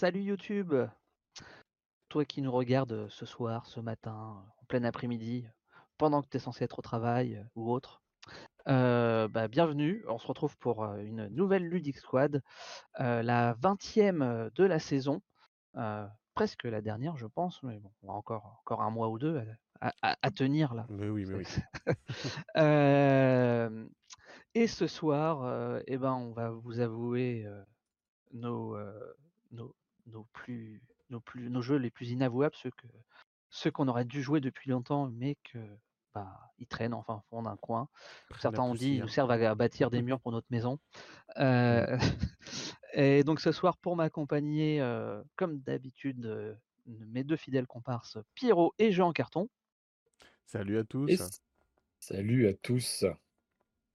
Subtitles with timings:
[0.00, 0.72] Salut YouTube
[2.08, 5.46] Toi qui nous regardes ce soir, ce matin, en plein après-midi,
[5.98, 8.00] pendant que tu es censé être au travail ou autre,
[8.64, 10.02] bah, bienvenue.
[10.08, 12.42] On se retrouve pour une nouvelle Ludic Squad,
[12.98, 15.20] la 20e de la saison,
[16.32, 19.44] presque la dernière je pense, mais bon, on a encore, encore un mois ou deux
[19.82, 20.86] à, tenir là.
[20.88, 21.44] Mais oui, mais oui.
[24.54, 27.46] et ce soir, eh ben, on va vous avouer
[28.32, 28.78] nos,
[29.50, 29.74] nos,
[30.10, 32.86] nos, plus, nos, plus, nos jeux les plus inavouables, ceux que
[33.50, 35.58] ceux qu'on aurait dû jouer depuis longtemps, mais que
[36.14, 37.88] bah, ils traînent enfin au fond d'un coin.
[38.38, 40.78] Certains ont dit ils nous servent à bâtir des murs pour notre maison.
[41.38, 41.98] Euh,
[42.94, 48.92] et donc ce soir, pour m'accompagner, euh, comme d'habitude, mes deux fidèles comparses, Pierrot et
[48.92, 49.48] Jean Carton.
[50.46, 51.40] Salut à tous.
[51.98, 53.04] Salut à tous.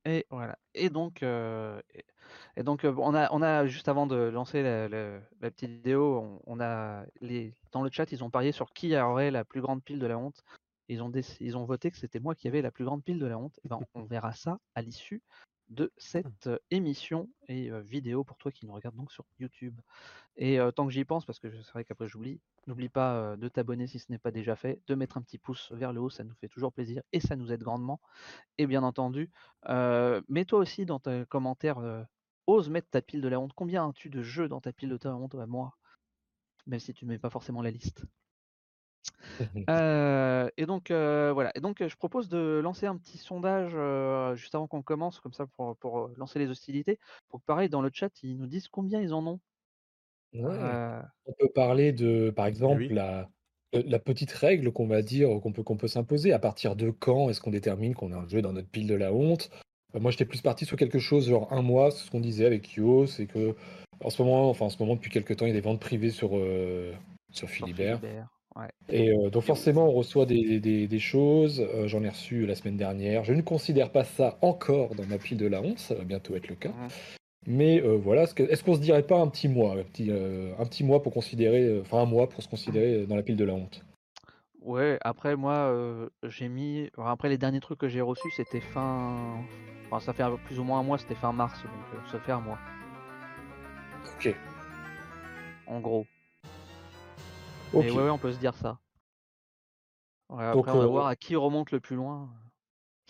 [0.06, 0.58] Et voilà.
[0.74, 6.42] Et donc, et, donc on, a, on a, juste avant de lancer la, petite vidéo,
[6.46, 9.84] on, a les, dans le chat, ils ont parié sur qui aurait la plus grande
[9.84, 10.44] pile de la honte.
[10.88, 13.26] Ils ont, ils ont voté que c'était moi qui avais la plus grande pile de
[13.26, 13.60] la honte.
[13.64, 15.24] Et ben, on verra ça à l'issue
[15.70, 19.80] de cette émission et vidéo pour toi qui nous regarde donc sur YouTube.
[20.38, 23.88] Et tant que j'y pense, parce que c'est vrai qu'après j'oublie, n'oublie pas de t'abonner
[23.88, 26.24] si ce n'est pas déjà fait, de mettre un petit pouce vers le haut, ça
[26.24, 28.00] nous fait toujours plaisir et ça nous aide grandement.
[28.58, 29.32] Et bien entendu,
[29.68, 32.06] mets-toi aussi dans tes commentaires,
[32.48, 33.54] ose mettre ta pile de la honte.
[33.56, 35.36] Combien as-tu de jeux dans ta pile de la honte?
[35.36, 35.78] À moi
[36.68, 38.06] Même si tu ne mets pas forcément la liste.
[40.58, 41.52] et donc voilà.
[41.56, 43.76] Et donc je propose de lancer un petit sondage
[44.38, 47.82] juste avant qu'on commence, comme ça pour, pour lancer les hostilités, pour que pareil dans
[47.82, 49.40] le chat ils nous disent combien ils en ont.
[50.34, 53.30] On peut parler de, par eh exemple, la,
[53.74, 56.34] la petite règle qu'on va dire, qu'on peut, qu'on peut s'imposer.
[56.34, 58.96] À partir de quand est-ce qu'on détermine qu'on a un jeu dans notre pile de
[58.96, 59.50] la honte?
[59.94, 63.06] Moi, j'étais plus parti sur quelque chose genre un mois, ce qu'on disait avec Yo,
[63.06, 63.56] c'est que
[64.04, 65.80] en ce moment, enfin en ce moment depuis quelques temps, il y a des ventes
[65.80, 66.32] privées sur,
[67.32, 68.02] sur Philibert.
[68.90, 71.68] Et donc forcément, on reçoit des, choses.
[71.86, 73.24] J'en ai reçu la semaine dernière.
[73.24, 75.80] Je ne considère pas ça encore dans ma pile de la honte.
[75.80, 76.72] Ça va bientôt être le cas.
[77.48, 81.04] Mais voilà, est-ce qu'on se dirait pas un petit mois, un petit, un petit mois
[81.04, 83.84] pour considérer, enfin un mois pour se considérer dans la pile de la honte?
[84.62, 89.16] Ouais, après moi, j'ai mis, après les derniers trucs que j'ai reçus, c'était fin,
[89.86, 92.40] enfin ça fait plus ou moins un mois, c'était fin mars, donc ça fait un
[92.40, 92.58] mois.
[94.16, 94.36] Ok.
[95.68, 96.08] En gros.
[97.74, 98.80] Mais ouais, on peut se dire ça.
[100.30, 102.30] après, on va voir à qui remonte le plus loin.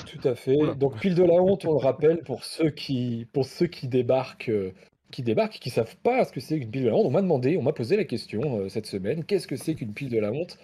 [0.06, 0.58] Tout à fait.
[0.76, 4.50] Donc pile de la honte, on le rappelle pour ceux qui, pour ceux qui débarquent,
[4.50, 4.74] euh,
[5.12, 7.06] qui débarquent, qui savent pas ce que c'est qu'une pile de la honte.
[7.06, 9.94] On m'a demandé, on m'a posé la question euh, cette semaine, qu'est-ce que c'est qu'une
[9.94, 10.58] pile de la honte?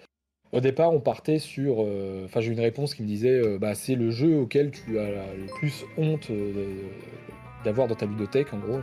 [0.52, 3.74] Au départ, on partait sur, euh, enfin j'ai eu une réponse qui me disait, bah
[3.74, 6.30] c'est le jeu auquel tu as le plus honte
[7.64, 8.80] d'avoir dans ta bibliothèque, en gros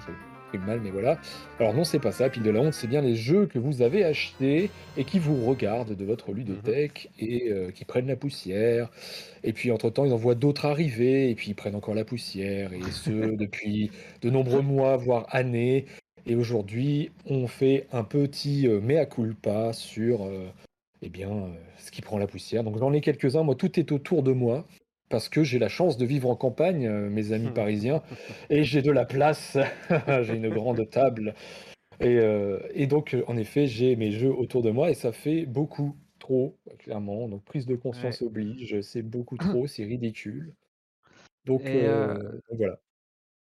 [0.58, 1.20] mal, mais voilà.
[1.60, 2.30] Alors non, c'est pas ça.
[2.30, 5.46] Pile de la honte, c'est bien les jeux que vous avez achetés et qui vous
[5.46, 7.28] regardent de votre ludothèque mhm.
[7.28, 8.90] et euh, qui prennent la poussière.
[9.44, 12.74] Et puis entre-temps, ils en voient d'autres arriver et puis ils prennent encore la poussière.
[12.74, 15.86] Et ce, depuis de nombreux mois, voire années.
[16.26, 20.48] Et aujourd'hui, on fait un petit euh, mea culpa sur euh,
[21.02, 22.64] eh bien, ce qui prend la poussière.
[22.64, 23.44] Donc j'en ai quelques-uns.
[23.44, 24.66] Moi, tout est autour de moi
[25.09, 28.02] parce que j'ai la chance de vivre en campagne, euh, mes amis parisiens,
[28.50, 29.58] et j'ai de la place,
[30.24, 31.34] j'ai une grande table.
[32.02, 35.97] Euh, et, donc, en effet, j'ai mes jeux autour de moi, et ça fait beaucoup
[36.20, 37.28] trop, clairement.
[37.28, 40.53] Donc, prise de conscience oblige, c'est beaucoup trop, c'est ridicule.
[41.46, 42.80] Donc, euh, voilà.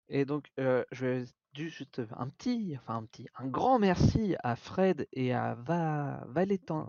[0.07, 1.23] Et donc, je vais
[1.63, 6.87] juste un petit, enfin un petit, un grand merci à Fred et à Va, Valentin,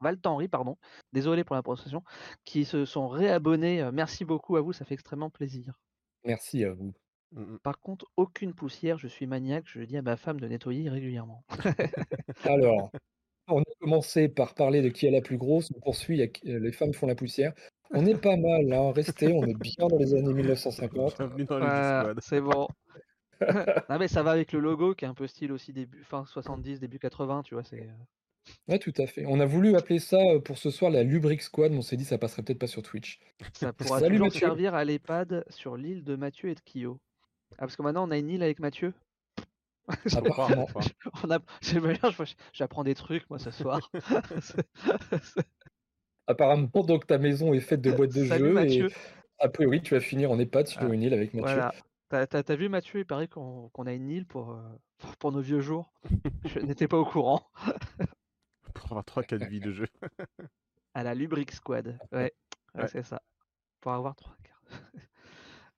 [0.00, 0.76] Valtenry, pardon,
[1.12, 2.02] désolé pour la prononciation,
[2.44, 3.88] qui se sont réabonnés.
[3.92, 5.78] Merci beaucoup à vous, ça fait extrêmement plaisir.
[6.24, 6.92] Merci à vous.
[7.32, 7.58] Mmh, mmh.
[7.60, 11.44] Par contre, aucune poussière, je suis maniaque, je dis à ma femme de nettoyer régulièrement.
[12.44, 12.90] Alors,
[13.48, 16.94] on a commencé par parler de qui est la plus grosse, on poursuit, les femmes
[16.94, 17.52] font la poussière.
[17.90, 21.22] On est pas mal, hein, restez, on est bien dans les années 1950.
[22.20, 22.68] c'est bon.
[23.88, 26.24] non mais ça va avec le logo qui est un peu style aussi début fin
[26.26, 27.92] 70 début 80 tu vois c'est euh.
[28.66, 29.24] Ouais, tout à fait.
[29.26, 31.96] On a voulu appeler ça euh, pour ce soir la Lubric Squad, mais on s'est
[31.96, 33.20] dit ça passerait peut-être pas sur Twitch.
[33.52, 36.98] Ça pourra toujours servir à l'EHPAD sur l'île de Mathieu et de Kyo.
[37.52, 38.92] Ah, parce que maintenant on a une île avec Mathieu.
[40.16, 40.68] Apparemment.
[41.24, 41.38] on a...
[42.52, 43.90] J'apprends des trucs moi ce soir.
[46.26, 48.86] Apparemment, donc ta maison est faite de boîtes de jeux et
[49.38, 51.54] a priori tu vas finir en EHPAD sur ah, une île avec Mathieu.
[51.54, 51.72] Voilà.
[52.08, 54.62] T'as vu Mathieu, il paraît qu'on a une île pour, euh,
[55.18, 55.92] pour nos vieux jours.
[56.44, 57.50] Je n'étais pas au courant.
[58.74, 59.86] pour avoir 3-4 vies de jeu.
[60.94, 61.98] à la Lubric Squad.
[62.12, 62.32] Ouais,
[62.86, 63.20] c'est ça.
[63.80, 64.82] Pour avoir 3 cartes.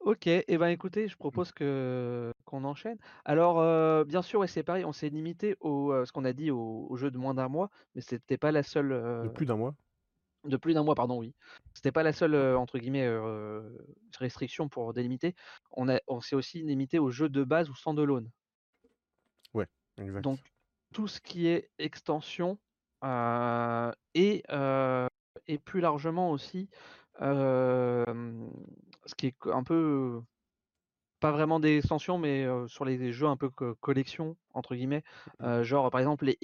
[0.01, 2.99] ok, et eh ben écoutez, je propose que qu'on enchaîne.
[3.25, 7.11] Alors, bien sûr, c'est pareil, on s'est limité au, ce qu'on a dit au jeu
[7.11, 8.91] de moins d'un mois, mais c'était pas la seule,
[9.25, 9.75] De plus d'un mois?
[10.45, 11.35] De plus d'un mois, pardon, oui.
[11.75, 13.07] C'était pas la seule, entre guillemets,
[14.19, 15.35] «restriction» pour délimiter.
[15.73, 18.31] On a on s'est aussi limité aux jeux de base ou stand-alone.
[19.55, 19.67] Ouais,
[19.99, 20.27] exact.
[20.27, 20.41] Donc
[20.93, 22.59] tout ce qui est extension,
[24.15, 24.43] et
[25.47, 26.69] et plus largement aussi,
[27.21, 30.21] ce qui est un peu
[31.21, 35.05] pas vraiment des extensions, mais sur les jeux un peu «collection» entre guillemets,
[35.41, 36.39] mmh genre par exemple les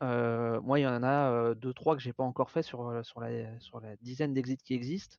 [0.00, 3.80] Moi il y en a 2-3 que j'ai pas encore fait sur, sur la sur
[3.80, 5.16] la dizaine d'Exit qui existent.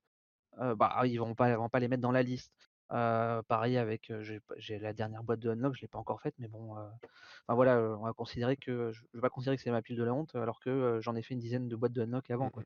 [0.58, 2.54] bah, ils vont pas vont pas les mettre dans la liste.
[2.90, 4.12] pareil avec,
[4.58, 7.80] j'ai la dernière boîte de Unlock, je l'ai pas encore faite, mais bon, enfin voilà,
[7.80, 10.36] on va considérer que je vais pas considérer que c'est ma pile de la honte,
[10.36, 12.64] alors que j'en ai fait une dizaine de boîtes de Unlock avant, quoi.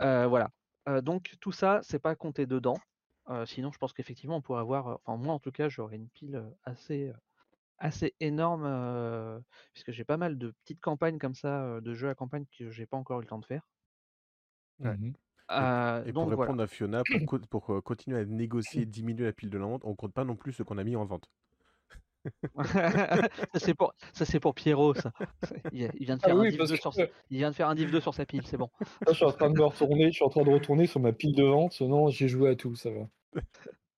[0.00, 0.50] voilà,
[1.02, 2.78] donc tout ça, c'est pas compté dedans
[3.46, 6.44] sinon, je pense qu'effectivement, on pourrait avoir, enfin moi en tout cas, j'aurais une pile
[6.64, 7.12] assez,
[7.78, 9.42] assez énorme,
[9.72, 12.86] puisque j'ai pas mal de petites campagnes comme ça, de jeux à campagne que j'ai
[12.86, 13.66] pas encore eu le temps de faire.
[14.80, 15.12] Mmh
[15.50, 17.02] et, pour répondre à Fiona,
[17.50, 20.52] pour, continuer à négocier, diminuer la pile de la vente, on compte pas non plus
[20.52, 21.28] ce qu'on a mis en vente.
[22.56, 23.92] ça c'est pour
[24.40, 25.12] pour Pierrot ça.
[25.72, 26.92] Il, vient de ah faire un div 2 sur
[27.28, 28.70] il vient de faire un div 2 sur sa pile, c'est bon.
[29.08, 31.12] je suis en train de me retourner, je suis en train de retourner sur ma
[31.12, 31.78] pile de vente.
[31.82, 33.42] Non, j'ai joué à tout, ça va.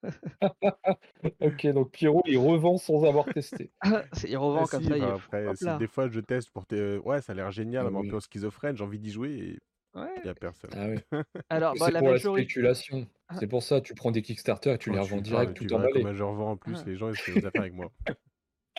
[1.40, 3.70] ok, donc Pierrot il revend sans avoir testé.
[4.28, 4.98] il revend ah, comme ça.
[4.98, 6.98] Bah, après, des fois je teste pour tes...
[6.98, 9.58] ouais, ça a l'air génial, ah, un peu schizophrène, j'ai envie d'y jouer et
[9.94, 10.70] il n'y a personne.
[10.74, 10.98] Ah, oui.
[11.48, 13.08] Alors, bah, c'est la pour la spéculation.
[13.38, 16.04] C'est pour ça, tu prends des Kickstarter et tu les revends direct tout emballé.
[16.14, 17.90] je revends en plus, les gens ils font des affaires avec moi.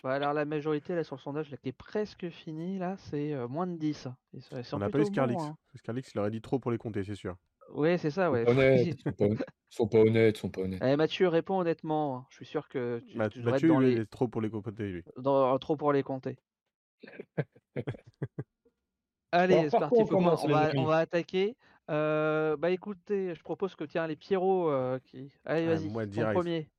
[0.04, 3.34] Ouais, alors la majorité là sur le sondage là, qui est presque fini là, c'est
[3.48, 4.06] moins de 10.
[4.72, 5.42] On n'a pas eu Scarlix.
[5.42, 5.56] Hein.
[5.74, 7.36] Scarlix, il aurait dit trop pour les compter, c'est sûr.
[7.74, 8.44] Oui, c'est ça, ouais.
[8.46, 10.82] Ils sont pas honnêtes, sont pas honnêtes, sont pas honnêtes.
[10.84, 12.16] Eh, Mathieu, réponds honnêtement.
[12.16, 12.26] Hein.
[12.30, 14.00] Je suis sûr que tu, tu devrais Mathieu, être dans les...
[14.00, 15.04] est trop pour les compter, lui.
[15.16, 15.58] Dans...
[15.58, 16.38] Trop pour les compter.
[19.32, 20.02] Allez, c'est parti.
[20.10, 20.36] On, va,
[20.74, 21.56] on, va, attaquer.
[21.90, 25.30] Euh, bah écoutez, je propose que tiens les Pierrot euh, qui.
[25.44, 26.10] Allez, ah, vas-y.
[26.10, 26.70] ton premier.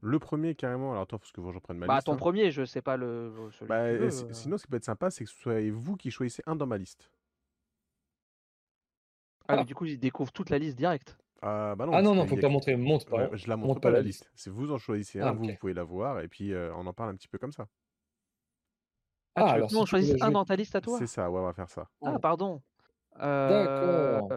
[0.00, 0.92] Le premier, carrément.
[0.92, 2.06] Alors attends, parce que j'en prenne ma bah, liste.
[2.06, 2.16] ton hein.
[2.16, 3.32] premier, je sais pas le.
[3.68, 4.10] Bah, euh.
[4.32, 6.66] Sinon, ce qui peut être sympa, c'est que ce soit vous qui choisissez un dans
[6.66, 7.10] ma liste.
[9.52, 11.16] Ah, mais du coup, ils découvrent toute la liste directe.
[11.42, 12.76] Ah, bah non, ah non, non, faut pas montrer.
[12.76, 13.28] Montre pas.
[13.34, 14.30] je la montre, pas, la liste.
[14.34, 17.10] Si vous en choisissez un, ah, vous, pouvez la voir, et puis on en parle
[17.10, 17.66] un petit peu comme ça.
[19.34, 20.98] Ah, alors si on choisit un dans ta liste à toi?
[20.98, 21.88] C'est ça, ouais, on va faire ça.
[22.02, 22.62] Ah, pardon.
[23.18, 24.28] D'accord.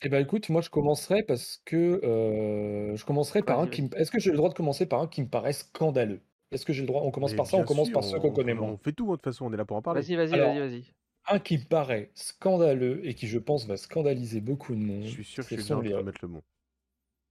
[0.00, 3.88] Eh ben écoute, moi je commencerai parce que je commencerai par un qui me...
[3.98, 6.20] Est-ce que j'ai le droit de commencer par un qui me paraît scandaleux?
[6.50, 7.02] Est-ce que j'ai le droit?
[7.02, 8.70] On commence par ça, on commence par ceux qu'on connaît moins.
[8.70, 10.00] On fait tout, de toute façon, on est là pour en parler.
[10.00, 10.94] Vas-y, vas-y, vas-y, vas-y.
[11.30, 15.04] Un qui me paraît scandaleux et qui je pense va scandaliser beaucoup de monde.
[15.04, 16.42] Je suis sûr que je mettre le mot.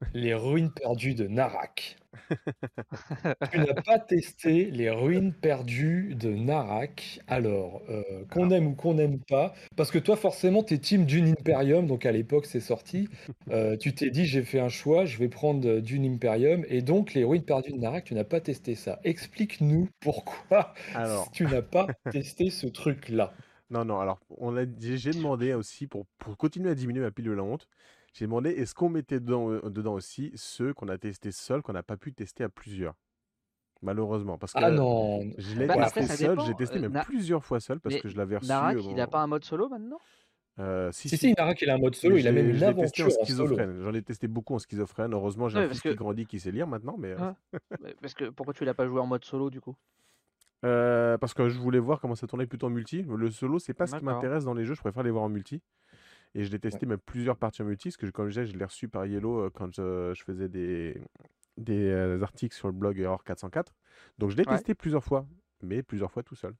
[0.13, 1.97] Les ruines perdues de Narak.
[3.51, 7.19] tu n'as pas testé les ruines perdues de Narak.
[7.27, 11.05] Alors, euh, qu'on aime ou qu'on n'aime pas, parce que toi, forcément, tu es team
[11.05, 13.09] Dune Imperium, donc à l'époque, c'est sorti.
[13.49, 17.13] Euh, tu t'es dit, j'ai fait un choix, je vais prendre Dune Imperium, et donc
[17.13, 18.99] les ruines perdues de Narak, tu n'as pas testé ça.
[19.05, 21.31] Explique-nous pourquoi Alors...
[21.31, 23.33] tu n'as pas testé ce truc-là.
[23.69, 27.31] Non, non, alors, on j'ai demandé aussi, pour, pour continuer à diminuer ma pile de
[27.31, 27.67] la honte,
[28.13, 31.73] j'ai demandé est-ce qu'on mettait dedans, euh, dedans aussi ceux qu'on a testés seuls, qu'on
[31.73, 32.95] n'a pas pu tester à plusieurs?
[33.81, 35.21] Malheureusement, parce que Ah non!
[35.37, 38.37] je l'ai bah, testé seul, j'ai testé même plusieurs fois seul parce que je l'avais
[38.37, 38.47] reçu.
[38.47, 39.99] Narak, il n'a pas un mode solo maintenant?
[40.59, 43.05] Euh, si, si, si, Narak, il a un mode solo, il a même une aventure
[43.05, 43.81] en schizophrène.
[43.83, 45.13] J'en ai testé beaucoup en schizophrène.
[45.13, 47.11] Heureusement, j'ai un fils qui grandit, qui sait lire maintenant, mais.
[47.11, 47.31] Euh,
[48.01, 49.75] parce que pourquoi tu l'as pas joué en mode solo du coup?
[50.61, 53.03] Parce que je voulais voir comment ça tournait plutôt en multi.
[53.03, 54.75] Le solo, c'est pas ce qui m'intéresse dans les jeux.
[54.75, 55.61] Je préfère les voir en multi.
[56.35, 58.57] Et je l'ai testé même plusieurs parties en multi, parce que comme je disais, je
[58.57, 61.01] l'ai reçu par Yellow euh, quand je, faisais des,
[61.57, 63.73] des euh, articles sur le blog Error 404.
[64.17, 65.25] Donc je l'ai testé plusieurs fois,
[65.61, 66.53] mais plusieurs fois tout seul.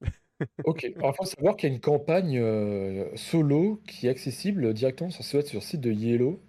[0.64, 4.72] ok, alors il faut savoir qu'il y a une campagne euh, solo qui est accessible
[4.72, 6.40] directement sur, sur le site de Yellow,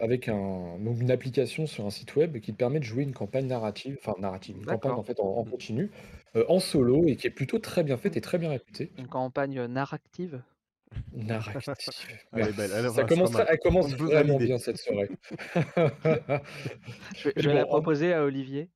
[0.00, 3.12] avec un, donc une application sur un site web qui te permet de jouer une
[3.12, 5.90] campagne narrative, enfin narrative, une campagne en fait en, continu,
[6.34, 8.90] en solo, et qui est plutôt très bien faite et très bien réputée.
[8.98, 10.42] Une campagne narrative?
[11.12, 12.08] Narratif.
[12.32, 12.70] Elle belle.
[12.90, 15.08] Ça commence, elle commence vraiment bien cette soirée.
[17.36, 18.70] je vais, la proposer à Olivier.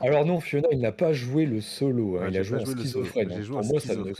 [0.00, 2.18] Alors non, Fiona, il n'a pas joué le solo.
[2.18, 2.28] Hein.
[2.30, 3.32] il a joué en schizophrène.
[3.32, 3.42] Hein.
[3.48, 4.12] Pour moi, ça ne,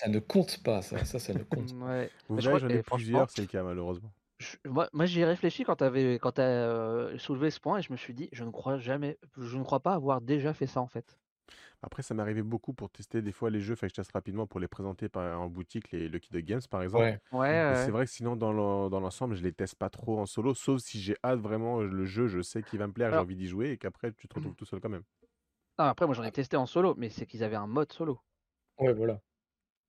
[0.00, 0.82] ça ne, compte pas.
[0.82, 2.10] Ça, ça, ça ne compte ouais.
[2.28, 4.12] Vous voyez, j'en ai plusieurs, c'est le cas, malheureusement.
[4.64, 7.96] moi, moi j'y ai réfléchi quand tu as euh, soulevé ce point et je me
[7.96, 10.86] suis dit, je ne crois jamais, je ne crois pas avoir déjà fait ça en
[10.86, 11.18] fait.
[11.82, 14.58] Après, ça m'arrivait beaucoup pour tester des fois les jeux, enfin, je teste rapidement pour
[14.58, 17.04] les présenter par, en boutique, les Lucky Dog Games par exemple.
[17.04, 17.20] Ouais.
[17.30, 20.80] Ouais, c'est vrai que sinon, dans l'ensemble, je les teste pas trop en solo, sauf
[20.80, 23.46] si j'ai hâte vraiment le jeu, je sais qu'il va me plaire, j'ai envie d'y
[23.46, 25.04] jouer, et qu'après, tu te retrouves tout seul quand même.
[25.78, 28.20] Non, après, moi j'en ai testé en solo, mais c'est qu'ils avaient un mode solo.
[28.78, 29.20] Ouais, voilà.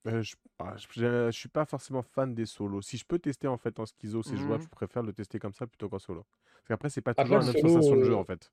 [0.07, 0.23] Euh,
[0.59, 2.81] ah, je, suis pas forcément fan des solos.
[2.81, 4.67] Si je peux tester en fait en schizo, c'est jouable, mmh.
[4.67, 6.25] je préfère le tester comme ça plutôt qu'en solo.
[6.53, 8.51] Parce qu'après, c'est pas toujours la même sensation de jeu en fait.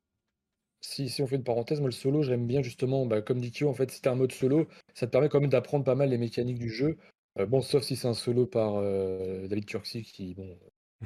[0.81, 3.51] Si, si on fait une parenthèse, moi le solo, j'aime bien justement, bah, comme dit
[3.51, 5.95] Kyo, en fait, si t'as un mode solo, ça te permet quand même d'apprendre pas
[5.95, 6.97] mal les mécaniques du jeu.
[7.39, 10.59] Euh, bon, sauf si c'est un solo par euh, David Turksy qui, bon,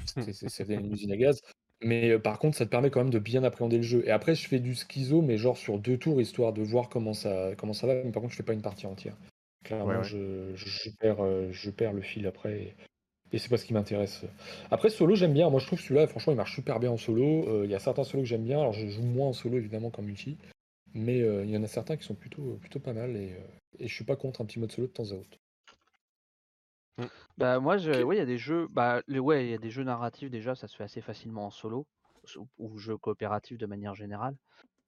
[0.07, 1.41] c'est une usine à gaz.
[1.83, 4.03] Mais par contre, ça te permet quand même de bien appréhender le jeu.
[4.07, 7.15] Et après, je fais du schizo, mais genre sur deux tours, histoire de voir comment
[7.15, 7.95] ça, comment ça va.
[8.05, 9.17] Mais par contre, je fais pas une partie entière.
[9.65, 12.75] Clairement, Je, je, perds, je perds le fil après.
[13.33, 14.25] Et, c'est pas ce qui m'intéresse.
[14.71, 15.51] Après, solo, j'aime bien.
[15.51, 17.65] Moi, je trouve celui-là, franchement, il marche super bien en solo.
[17.65, 18.59] Il y a certains solos que j'aime bien.
[18.59, 20.37] Alors, je joue moins en solo, évidemment, qu'en multi.
[20.95, 23.17] Mais il y en a certains qui sont plutôt, plutôt pas mal.
[23.17, 23.37] Et,
[23.79, 25.39] et je suis pas contre un petit mode solo de temps à autre.
[26.99, 27.05] Mmh.
[27.39, 29.85] Bah moi je il y a des jeux bah ouais, il y a des jeux
[29.85, 31.87] narratifs déjà, ça se fait assez facilement en solo
[32.59, 34.37] ou jeux coopératifs de manière générale.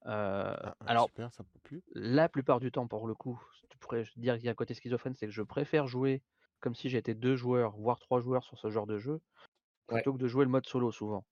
[0.05, 1.11] Ah, ah, alors
[1.95, 4.75] la plupart du temps pour le coup, tu pourrais dire qu'il y a un côté
[4.75, 6.23] schizophrène, c'est que je préfère jouer
[6.61, 9.21] comme si j'étais deux joueurs, voire trois joueurs sur ce genre de jeu,
[9.87, 11.25] plutôt que de jouer le mode solo souvent.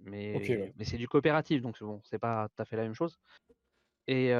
[0.00, 3.18] Mais mais c'est du coopératif donc bon, c'est pas tout à fait la même chose.
[4.08, 4.32] Et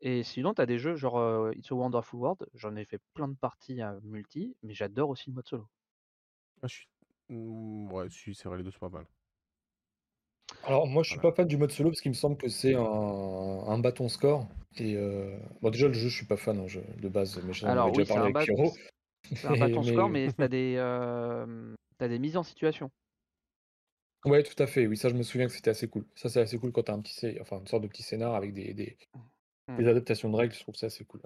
[0.00, 3.28] et sinon, tu as des jeux genre It's a Wonderful World, j'en ai fait plein
[3.28, 5.66] de parties à multi, mais j'adore aussi le mode solo.
[6.62, 6.88] Ah, je suis...
[7.28, 9.06] Mmh, ouais, si, c'est vrai, les deux sont pas mal.
[10.64, 12.74] Alors moi je suis pas fan du mode solo parce qu'il me semble que c'est
[12.74, 14.46] un, un bâton score
[14.78, 14.96] et
[15.62, 16.66] bon déjà le jeu je suis pas fan hein,
[17.00, 18.50] de base mais j'en avais déjà parlé avec
[19.34, 22.90] C'est un bâton score mais tu as des as des mises en situation.
[24.24, 26.40] Ouais tout à fait oui ça je me souviens que c'était assez cool ça c'est
[26.40, 28.74] assez cool quand tu as un petit enfin une sorte de petit scénar avec des,
[28.74, 28.96] des,
[29.68, 29.86] Mmh.
[29.86, 31.20] Adaptations de règles, je trouve ça assez cool.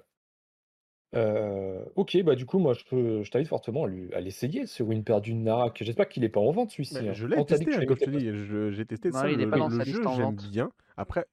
[1.95, 5.43] OK, bah, du coup, moi, je peux je t'invite fortement à l'essayer une paire d'une
[5.43, 5.83] Narak.
[5.83, 7.13] J'espère qu'il est pas en vente celui-ci, hein.
[7.13, 10.71] je l'ai testé, hein, comme je te dis, j'ai testé ça, le jeu, j'aime bien.
[10.97, 11.25] Après,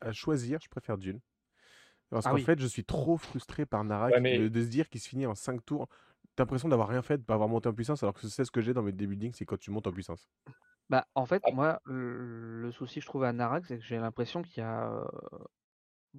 [0.00, 1.20] à choisir, je préfère Dune.
[2.10, 5.08] Parce ah qu'en fait, je suis trop frustré par Narak de se dire qu'il se
[5.08, 5.88] finit en 5 tours.
[6.36, 8.44] Tu as l'impression d'avoir rien fait, de pas avoir monté en puissance, alors que c'est
[8.44, 10.30] ce que j'ai dans mes buildings, c'est quand tu montes en puissance.
[10.88, 11.52] Bah, en fait, ah.
[11.52, 15.04] moi, le souci que je trouve à Narak, c'est que j'ai l'impression qu'il y a,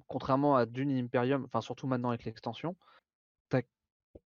[0.06, 2.76] contrairement à Dune Imperium, enfin surtout maintenant avec l'extension,
[3.48, 3.62] t'as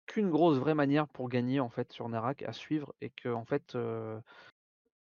[0.07, 3.45] qu'une grosse vraie manière pour gagner en fait sur Narak à suivre et que en
[3.45, 3.77] fait,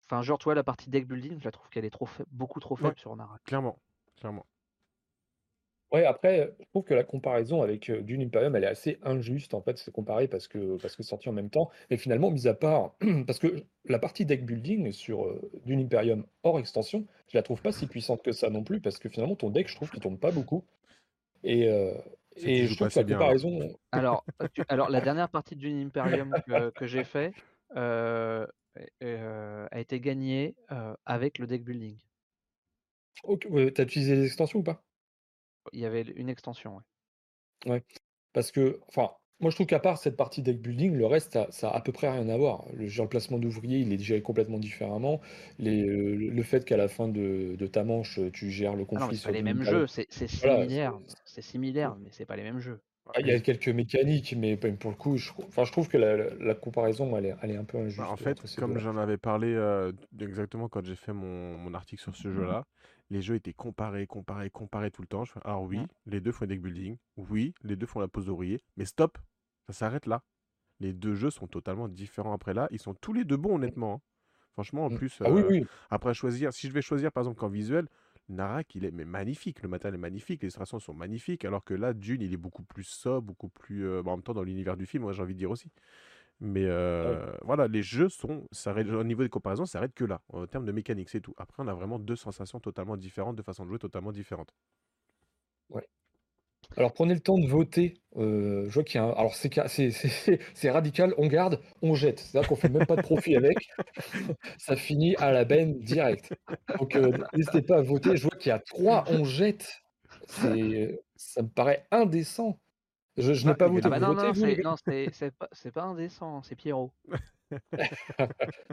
[0.05, 2.75] enfin genre toi la partie deck building, je la trouve qu'elle est trop beaucoup trop
[2.75, 3.43] faible sur Narak.
[3.43, 3.79] Clairement,
[4.17, 4.45] clairement.
[5.91, 9.61] Ouais, après, je trouve que la comparaison avec Dune Imperium, elle est assez injuste en
[9.61, 11.69] fait, c'est comparé parce que parce que c'est sorti en même temps.
[11.89, 15.33] Et finalement, mis à part, parce que la partie deck building sur
[15.65, 18.97] Dune Imperium hors extension, je la trouve pas si puissante que ça non plus, parce
[18.97, 20.65] que finalement, ton deck, je trouve qu'il tombe pas beaucoup.
[21.43, 21.69] Et,
[22.35, 23.73] et je trouve que la comparaison.
[23.93, 24.25] Alors,
[24.67, 26.35] alors la dernière partie de Dune Imperium
[26.75, 27.33] que, j'ai fait
[27.73, 28.47] a
[29.79, 30.53] été gagnée
[31.05, 31.95] avec le deck building.
[33.23, 34.83] Ok, ouais, t'as utilisé les extensions ou pas?
[35.73, 37.71] Il y avait une extension, ouais.
[37.71, 37.83] Ouais,
[38.33, 39.09] parce que, enfin,
[39.39, 41.91] moi je trouve qu'à part cette partie deck building, le reste, ça, a à peu
[41.91, 42.65] près rien à voir.
[42.73, 45.21] Le, genre, placement d'ouvriers, il est géré complètement différemment.
[45.59, 49.03] Les, le fait qu'à la fin de, ta manche, tu gères le conflit.
[49.03, 52.43] Ah non, c'est pas les mêmes jeux, c'est similaire, c'est similaire, mais c'est pas les
[52.43, 52.79] mêmes jeux.
[53.15, 55.97] Ah, il y a quelques mécaniques, mais pour le coup, je, enfin, je trouve que
[55.97, 57.99] la, comparaison, elle est, elle est, un peu injuste.
[57.99, 62.01] Bah, en fait, comme j'en avais parlé euh, exactement quand j'ai fait mon, mon, article
[62.01, 62.65] sur ce mmh jeu-là,
[63.09, 65.23] les jeux étaient comparés, comparés, comparés tout le temps.
[65.43, 66.97] alors oui, les deux font deck building.
[67.15, 68.61] Oui, les deux font la pose d'ouvrier.
[68.75, 69.17] Mais stop,
[69.67, 70.23] ça s'arrête là.
[70.79, 72.67] Les deux jeux sont totalement différents après là.
[72.71, 73.95] Ils sont tous les deux bons, honnêtement.
[73.95, 74.01] Hein.
[74.53, 74.97] Franchement, en mmh.
[74.97, 75.65] plus, ah, euh, oui.
[75.89, 77.87] après choisir, si je vais choisir par exemple qu'en visuel,
[78.29, 79.61] Narak, il est mais magnifique.
[79.61, 81.45] Le matériel est magnifique, les illustrations sont magnifiques.
[81.45, 83.87] Alors que là, Dune, il est beaucoup plus sobre, beaucoup plus.
[83.87, 85.71] Euh, bah, en même temps, dans l'univers du film, moi j'ai envie de dire aussi.
[86.39, 90.21] Mais euh, voilà, les jeux sont, ça au niveau des comparaisons, ça s'arrête que là,
[90.29, 91.33] en termes de mécanique, c'est tout.
[91.37, 94.53] Après, on a vraiment deux sensations totalement différentes, deux façons de jouer totalement différentes.
[95.69, 95.87] Ouais.
[96.75, 97.95] Alors prenez le temps de voter.
[98.17, 102.19] Euh, je vois qu'il y a Alors c'est radical, on garde, on jette.
[102.19, 103.57] C'est-à-dire qu'on fait même pas de profit avec.
[104.59, 106.33] ça finit à la benne direct.
[106.77, 108.17] Donc euh, n'hésitez pas à voter.
[108.17, 109.81] Je vois qu'il y a trois on jette.
[110.27, 112.59] Ça me paraît indécent.
[113.17, 113.85] Je, je n'ai pas voté.
[113.85, 114.23] Ah bah non, non,
[114.63, 116.91] non c'est pas, pas, indécent, c'est Pierrot.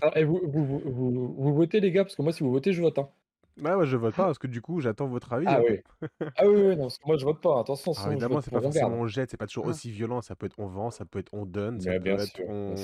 [0.02, 2.72] Ah, et vous, vous, vous, vous, votez, les gars, parce que moi, si vous votez,
[2.72, 2.98] je vote.
[2.98, 3.08] Hein.
[3.56, 5.46] Bah ouais, je vote pas, parce que du coup, j'attends votre avis.
[5.48, 5.80] Ah, oui.
[6.36, 7.60] ah oui, oui, non, parce que moi, je vote pas.
[7.60, 9.70] Attention, Alors, évidemment, c'est pas forcément on jette, c'est pas toujours ah.
[9.70, 10.22] aussi violent.
[10.22, 12.74] Ça peut être on vend, ça peut être on donne, ça peut être on.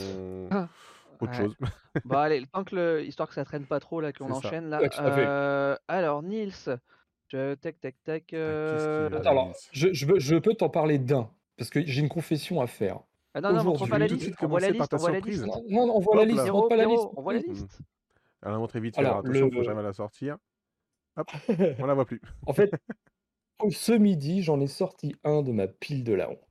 [0.52, 0.68] Ah.
[1.20, 1.56] Autre chose.
[2.04, 3.04] bon, allez, tant que le...
[3.04, 4.80] histoire que ça traîne pas trop, là, qu'on enchaîne, là.
[5.00, 6.52] Euh, alors, Nils,
[7.30, 8.32] tac, tac, tac.
[8.32, 11.28] alors, je, je, je peux t'en parler d'un,
[11.60, 13.00] parce que j'ai une confession à faire.
[13.34, 13.72] Ah non, non.
[13.72, 15.46] On voit la liste, on voit la liste.
[15.68, 17.04] Non, non, on voit la liste, montre pas la liste.
[17.14, 17.78] On voit la liste.
[18.40, 19.52] Elle a montré vite, alors, attention, le...
[19.52, 20.38] faut jamais la sortir.
[21.18, 21.30] Hop,
[21.78, 22.22] on la voit plus.
[22.46, 22.72] en fait,
[23.70, 26.49] ce midi, j'en ai sorti un de ma pile de la honte.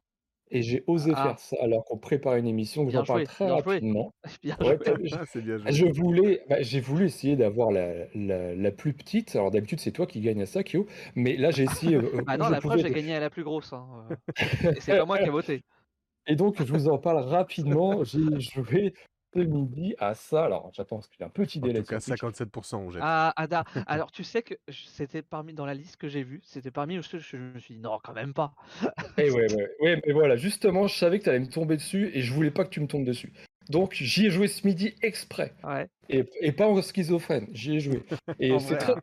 [0.52, 1.24] Et j'ai osé ah.
[1.24, 4.14] faire ça alors qu'on prépare une émission que j'en parle très rapidement.
[4.44, 5.72] Bien ouais, ah, bien joué.
[5.72, 9.36] Je voulais, bah, j'ai voulu essayer d'avoir la, la, la, plus petite.
[9.36, 10.88] Alors d'habitude c'est toi qui gagnes à ça, Kyo.
[11.16, 11.96] Mais là j'ai essayé.
[11.98, 13.74] Euh, ah non, la preuve j'ai gagné à la plus grosse.
[13.74, 13.86] Hein.
[14.12, 14.74] Euh.
[14.80, 15.64] c'est pas moi qui ai voté.
[16.26, 18.04] Et donc je vous en parle rapidement.
[18.04, 18.94] J'ai joué
[19.34, 20.46] ce midi à ça.
[20.46, 21.80] Alors, j'attends parce qu'il y a un petit délai.
[21.80, 23.02] En tout cas, 57% on jette.
[23.04, 23.64] Ah, Ada.
[23.88, 27.02] Alors, tu sais que c'était parmi dans la liste que j'ai vue, c'était parmi où
[27.02, 28.54] je, me suis dit non, quand même pas.
[29.18, 31.78] Et eh ouais, ouais, ouais, mais voilà, justement, je savais que tu allais me tomber
[31.78, 33.34] dessus et je voulais pas que tu me tombes dessus.
[33.70, 35.54] Donc, j'y ai joué ce midi exprès.
[35.64, 35.88] Ouais.
[36.10, 38.04] Et, et, pas en schizophrène, j'y ai joué.
[38.40, 38.96] Et c'est très,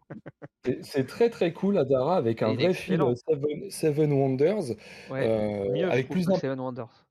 [0.83, 4.75] c'est très très cool, Adara, avec un vrai film Seven, Seven Wonders.
[5.09, 6.35] Ouais, euh, mieux, avec plus d'un.
[6.35, 7.05] Seven Wonders.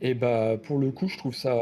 [0.00, 1.60] Et bah, pour le coup, je trouve ça,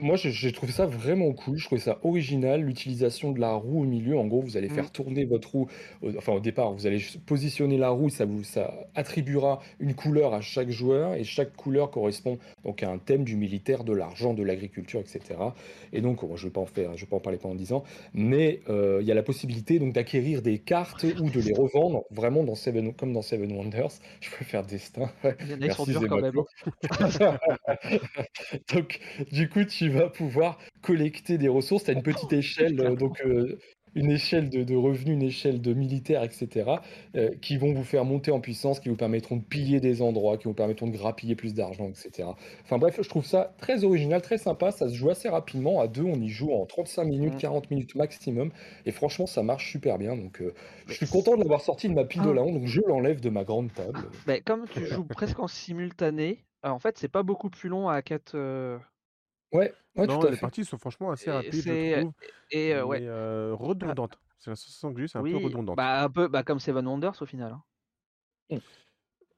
[0.00, 1.58] moi, j'ai trouvé ça vraiment cool.
[1.58, 4.18] Je trouvais ça original, l'utilisation de la roue au milieu.
[4.18, 4.90] En gros, vous allez faire mmh.
[4.90, 5.68] tourner votre roue.
[6.16, 8.08] Enfin, au départ, vous allez positionner la roue.
[8.10, 11.14] Ça vous ça attribuera une couleur à chaque joueur.
[11.14, 15.38] Et chaque couleur correspond donc à un thème du militaire, de l'argent, de l'agriculture, etc.
[15.92, 17.72] Et donc, je ne vais pas en faire, je vais pas en parler pendant 10
[17.72, 17.84] ans.
[18.14, 22.44] Mais il y a la possibilité donc d'acquérir des cartes ou de les revendre, vraiment
[22.44, 23.90] dans Seven, comme dans Seven Wonders.
[24.20, 25.10] Je peux faire destin.
[25.58, 26.32] Merci, quand même.
[28.72, 29.00] donc,
[29.32, 31.88] du coup, tu vas pouvoir collecter des ressources.
[31.88, 33.58] à une petite échelle, euh, donc euh,
[33.94, 36.70] une échelle de, revenus, une échelle de militaires, etc.,
[37.16, 40.38] euh, qui vont vous faire monter en puissance, qui vous permettront de piller des endroits,
[40.38, 42.28] qui vous permettront de grappiller plus d'argent, etc.
[42.62, 44.70] Enfin bref, je trouve ça très original, très sympa.
[44.70, 45.80] Ça se joue assez rapidement.
[45.80, 47.74] À deux, on y joue en 35 minutes, 40 mmh.
[47.74, 48.52] minutes maximum.
[48.86, 50.16] Et franchement, ça marche super bien.
[50.16, 50.42] Donc
[50.86, 52.34] je suis content de l'avoir sorti de ma pile de ah.
[52.34, 52.54] la honte.
[52.54, 53.98] Donc je l'enlève de ma grande table.
[54.28, 58.02] Mais comme tu joues presque en simultané, en fait, c'est pas beaucoup plus long à
[58.02, 58.36] 4
[59.52, 60.40] Ouais, ouais, Non, tout à les fait.
[60.40, 62.12] parties sont franchement assez rapides, je trouve,
[62.50, 63.00] et ouais.
[63.00, 64.20] mais redondantes.
[64.38, 65.76] C'est la sensation que j'ai c'est un peu redondante.
[65.76, 67.64] bah, un peu, bah, comme Seven Wonders au final, hein.
[68.50, 68.60] Mmh.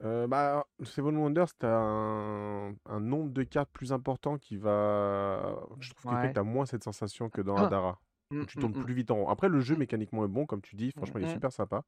[0.00, 6.16] bah, Seven Wonders, tu un un nombre de cartes plus important qui va je trouve
[6.18, 9.10] que tu as moins cette sensation que dans Hadara, mmh, tu tournes mmh, plus vite
[9.10, 9.28] en rond.
[9.28, 11.84] Après le jeu mécaniquement est bon comme tu dis, franchement il est super sympa,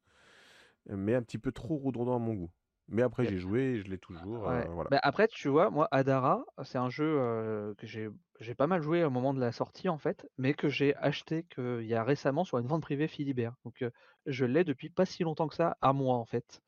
[0.88, 2.50] mais un petit peu trop redondant à mon goût.
[2.88, 4.38] Mais après, j'ai joué et je l'ai toujours.
[4.38, 4.88] voilà.
[4.90, 8.08] Bah, après, tu vois, moi, Adara, c'est un jeu que j'ai
[8.40, 11.46] j'ai pas mal joué au moment de la sortie, en fait, mais que j'ai acheté
[11.58, 13.54] il y a récemment sur une vente privée Philibert.
[13.64, 13.84] Donc,
[14.26, 16.60] je l'ai depuis pas si longtemps que ça, à moi, en fait.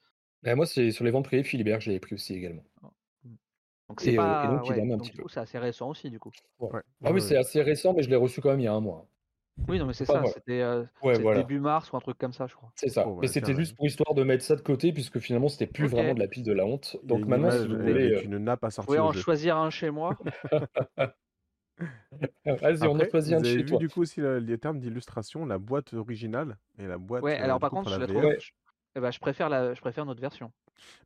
[0.43, 2.65] Bah, moi, c'est sur les ventes privées Philibert, je l'ai pris aussi également.
[2.83, 2.89] Oh.
[3.89, 4.47] Donc, c'est pas.
[4.47, 6.33] donc, c'est assez récent aussi, du coup.
[7.05, 8.81] Ah oui, c'est assez récent, mais je l'ai reçu quand même il y a un
[8.81, 9.09] mois.
[9.69, 10.63] Oui, non, mais c'est ça, c'était
[11.35, 12.71] début mars ou un truc comme ça, je crois.
[12.75, 13.07] C'est ça.
[13.21, 16.15] Mais c'était juste pour histoire de mettre ça de côté, puisque finalement, c'était plus vraiment
[16.15, 16.97] de la pile de la honte.
[17.03, 18.21] Donc maintenant, si vous voulez.
[18.21, 18.87] Tu ne pas sorti.
[18.89, 20.17] Vous pouvez en choisir un chez moi.
[22.47, 25.93] Vas-y, on en choisit un chez vu, du coup aussi les termes d'illustration, la boîte
[25.93, 27.23] originale et la boîte.
[27.23, 28.35] Ouais, alors par contre, je la trouve.
[28.95, 30.53] Eh ben, je préfère la, je préfère notre version.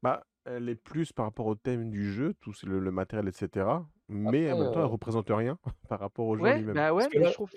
[0.00, 3.66] Bah, elle est plus par rapport au thème du jeu, tout le, le matériel, etc.
[4.12, 5.56] Mais en même temps, elle représente rien
[5.88, 6.74] par rapport au jeu Ouais, lui-même.
[6.74, 7.50] bah ouais, mais je trouve.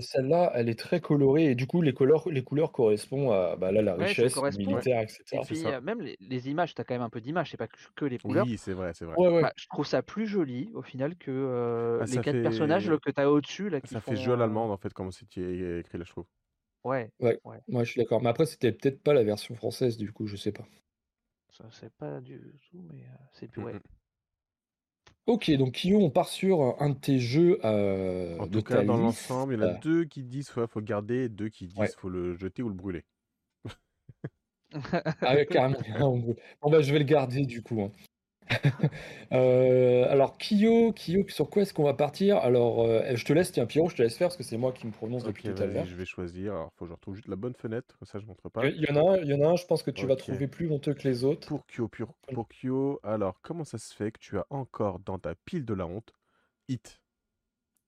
[0.00, 3.70] celle-là, elle est très colorée et du coup, les couleurs, les couleurs correspondent à bah,
[3.70, 5.22] là, la richesse militaire, etc.
[5.32, 7.68] Et puis, même les, les images, tu as quand même un peu d'images, c'est pas
[7.68, 8.44] que, les couleurs.
[8.44, 9.14] Oui, c'est vrai, c'est vrai.
[9.40, 13.20] Bah, je trouve ça plus joli au final que ah, les quatre personnages que tu
[13.20, 13.68] as au-dessus.
[13.68, 16.26] Là, Ça fait jeu à l'allemande en fait, comme c'est écrit là, je trouve.
[16.84, 18.20] Ouais, Ouais, moi je suis d'accord.
[18.20, 20.64] Mais après, c'était peut-être pas la version française, du coup, je sais pas.
[21.50, 23.62] ça c'est pas du tout, mais c'est plus.
[23.62, 23.74] Ouais.
[25.26, 28.96] Ok, donc Kyo, on part sur un de tes jeux euh, En tout cas, dans
[28.96, 31.78] l'ensemble, il y en a deux qui disent qu'il faut garder et deux qui disent
[31.78, 33.04] qu'il faut le jeter ou le brûler.
[35.20, 35.78] Ah carrément.
[36.62, 37.82] Bon, bah, je vais le garder du coup.
[37.82, 37.92] Hein.
[39.32, 42.36] Euh, alors, Kyo, Kyo, sur quoi est-ce qu'on va partir?
[42.36, 44.72] Alors, euh, je te laisse, tiens, Pierrot, je te laisse faire parce que c'est moi
[44.72, 45.86] qui me prononce depuis tout à l'heure.
[45.86, 46.52] je vais choisir.
[46.52, 48.66] Alors, faut que je retrouve juste la bonne fenêtre, comme ça je montre pas.
[48.66, 50.16] Il y en a un, il y en a un, je pense que tu vas
[50.16, 51.48] trouver plus honteux que les autres.
[51.48, 55.18] Pour Kyo, pour, pour Kyo, alors, comment ça se fait que tu as encore dans
[55.18, 56.12] ta pile de la honte
[56.68, 57.00] Hit?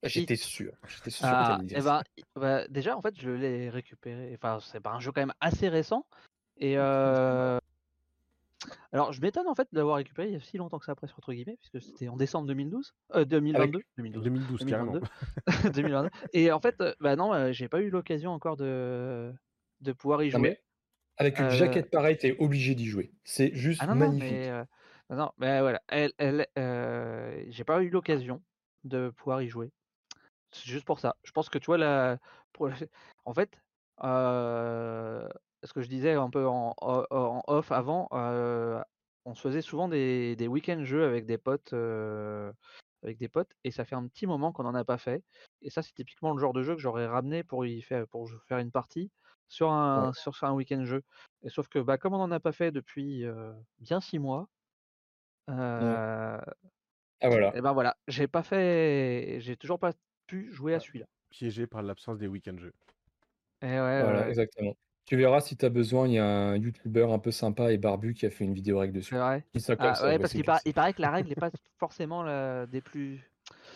[0.02, 0.72] J'étais sûr.
[0.88, 2.02] J'étais sûr ah, eh ben,
[2.36, 4.32] bah, déjà, en fait, je l'ai récupéré.
[4.34, 6.06] Enfin, c'est pas un jeu quand même assez récent.
[6.58, 7.58] Et euh,
[8.92, 11.09] alors, je m'étonne en fait d'avoir récupéré il y a si longtemps que ça après
[11.18, 15.00] entre guillemets, puisque c'était en décembre 2012, euh, 2022, 2012, 2012, 2022,
[15.72, 16.11] 2022.
[16.33, 19.33] Et en fait, euh, bah non, euh, j'ai pas eu l'occasion encore de
[19.81, 20.61] de pouvoir y jouer.
[21.16, 23.12] avec une euh, jaquette pareille, t'es obligé d'y jouer.
[23.24, 24.31] C'est juste ah magnifique.
[24.31, 24.66] Non,
[25.11, 26.46] mais, non, mais voilà, elle, elle,
[27.50, 28.42] j'ai pas eu l'occasion
[28.85, 29.72] de pouvoir y jouer.
[30.53, 31.16] C'est juste pour ça.
[31.24, 32.18] Je pense que tu vois la,
[33.24, 33.50] en fait,
[35.64, 36.74] ce que je disais un peu en,
[37.46, 41.72] off avant, on se faisait souvent des, des week-ends jeux avec des potes,
[43.03, 45.22] avec des potes, et ça fait un petit moment qu'on n'en a pas fait.
[45.62, 48.31] Et ça, c'est typiquement le genre de jeu que j'aurais ramené pour y faire, pour
[48.46, 49.11] faire une partie
[49.48, 51.03] sur un, sur, un week-end jeu.
[51.42, 53.24] Et sauf que bah, comme on n'en a pas fait depuis
[53.81, 54.48] bien six mois,
[57.24, 57.57] ah voilà.
[57.57, 59.92] Et ben voilà, j'ai pas fait, j'ai toujours pas
[60.27, 61.07] pu jouer à celui-là.
[61.31, 62.74] Piégé par l'absence des week-end jeux.
[63.62, 64.77] Et ouais, voilà, exactement.
[65.06, 67.76] Tu verras si tu as besoin, il y a un YouTuber un peu sympa et
[67.76, 69.14] barbu qui a fait une vidéo règle dessus.
[69.14, 69.44] C'est vrai.
[69.78, 72.66] Ah, ouais, parce qu'il il paraît que la règle n'est pas forcément la...
[72.66, 73.22] des plus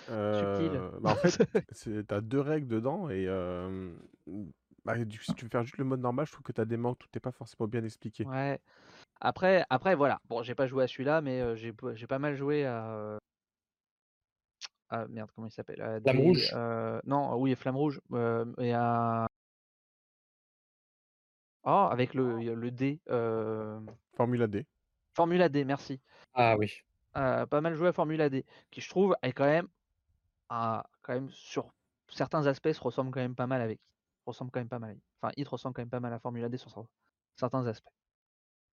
[0.06, 0.76] subtiles.
[0.76, 1.38] Euh, bah, en fait,
[1.82, 3.92] tu as deux règles dedans et euh,
[4.84, 6.78] bah, si tu veux faire juste le mode normal, je trouve que tu as des
[6.78, 8.24] manques, tout n'est pas forcément bien expliqué.
[8.24, 8.58] Ouais.
[9.20, 10.20] Après, après voilà.
[10.28, 13.18] Bon, j'ai pas joué à celui-là, mais euh, j'ai j'ai pas mal joué à.
[14.90, 16.00] Ah merde, comment il s'appelle?
[16.02, 16.54] Flamme Rouge.
[17.04, 18.00] non, oui, Flamme Rouge.
[18.58, 19.28] et à
[21.70, 22.98] ah, avec le, le D.
[24.16, 24.64] Formula D.
[25.12, 26.00] Formula D, merci.
[26.32, 26.72] Ah oui.
[27.12, 29.68] pas mal joué à Formula D, qui je trouve est quand même,
[30.48, 31.70] quand même sur
[32.08, 33.80] certains aspects se ressemble quand même pas mal avec.
[34.24, 34.96] Ressemble quand même pas mal.
[35.20, 36.70] Enfin, il ressemble quand même pas mal à Formula D sur
[37.36, 37.92] certains aspects.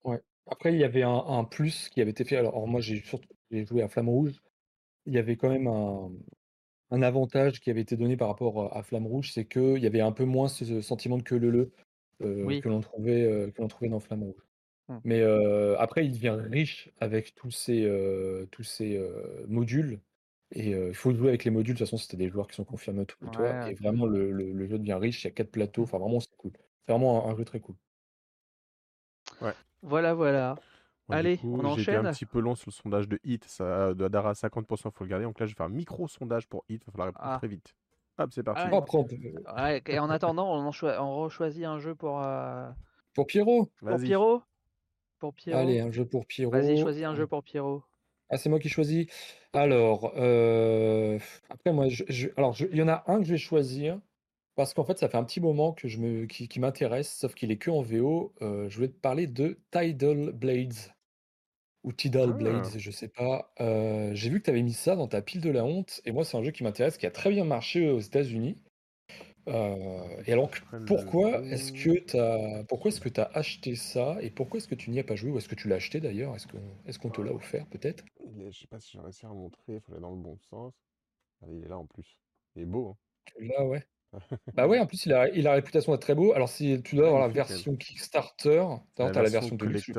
[0.05, 0.21] Ouais.
[0.49, 2.37] Après, il y avait un, plus qui avait été fait.
[2.37, 3.03] Alors, moi, j'ai
[3.51, 4.41] joué à Flamme Rouge.
[5.05, 6.11] Il y avait quand même un,
[6.91, 9.99] un avantage qui avait été donné par rapport à Flamme Rouge, c'est qu'il y avait
[9.99, 11.73] un peu moins ce sentiment de que le le
[12.19, 14.45] que l'on trouvait, que l'on trouvait dans Flamme Rouge.
[14.87, 14.97] Mmh.
[15.03, 15.23] Mais
[15.77, 17.89] après, il devient riche avec tous ces,
[18.51, 19.01] tous ces
[19.47, 19.99] modules.
[20.51, 21.73] Et il faut jouer avec les modules.
[21.73, 23.69] De toute façon, c'était des joueurs qui sont confirmés autour de toi.
[23.69, 25.23] Et vraiment, le, le, jeu devient riche.
[25.23, 25.83] Il y a quatre plateaux.
[25.83, 26.51] Enfin, vraiment, c'est cool.
[26.85, 27.75] C'est vraiment un, jeu très cool.
[29.41, 29.53] Ouais.
[29.81, 30.55] Voilà, voilà.
[31.09, 32.05] Allez, on enchaîne.
[32.05, 33.45] un petit peu long sur le sondage de Hit.
[33.45, 35.25] Ça, de Dara 50%, il faut le garder.
[35.25, 36.83] Donc là, je vais faire un micro sondage pour Hit.
[36.83, 37.37] Il va falloir répondre ah.
[37.37, 37.75] très vite.
[38.17, 38.61] Hop, c'est parti.
[39.45, 42.21] Ah et en attendant, on, on choisit un jeu pour.
[42.21, 42.69] Euh,
[43.13, 43.69] pour Pierrot.
[43.77, 44.41] Pour Pierrot?
[45.19, 45.59] Pour Pierrot?
[45.59, 46.51] Allez, un jeu pour Pierrot.
[46.51, 47.83] Vas-y, choisis un jeu pour Pierrot.
[48.29, 49.07] Ah, c'est moi qui choisis.
[49.53, 53.99] Alors, euh, après, moi, je, alors, il y en a un que je vais choisir
[54.55, 57.51] parce qu'en fait, ça fait un petit moment que je me, qui, m'intéresse, sauf qu'il
[57.51, 58.33] est que en VO.
[58.41, 60.73] Euh, je voulais te parler de Tidal Blades
[61.85, 62.33] ou Tidal ah.
[62.33, 63.53] Blades, je sais pas.
[63.61, 66.11] Euh, j'ai vu que tu avais mis ça dans ta pile de la honte, et
[66.11, 68.57] moi c'est un jeu qui m'intéresse, qui a très bien marché aux États-Unis.
[69.47, 70.49] Euh, et alors
[70.87, 74.89] pourquoi est-ce que tu as pourquoi est-ce que acheté ça et pourquoi est-ce que tu
[74.89, 76.35] n'y as pas joué ou est-ce que tu l'as acheté d'ailleurs?
[76.35, 78.03] Est-ce qu'on est-ce qu'on te l'a offert peut-être?
[78.49, 80.73] Je sais pas si j'ai réussi à montrer, il fallait dans le bon sens.
[81.47, 82.19] il est là en plus.
[82.55, 82.89] Il est beau.
[82.89, 82.97] Hein.
[83.39, 83.83] Là ouais.
[84.55, 86.31] Bah ouais, en plus, il a, il a la réputation d'être très beau.
[86.31, 88.63] Alors, si tu dois avoir la version Kickstarter,
[88.95, 89.91] tu as la version de luxe,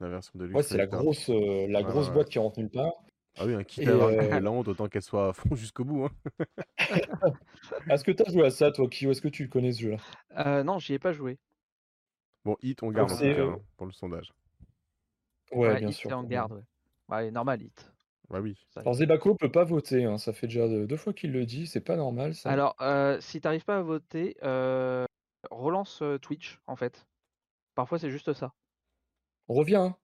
[0.00, 0.56] La version de luxe.
[0.56, 2.92] Ouais, c'est la grosse, euh, la grosse boîte qui rentre nulle part.
[3.36, 4.40] Ah oui, un kit à avoir euh...
[4.40, 6.04] la honte, autant qu'elle soit à fond jusqu'au bout.
[6.06, 6.44] Hein.
[7.90, 9.10] Est-ce que tu as joué à ça, toi, Kyo?
[9.10, 9.96] Est-ce que tu connais ce jeu-là?
[10.38, 11.38] Euh, Non, j'y ai pas joué.
[12.44, 14.32] Bon, Hit, on garde en tout cas, hein, pour le sondage.
[15.52, 16.10] Ouais, bien sûr.
[16.16, 16.62] on garde, ouais.
[17.08, 17.30] ouais.
[17.30, 17.92] normal, Hit.
[18.30, 18.58] Bah oui.
[18.76, 20.18] Alors Zebako peut pas voter, hein.
[20.18, 22.50] ça fait déjà deux, fois qu'il le dit, c'est pas normal ça.
[22.50, 25.06] Alors, euh, si t'arrives pas à voter, euh,
[25.50, 27.06] relance euh, Twitch en fait.
[27.74, 28.52] Parfois c'est juste ça.
[29.48, 29.96] Reviens.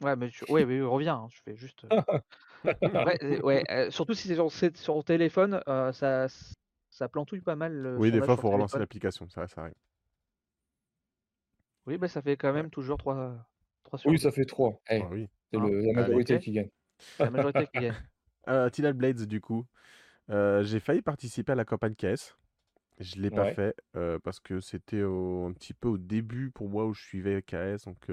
[0.00, 1.16] Ouais, mais ouais, mais reviens.
[1.16, 1.86] Hein, je fais juste.
[3.42, 5.60] ouais, surtout si c'est sur, sur téléphone,
[5.92, 6.26] ça,
[6.90, 7.96] ça plantouille pas mal.
[7.98, 9.74] Oui, des fois, il faut relancer l'application, ça, ça arrive.
[11.86, 13.34] Oui, bah, ça fait quand même toujours 3,
[13.84, 14.80] 3 sur Oui, ça fait 3.
[14.88, 15.28] Ah oui.
[15.50, 16.70] C'est hein, la majorité qui gagne.
[17.18, 17.94] La majorité qui gagne.
[18.46, 19.64] Euh, Tidal Blades, du coup.
[20.28, 22.36] Euh, j'ai failli participer à la campagne KS.
[23.00, 26.68] Je ne l'ai pas fait euh, parce que c'était un petit peu au début pour
[26.68, 27.86] moi où je suivais KS.
[27.86, 28.06] Donc,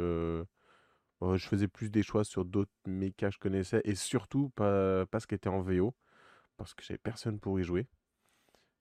[1.22, 5.20] je faisais plus des choix sur d'autres mechas que je connaissais et surtout pas, pas
[5.20, 5.94] ce qui était en VO
[6.58, 7.88] parce que j'avais personne pour y jouer.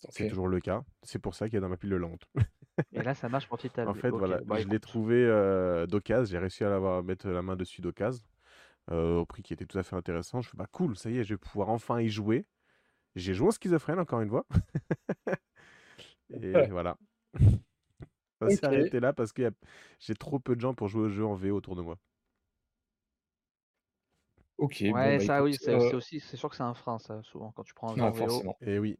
[0.09, 0.83] C'est toujours le cas.
[1.03, 2.25] C'est pour ça qu'il y a dans ma pile de lente.
[2.93, 3.87] et là, ça marche pour Tidal.
[3.89, 5.27] En fait, voilà, bah, je l'ai trouvé
[5.89, 6.31] d'occasion.
[6.31, 8.25] J'ai réussi à mettre la main dessus d'occasion.
[8.91, 10.41] Euh, au prix qui était tout à fait intéressant.
[10.41, 12.47] Je fais, bah cool, ça y est, je vais pouvoir enfin y jouer.
[13.15, 14.47] J'ai joué en schizophrène encore une fois.
[16.31, 16.97] et voilà.
[18.41, 19.49] ça s'est arrêté là parce que
[20.01, 21.99] j'ai trop peu de gens pour jouer au jeu en VO autour de moi.
[24.61, 24.83] Ok.
[24.83, 27.51] Ouais, bah, ça oui, c'est euh aussi, c'est sûr que c'est un frein, ça, souvent,
[27.53, 28.55] quand tu prends un jeu en VO.
[28.61, 28.99] Et oui.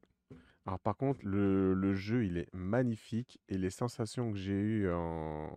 [0.67, 4.91] Alors par contre, le, le, jeu, il est magnifique et les sensations que j'ai eues
[4.91, 5.51] en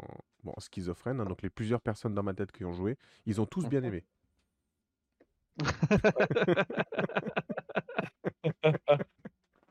[0.43, 3.45] bon, schizophrène, hein, donc les plusieurs personnes dans ma tête qui ont joué, ils ont
[3.45, 4.03] tous bien mmh aimé.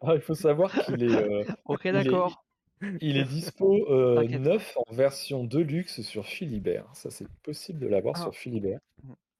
[0.05, 2.45] Ah, il faut savoir qu'il est, euh, Ok, d'accord.
[3.01, 6.89] il est dispo euh, neuf en version deluxe sur Philibert.
[6.95, 8.23] Ça, c'est possible de l'avoir ah.
[8.23, 8.81] sur Philibert.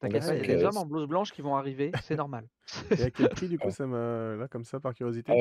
[0.03, 2.49] T'inquiète pas, il y a des hommes en blouse blanche qui vont arriver, c'est normal.
[2.91, 4.35] Et à quel prix, du coup, ça m'a.
[4.35, 5.33] Là, comme ça, par curiosité?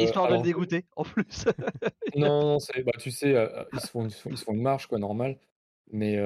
[0.00, 1.44] Histoire de le dégoûter, en plus.
[2.16, 3.36] non, non, c'est, bah, tu sais,
[3.72, 5.38] ils, se font, ils, se font, une marche, quoi, normal.
[5.92, 6.16] Mais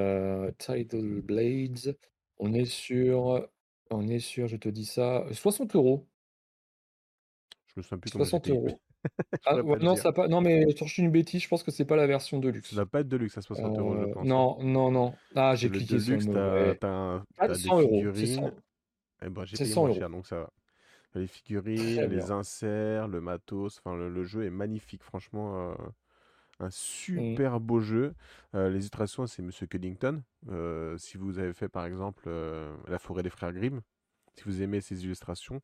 [0.57, 1.99] Tidal Blades,
[2.39, 3.47] on est sur,
[3.91, 6.09] on est sur, je te dis ça, 60 euros.
[7.67, 8.81] Je me souviens plus 60 euros.
[9.47, 10.29] Ah, non, ça pas...
[10.29, 12.71] non, mais je suis une bêtise, je pense que c'est pas la version de luxe.
[12.71, 14.27] Ça doit pas être de luxe à 60 euros, je pense.
[14.27, 15.15] Non, non, non.
[15.35, 18.53] Ah, j'ai cliqué sur luxe, le t'as, t'as, des figurines.
[19.25, 20.51] Eh ben, j'ai payé moins cher, donc ça va.
[21.15, 25.75] Les figurines, les inserts, le matos, enfin le, jeu est magnifique, franchement.
[26.61, 28.15] un super beau jeu.
[28.55, 30.23] les illustrations, c'est Monsieur Cuddington.
[30.97, 32.31] si vous avez fait par exemple
[32.89, 33.81] La forêt des frères Grimm,
[34.35, 35.61] si vous aimez ces illustrations,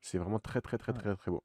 [0.00, 1.42] c'est vraiment très très très très très beau.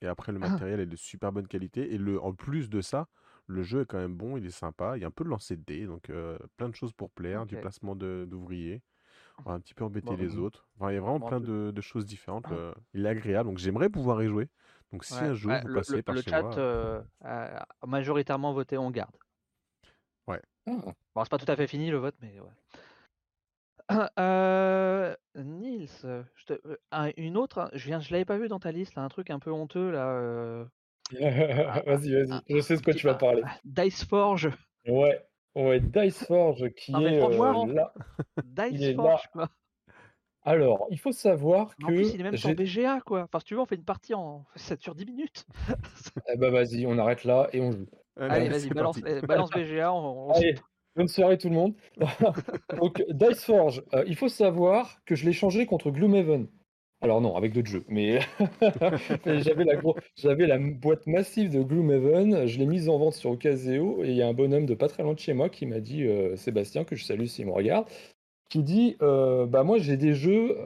[0.00, 0.48] Et après, le ah.
[0.48, 1.92] matériel est de super bonne qualité.
[1.92, 3.08] Et le, en plus de ça,
[3.46, 4.96] le jeu est quand même bon, il est sympa.
[4.96, 6.10] Il y a un peu de lancer de dés, donc
[6.56, 8.82] plein de choses pour plaire, du placement d'ouvriers.
[9.38, 10.68] On va un petit peu embêter les autres.
[10.80, 12.46] il y a vraiment plein de, choses différentes.
[12.50, 12.74] Ah.
[12.94, 14.48] il est agréable, donc j'aimerais pouvoir y jouer.
[14.92, 18.90] Donc si un jour vous passez par le chez chat euh, a majoritairement voté on
[18.90, 19.16] garde.
[20.26, 20.42] Ouais.
[20.66, 22.50] Bon, c'est pas tout à fait fini le vote, mais ouais.
[26.04, 26.60] Nils, je te...
[26.66, 29.08] Euh, une autre, hein, je viens, je l'avais pas vu dans ta liste, là, un
[29.08, 30.08] truc un peu honteux là.
[30.08, 30.64] Euh...
[31.12, 33.42] vas-y, vas-y, je sais ce que tu vas parler.
[33.64, 34.50] Dice Forge.
[34.86, 35.20] Ouais,
[35.54, 37.92] ouais, Dice Forge qui est euh, là.
[38.44, 39.48] Dice Forge, quoi.
[40.42, 41.84] Alors, il faut savoir que.
[41.84, 43.22] En plus, il est même sur BGA, quoi.
[43.24, 44.46] Enfin, si tu veux, on fait une partie en.
[44.56, 45.46] Ça dure 10 minutes.
[46.28, 47.86] eh bah, vas-y, on arrête là et on joue.
[48.16, 49.92] Allez, vas-y, balance, eh, balance, BGA.
[49.92, 50.54] On, Allez,
[50.96, 51.74] Bonne soirée tout le monde.
[52.80, 56.48] Donc Dice Forge, euh, il faut savoir que je l'ai changé contre Gloomhaven.
[57.02, 58.18] Alors non, avec d'autres jeux, mais
[59.24, 59.64] j'avais
[60.46, 64.22] la, boîte massive de Gloomhaven, je l'ai mise en vente sur Ocaseo et il y
[64.22, 66.84] a un bonhomme de pas très loin de chez moi qui m'a dit, euh, Sébastien,
[66.84, 67.86] que je salue s'il me regarde,
[68.50, 70.58] qui dit, euh, bah moi j'ai des jeux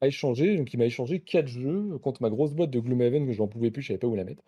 [0.00, 3.32] à échanger, donc il m'a échangé quatre jeux contre ma grosse boîte de Gloomhaven que
[3.32, 4.44] je n'en pouvais plus, je savais pas où la mettre.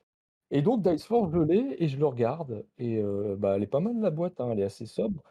[0.51, 3.03] Et donc Dice Forge, je l'ai et je le regarde et
[3.37, 5.23] bah, elle est pas mal la boîte, hein, elle est assez sobre.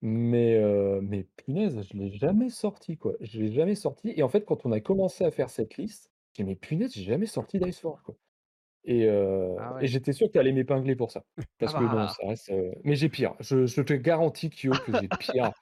[0.00, 0.60] Mais
[1.02, 3.14] mais punaise, je l'ai jamais sorti, quoi.
[3.20, 6.10] Je l'ai jamais sorti et en fait, quand on a commencé à faire cette liste,
[6.36, 8.16] j'ai dit: «Mais punaise, j'ai jamais sorti Dice Forge, quoi»
[8.86, 11.24] et ah et j'étais sûr que tu allais m'épingler pour ça.
[11.38, 12.08] Ah Parce que bon, bah.
[12.08, 12.52] ça reste,
[12.84, 13.34] mais j'ai pire.
[13.40, 15.52] Je je te garantis, Kyo, que j'ai pire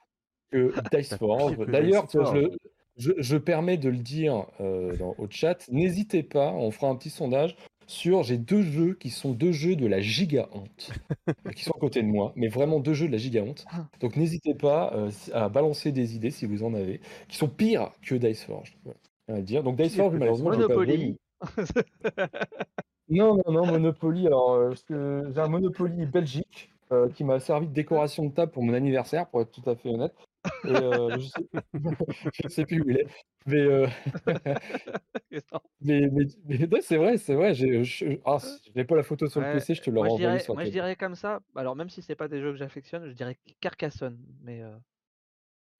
[0.51, 1.57] que Dice Forge.
[1.67, 2.49] D'ailleurs, je
[2.97, 7.09] je je permets de le dire, dans au chat, n'hésitez pas, on fera un petit
[7.09, 7.55] sondage
[7.87, 10.91] sur j'ai deux jeux qui sont deux jeux de la giga honte
[11.55, 13.65] qui sont à côté de moi, mais vraiment deux jeux de la giga honte.
[13.71, 13.87] Ah.
[13.99, 17.91] Donc n'hésitez pas euh, à balancer des idées si vous en avez, qui sont pires
[18.01, 18.77] que Dice Forge.
[19.29, 19.63] dire.
[19.63, 21.17] Donc Dice Forge, malheureusement, Monopoly.
[23.09, 24.27] non, non, non, Monopoly.
[24.27, 28.63] Alors, euh, j'ai un Monopoly Belgique euh, qui m'a servi de décoration de table pour
[28.63, 30.13] mon anniversaire, pour être tout à fait honnête.
[30.65, 31.43] Et euh, je, sais...
[32.49, 33.07] sais plus où il est.
[33.45, 33.87] Mais, euh,
[35.81, 37.53] mais, mais, c'est vrai, c'est vrai.
[37.53, 38.37] J'ai ah,
[38.87, 40.37] pas la photo sur le PC, je te le renvoie.
[40.49, 41.39] Moi, je dirais comme ça.
[41.55, 44.19] Alors, même si c'est pas des jeux que j'affectionne, je dirais Carcassonne.
[44.41, 44.75] Mais euh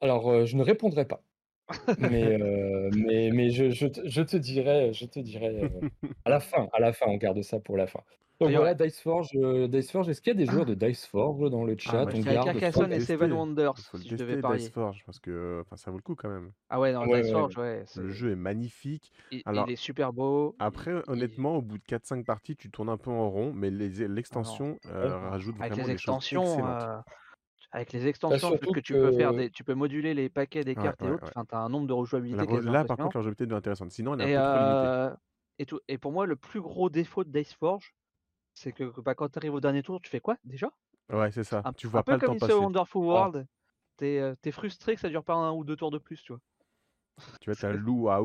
[0.01, 1.23] Alors, je ne répondrai pas.
[1.99, 2.37] mais,
[2.95, 5.71] mais, mais je, je, je, te dirais, je te dirais
[6.25, 8.01] à la fin, à la fin, on garde ça pour la fin.
[8.39, 11.73] Donc voilà, Diceforge, euh, Diceforge, est-ce qu'il y a des joueurs de Diceforge dans le
[11.73, 14.37] ah, chat Il y a Carcassonne et Seven Wonders, Il faut le si je devais
[14.37, 14.59] parier.
[14.59, 16.51] Diceforge parce que ça vaut le coup quand même.
[16.69, 17.85] Ah ouais, non, Diceforge, ouais.
[17.95, 19.11] Le jeu est magnifique.
[19.31, 20.55] Il, Alors, il est super beau.
[20.59, 24.79] Après, honnêtement, au bout de 4-5 parties, tu tournes un peu en rond, mais l'extension
[24.87, 26.83] euh, rajoute vraiment avec des extensions, choses excellentes.
[26.83, 27.01] Euh,
[27.71, 31.01] avec les extensions, que, tu peux faire des, tu peux moduler les paquets des cartes
[31.01, 31.23] et autres.
[31.35, 33.91] Enfin, tu as un nombre de rejouabilité est Là, par contre, la rejouabilité est intéressante.
[33.91, 35.19] Sinon, elle est un peu trop limitée.
[35.59, 37.93] Et, tout, et pour moi, le plus gros défaut de Diceforge,
[38.53, 40.71] c'est que bah, quand tu arrives au dernier tour, tu fais quoi déjà?
[41.09, 41.61] Ouais, c'est ça.
[41.65, 43.47] Un, tu vois un pas peu le comme temps Wonderful World.
[43.97, 46.41] T'es es frustré que ça dure pas un ou deux tours de plus, tu vois?
[47.41, 48.21] Tu vois, t'as Lou à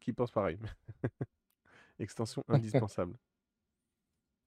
[0.00, 0.58] qui pense pareil.
[1.98, 3.16] Extension indispensable.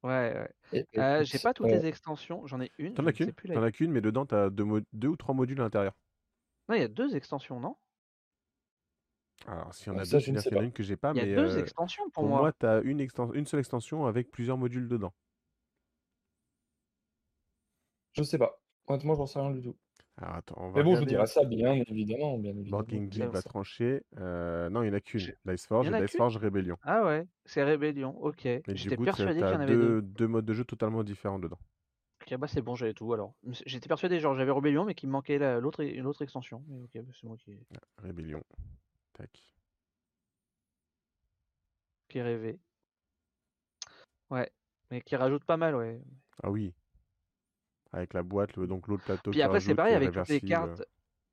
[0.03, 0.33] Ouais,
[0.73, 0.85] ouais.
[0.97, 2.95] Euh, j'ai pas toutes les extensions, j'en ai une.
[2.95, 3.33] T'en as qu'une?
[3.53, 5.93] T'en as qu'une, mais dedans, t'as deux, deux ou trois modules à l'intérieur.
[6.69, 7.75] Non, il y a deux extensions, non?
[9.47, 11.17] Alors, s'il y en a deux, il y en a une que j'ai pas, Il
[11.17, 12.39] y a mais deux extensions pour pour moi.
[12.41, 12.99] moi, tu as une,
[13.33, 15.13] une seule extension avec plusieurs modules dedans.
[18.13, 18.61] Je sais pas.
[18.87, 19.75] Honnêtement, j'en sais rien du tout.
[20.17, 22.79] Alors, attends, on va Mais bon, je vous dirai ça bien évidemment, bien évidemment.
[22.79, 24.03] Banking va trancher.
[24.17, 25.33] Euh, non, il n'y en a qu'une.
[25.45, 26.77] Diceforge et Diceforge Rebellion.
[26.83, 28.47] Ah ouais, c'est Rébellion, ok.
[28.67, 30.27] J'étais persuadé qu'il y en avait deux, deux.
[30.27, 31.59] modes de jeu totalement différents dedans.
[32.21, 33.33] Ok, bah c'est bon, j'avais tout alors.
[33.65, 36.63] J'étais persuadé, genre j'avais Rébellion, mais qu'il me manquait l'autre l'autre extension.
[36.67, 37.57] Mais ok, bah, c'est moi qui.
[37.99, 38.43] Rébellion.
[42.07, 42.59] Qui rêvait.
[44.29, 44.51] Ouais,
[44.89, 46.01] mais qui rajoute pas mal, ouais.
[46.43, 46.73] Ah oui.
[47.91, 50.83] Avec la boîte, donc l'autre plateau Puis après, c'est pareil avec toutes les cartes.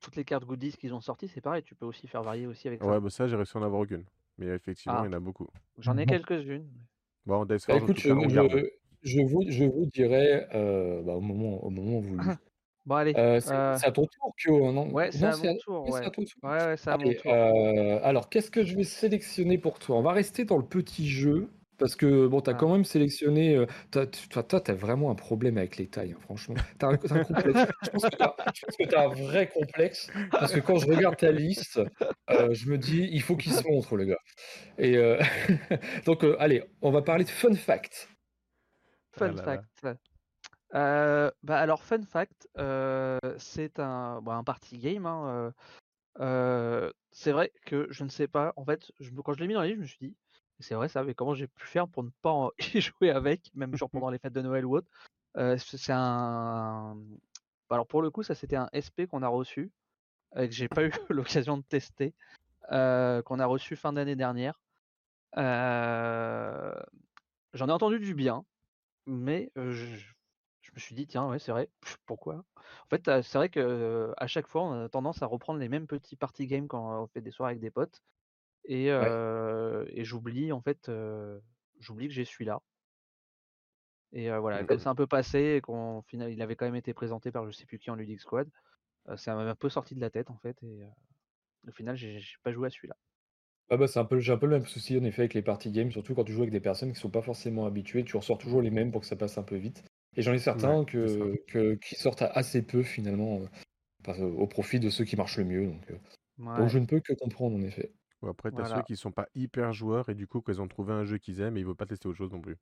[0.00, 2.68] toutes les cartes goodies qu'ils ont sorties, c'est pareil, tu peux aussi faire varier aussi
[2.68, 2.88] avec ça.
[2.88, 4.04] Ouais, bah ça, j'ai réussi à en avoir aucune.
[4.38, 5.48] Mais effectivement, il y en a beaucoup.
[5.78, 6.70] J'en ai quelques-unes.
[7.24, 8.08] Bon, Bah, écoute, je,
[9.02, 12.16] je, vous, je vous dirais bah, au, moment, au moment où vous.
[12.86, 13.12] Bon, allez.
[13.40, 14.88] c'est à ton tour, Kyo, non?
[14.90, 15.84] Ouais, c'est à mon tour.
[15.88, 16.00] Ouais,
[16.42, 17.32] ouais, c'est à mon tour.
[18.04, 19.96] alors, qu'est-ce que je vais sélectionner pour toi?
[19.96, 21.50] On va rester dans le petit jeu.
[21.78, 22.56] Parce que bon, tu as ah.
[22.56, 23.54] quand même sélectionné.
[23.54, 26.54] Euh, toi, toi, tu as vraiment un problème avec les tailles, hein, franchement.
[26.78, 27.72] Tu as, un complexe.
[27.84, 30.10] je pense que tu as, un vrai complexe.
[30.30, 31.80] Parce que quand je regarde ta liste,
[32.30, 34.20] euh, je me dis, il faut qu'il se montre, le gars.
[34.78, 35.20] Et euh,
[36.06, 38.08] donc, allez, on va parler de fun fact.
[39.12, 39.98] Fun ah fact.
[40.72, 42.48] Bah alors, fun fact,
[43.38, 45.06] c'est un, bah, un party game.
[45.06, 45.52] Hein,
[47.12, 48.52] c'est vrai que je ne sais pas.
[48.56, 50.16] En fait, je, quand je l'ai mis dans la liste, je me suis dit
[50.60, 53.74] c'est vrai ça, mais comment j'ai pu faire pour ne pas y jouer avec, même
[53.76, 54.88] genre pendant les fêtes de Noël ou autre?
[55.58, 56.96] C'est un.
[57.70, 59.70] Alors pour le coup, ça c'était un SP qu'on a reçu,
[60.34, 62.14] que j'ai pas eu l'occasion de tester,
[62.70, 64.60] qu'on a reçu fin d'année dernière.
[65.36, 66.72] J'en
[67.68, 68.44] ai entendu du bien,
[69.06, 70.14] mais je,
[70.74, 71.70] me suis dit tiens ouais c'est vrai,
[72.06, 72.44] pourquoi?
[72.56, 75.86] En fait c'est vrai que à chaque fois on a tendance à reprendre les mêmes
[75.86, 78.02] petits party games quand on fait des soirées avec des potes.
[78.66, 80.90] Et, et j'oublie en fait,
[81.80, 82.60] j'oublie que j'ai celui-là.
[84.12, 86.94] Et voilà, comme c'est un peu passé et qu'au final il avait quand même été
[86.94, 88.48] présenté par je sais plus qui en Ludic Squad,
[89.16, 90.84] ça m'a un peu sorti de la tête en fait et
[91.68, 92.96] au final j'ai pas joué à celui-là.
[93.70, 95.40] Ah bah c'est un peu, j'ai un peu le même souci en effet avec les
[95.42, 98.16] party games, surtout quand tu joues avec des personnes qui sont pas forcément habituées, tu
[98.16, 99.84] ressors toujours les mêmes pour que ça passe un peu vite.
[100.16, 103.40] Et j'en ai certains que, qui sortent assez peu finalement
[104.08, 105.66] au profit de ceux qui marchent le mieux.
[105.66, 105.92] Donc,
[106.38, 107.92] donc je ne peux que comprendre en effet.
[108.22, 110.68] Ou après, tu as ceux qui sont pas hyper joueurs et du coup, qu'ils ont
[110.68, 112.56] trouvé un jeu qu'ils aiment et ils veulent pas tester autre chose non plus.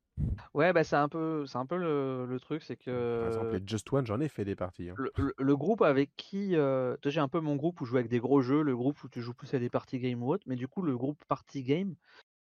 [0.52, 3.20] Ouais, bah c'est un peu, c'est un peu le, truc, c'est que.
[3.20, 4.90] Par exemple, les Just One, j'en ai fait des parties.
[4.90, 4.94] Hein.
[5.38, 6.56] Le, groupe avec qui.
[6.56, 9.02] Euh, j'ai un peu mon groupe où je joue avec des gros jeux, le groupe
[9.04, 11.22] où tu joues plus à des parties game ou autre, mais du coup, le groupe
[11.28, 11.94] party game,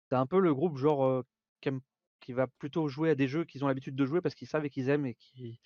[0.10, 1.22] c'est un peu le groupe genre euh,
[1.62, 1.70] qui,
[2.32, 4.70] va plutôt jouer à des jeux qu'ils ont l'habitude de jouer parce qu'ils savent et
[4.70, 5.60] qu'ils aiment et qui.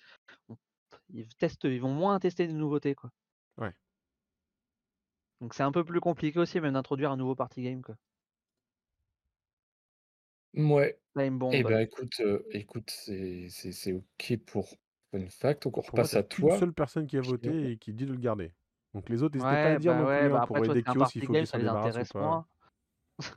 [1.10, 3.12] Ils testent, ils vont moins tester des nouveautés, quoi.
[3.58, 3.72] Ouais.
[5.40, 7.94] Donc c'est un peu plus compliqué aussi même d'introduire un nouveau party game quoi.
[10.54, 10.98] Ouais.
[11.20, 14.68] Eh ben écoute, écoute, c'est OK pour
[15.12, 15.62] Fun Fact.
[15.64, 16.54] Donc on repasse à toi.
[16.54, 18.52] une seule personne qui a voté et qui dit de le garder.
[18.94, 21.04] Donc les autres, n'hésitez pas à dire bah non plus, bah hein, pour aider Kyo
[21.06, 22.48] s'il faut qu'il s'en débarrasse ou pas.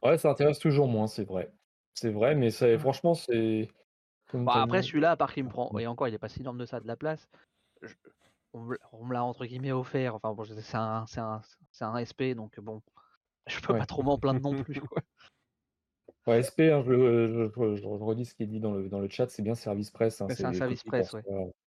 [0.03, 1.51] Ouais, ça intéresse toujours moins, c'est vrai.
[1.93, 3.69] C'est vrai, mais c'est franchement, c'est
[4.33, 6.57] Bah, après celui-là, à part qu'il me prend et encore il est pas si énorme
[6.57, 7.29] de ça de la place,
[8.53, 8.61] on,
[9.05, 10.15] me l'a entre guillemets offert.
[10.15, 11.41] Enfin bon, c'est un, un,
[11.81, 12.81] un, SP, donc bon,
[13.47, 14.81] je peux pas trop m'en plaindre non plus.
[14.81, 15.01] Quoi.
[16.27, 19.27] Ouais, SP, hein, je, je, redis ce qui est dit dans le, dans le chat,
[19.29, 20.21] c'est bien service presse.
[20.21, 21.23] Hein, c'est un service presse, ouais.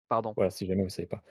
[0.07, 0.33] Pardon.
[0.35, 1.21] Voilà, si jamais vous ne savez pas.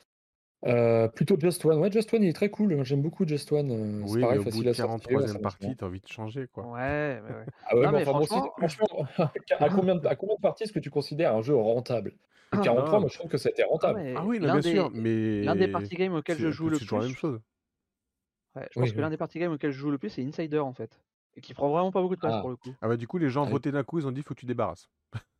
[0.67, 1.79] Euh, plutôt Just One.
[1.79, 2.83] Ouais, Just One, il est très cool.
[2.85, 3.71] J'aime beaucoup Just One.
[3.71, 6.67] Euh, oui, pareil, mais au bout de 43 partie, t'as envie de changer, quoi.
[6.67, 7.45] Ouais, ouais, ouais.
[7.67, 8.53] Ah ouais, non, mais franchement...
[8.59, 9.07] franchement,
[9.61, 12.13] à, combien de, à combien de parties est-ce que tu considères un jeu rentable?
[12.51, 14.01] 43, ah, moi je trouve que c'était rentable.
[14.17, 15.43] Ah, oui, bien sûr, mais.
[15.43, 16.91] L'un des party games auxquels je joue le plus.
[16.91, 17.41] la même chose.
[18.57, 20.59] Ouais, je pense que l'un des party games auxquels je joue le plus, c'est Insider
[20.59, 20.99] en fait.
[21.37, 22.41] Et qui prend vraiment pas beaucoup de place ah.
[22.41, 22.75] pour le coup.
[22.81, 24.41] Ah bah du coup, les gens ont voté d'un coup, ils ont dit faut que
[24.41, 24.89] tu débarrasses.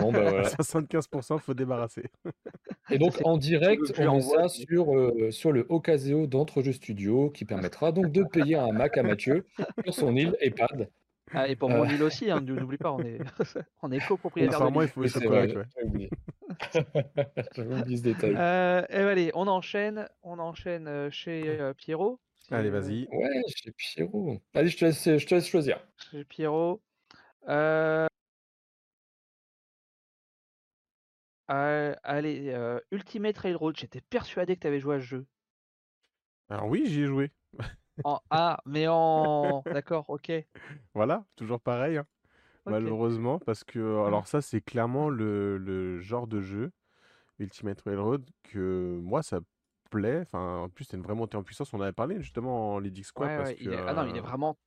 [0.00, 0.48] bon bah voilà.
[0.48, 2.04] 75%, faut débarrasser.
[2.90, 7.92] Et donc en direct, on ça sur, euh, sur le Ocaseo d'Entrejeux Studio qui permettra
[7.92, 9.46] donc de payer un Mac à Mathieu
[9.84, 10.90] sur son île EHPAD.
[11.32, 13.18] Ah, et pour mon île aussi, hein, n'oublie pas, on est,
[13.82, 14.60] on est copropriétaire.
[14.60, 16.10] Enfin, moi, il faut ça correct, ouais.
[17.58, 18.34] oublié ce détail.
[18.36, 22.20] Euh, et allez, on enchaîne, on enchaîne euh, chez euh, Pierrot.
[22.50, 23.08] Allez, vas-y.
[23.10, 24.38] Ouais, chez Pierrot.
[24.52, 25.80] Allez, je te laisse, je te laisse choisir.
[26.10, 26.82] Chez Pierrot.
[27.48, 28.06] Euh...
[31.48, 35.26] allez, Ultimate Railroad, j'étais persuadé que tu avais joué à ce jeu.
[36.48, 37.30] Alors oui, j'y ai joué.
[38.02, 39.62] En A, mais en.
[39.66, 40.32] D'accord, ok.
[40.94, 42.06] Voilà, toujours pareil, hein.
[42.66, 44.06] malheureusement, parce que mmh.
[44.06, 46.72] alors ça, c'est clairement le, le genre de jeu
[47.38, 49.38] Ultimate Railroad que moi, ça
[49.90, 50.20] plaît.
[50.22, 51.72] Enfin, en plus, c'est une vraie montée en puissance.
[51.72, 54.20] On avait parlé justement en Lead Squad Ouais, parce ouais, que Ah non, il est
[54.20, 54.58] vraiment.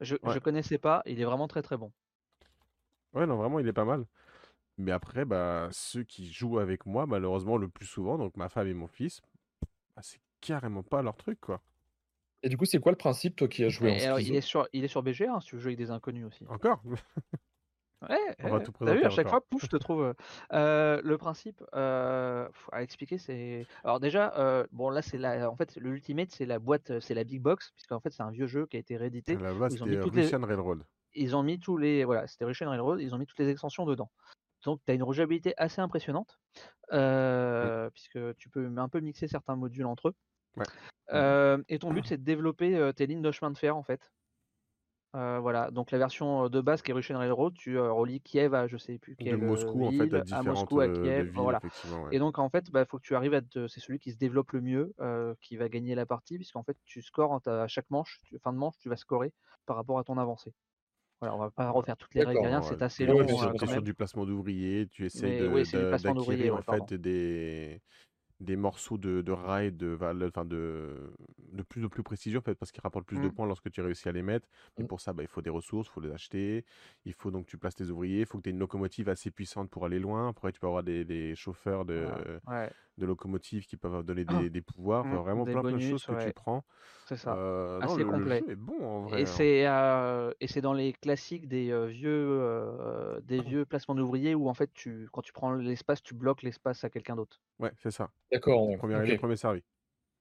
[0.00, 1.92] Je, je connaissais pas, il est vraiment très très bon.
[3.12, 4.06] ouais, non, vraiment, il est pas mal.
[4.80, 8.66] Mais après, bah, ceux qui jouent avec moi, malheureusement, le plus souvent, donc ma femme
[8.66, 9.20] et mon fils,
[9.94, 11.60] bah, c'est carrément pas leur truc, quoi.
[12.42, 14.66] Et du coup, c'est quoi le principe, toi qui as joué en il est sur,
[14.72, 16.46] il est sur hein, si tu veux jouer avec des inconnus aussi.
[16.48, 16.82] Encore?
[18.08, 20.02] Ouais, On va tout vu, à chaque fois, pouf, je te trouve.
[20.02, 20.14] Euh,
[20.54, 23.66] euh, le principe euh, à expliquer, c'est.
[23.84, 25.50] Alors déjà, bon là, c'est la.
[25.50, 28.30] En fait, le Ultimate, c'est la boîte, c'est la big box, puisqu'en fait, c'est un
[28.30, 29.36] vieux jeu qui a été réédité.
[29.36, 30.26] La base, ils ont mis toutes les...
[30.26, 30.82] Railroad.
[31.14, 32.04] Ils ont mis tous les.
[32.04, 33.00] Voilà, c'était Russian Railroad.
[33.02, 34.10] Ils ont mis toutes les extensions dedans.
[34.64, 36.40] Donc, tu as une rejouabilité assez impressionnante,
[37.92, 40.14] puisque tu peux un peu mixer certains modules entre eux.
[41.68, 44.10] et ton but, c'est de développer tes lignes de chemin de fer, en fait.
[45.12, 48.76] voilà, donc la version de base qui est Russian Railroad, tu relis Kiev à je
[48.76, 51.60] sais plus De Moscou, en fait, à à Moscou, à Kiev, villes, voilà.
[51.60, 54.12] effectivement, Et donc en fait, il bah, faut que tu arrives à c'est celui qui
[54.12, 54.94] se développe le mieux,
[55.40, 58.76] qui va gagner la partie, puisqu'en fait tu scores à chaque manche, fin de manche,
[58.78, 59.32] tu vas scorer
[59.66, 60.54] par rapport à ton avancée.
[61.20, 63.24] Voilà, on va pas refaire toutes les règles rien, c'est assez long.
[63.24, 65.48] tu sur du placement d'ouvriers, tu essaies
[66.02, 67.80] d'acquérir en fait des
[68.40, 71.12] des morceaux de, de rails de, enfin de,
[71.52, 73.32] de plus de plus précision, peut-être parce qu'ils rapportent plus de mmh.
[73.32, 74.48] points lorsque tu réussis à les mettre.
[74.78, 74.86] Et mmh.
[74.86, 76.64] pour ça, bah, il faut des ressources, il faut les acheter.
[77.04, 78.20] Il faut donc que tu places tes ouvriers.
[78.20, 80.28] Il faut que tu aies une locomotive assez puissante pour aller loin.
[80.30, 82.06] Après, tu peux avoir des, des chauffeurs de,
[83.00, 85.04] de locomotives qui peuvent donner des, des pouvoirs.
[85.04, 86.64] Mmh, vraiment plein, de choses que tu prends.
[87.06, 87.34] C'est ça.
[87.34, 88.42] Euh, assez complet.
[88.56, 89.22] bon en vrai.
[89.22, 94.34] Et c'est euh, et c'est dans les classiques des euh, vieux des vieux placements d'ouvriers
[94.34, 97.40] où en fait tu quand tu prends l'espace, tu bloques l'espace à quelqu'un d'autre.
[97.58, 98.10] Ouais, c'est ça.
[98.30, 98.68] D'accord.
[98.78, 99.62] Premier arrivé, premier servi.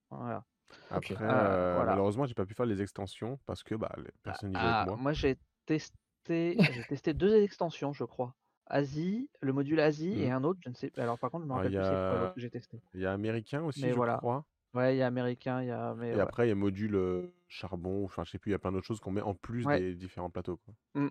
[0.10, 0.44] Voilà.
[0.92, 1.84] Après, voilà.
[1.86, 4.86] malheureusement, j'ai pas pu faire les extensions parce que bah, personne n'y veut avec ah,
[4.88, 4.98] moi.
[4.98, 5.96] Moi, j'ai testé,
[6.28, 8.36] j'ai testé deux extensions, je crois.
[8.70, 10.34] Asie, le module Asie et mmh.
[10.34, 11.04] un autre, je ne sais pas.
[11.04, 12.80] Alors par contre, je me rappelle plus c'est quoi que j'ai testé.
[12.94, 14.46] Il y a américain aussi, je crois.
[14.76, 15.96] Ouais, il y a américain, il y a.
[16.04, 18.72] et après, il y a module charbon, enfin, je sais plus, il y a plein
[18.72, 20.58] d'autres choses qu'on met en plus des différents plateaux.
[20.58, 20.74] Quoi.
[21.02, 21.10] Mmh.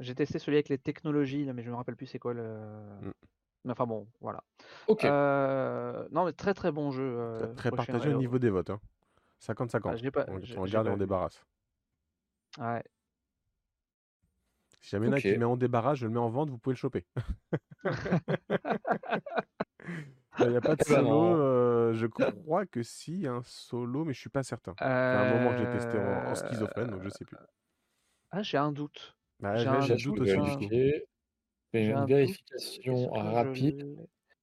[0.00, 2.58] J'ai testé celui avec les technologies, mais je me rappelle plus c'est quoi le.
[3.02, 3.12] Mmh.
[3.64, 4.42] Mais enfin bon, voilà.
[4.88, 5.04] Ok.
[5.04, 7.38] non, mais très très bon jeu.
[7.56, 8.70] très partagé au niveau des votes.
[8.70, 8.80] Hein.
[9.40, 10.12] 50-50.
[10.16, 10.26] Ah,
[10.58, 11.42] on, regarde et on débarrasse.
[12.58, 12.82] Ouais.
[14.80, 16.50] Si jamais il y en a qui met en débarras, je le mets en vente,
[16.50, 17.06] vous pouvez le choper.
[20.38, 21.36] Il n'y a pas de eh ben solo.
[21.36, 24.74] Euh, je crois que si, un solo, mais je suis pas certain.
[24.78, 27.36] C'est un moment que j'ai testé en, schizophrène, donc je sais plus.
[27.36, 27.46] Euh,
[28.30, 29.16] ah, j'ai un doute.
[29.40, 30.34] Bah, j'ai un doute aussi.
[31.72, 33.96] une vérification rapide.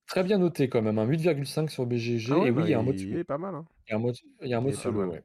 [0.05, 2.31] Très bien noté quand même, un 8,5 sur BGG.
[2.31, 3.55] Ah et oui, il y a un bah, mode il est pas mal.
[3.55, 3.65] Hein.
[3.87, 5.23] Il y a un mode, il y a un mode solo, ouais.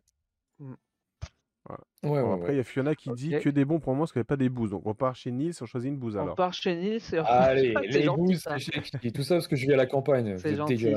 [2.02, 2.14] Mmh.
[2.32, 4.24] après, il y a Fiona qui dit que des bons pour moi parce qu'il n'y
[4.24, 4.70] a pas des bouses.
[4.70, 6.32] Donc on part chez Nils, on choisit une bouse alors.
[6.32, 7.24] On part chez Nils et on...
[7.26, 8.48] Allez, les bouses,
[9.00, 10.36] c'est tout ça parce que je vis à la campagne.
[10.38, 10.94] C'est gentil.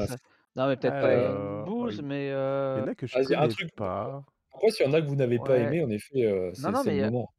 [0.56, 2.30] Non, mais peut-être pas une bouse, mais.
[2.32, 2.78] Euh...
[2.78, 3.76] Il y en a que je connais un truc...
[3.76, 4.24] pas.
[4.54, 7.06] Après, s'il y en a que vous n'avez pas aimé, en effet, euh, c'est le
[7.06, 7.30] moment.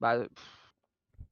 [0.00, 0.24] Bah,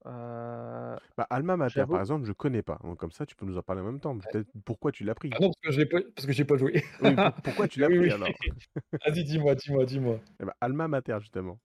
[0.07, 2.79] euh, bah, Alma Mater, par exemple, je connais pas.
[2.83, 4.17] Donc, comme ça, tu peux nous en parler en même temps.
[4.17, 5.31] Peut-être pourquoi tu l'as pris?
[5.35, 6.85] Ah non, parce que j'ai pas, parce que j'ai pas joué.
[7.45, 8.29] pourquoi tu l'as pris alors?
[9.07, 10.21] Vas-y, dis-moi, dis-moi, dis-moi.
[10.41, 11.59] Eh ben, Alma Mater, justement.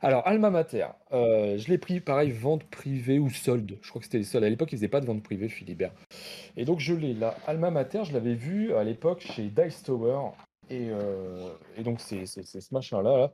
[0.00, 3.78] Alors, Alma Mater, euh, je l'ai pris, pareil, vente privée ou solde.
[3.80, 4.44] Je crois que c'était les soldes.
[4.44, 5.92] À l'époque, ils faisaient pas de vente privée, Philibert.
[6.56, 7.36] Et donc, je l'ai là.
[7.46, 10.30] Alma Mater, je l'avais vu à l'époque chez Dice Tower.
[10.70, 13.18] Et, euh, et donc, c'est ce machin-là.
[13.18, 13.32] Là.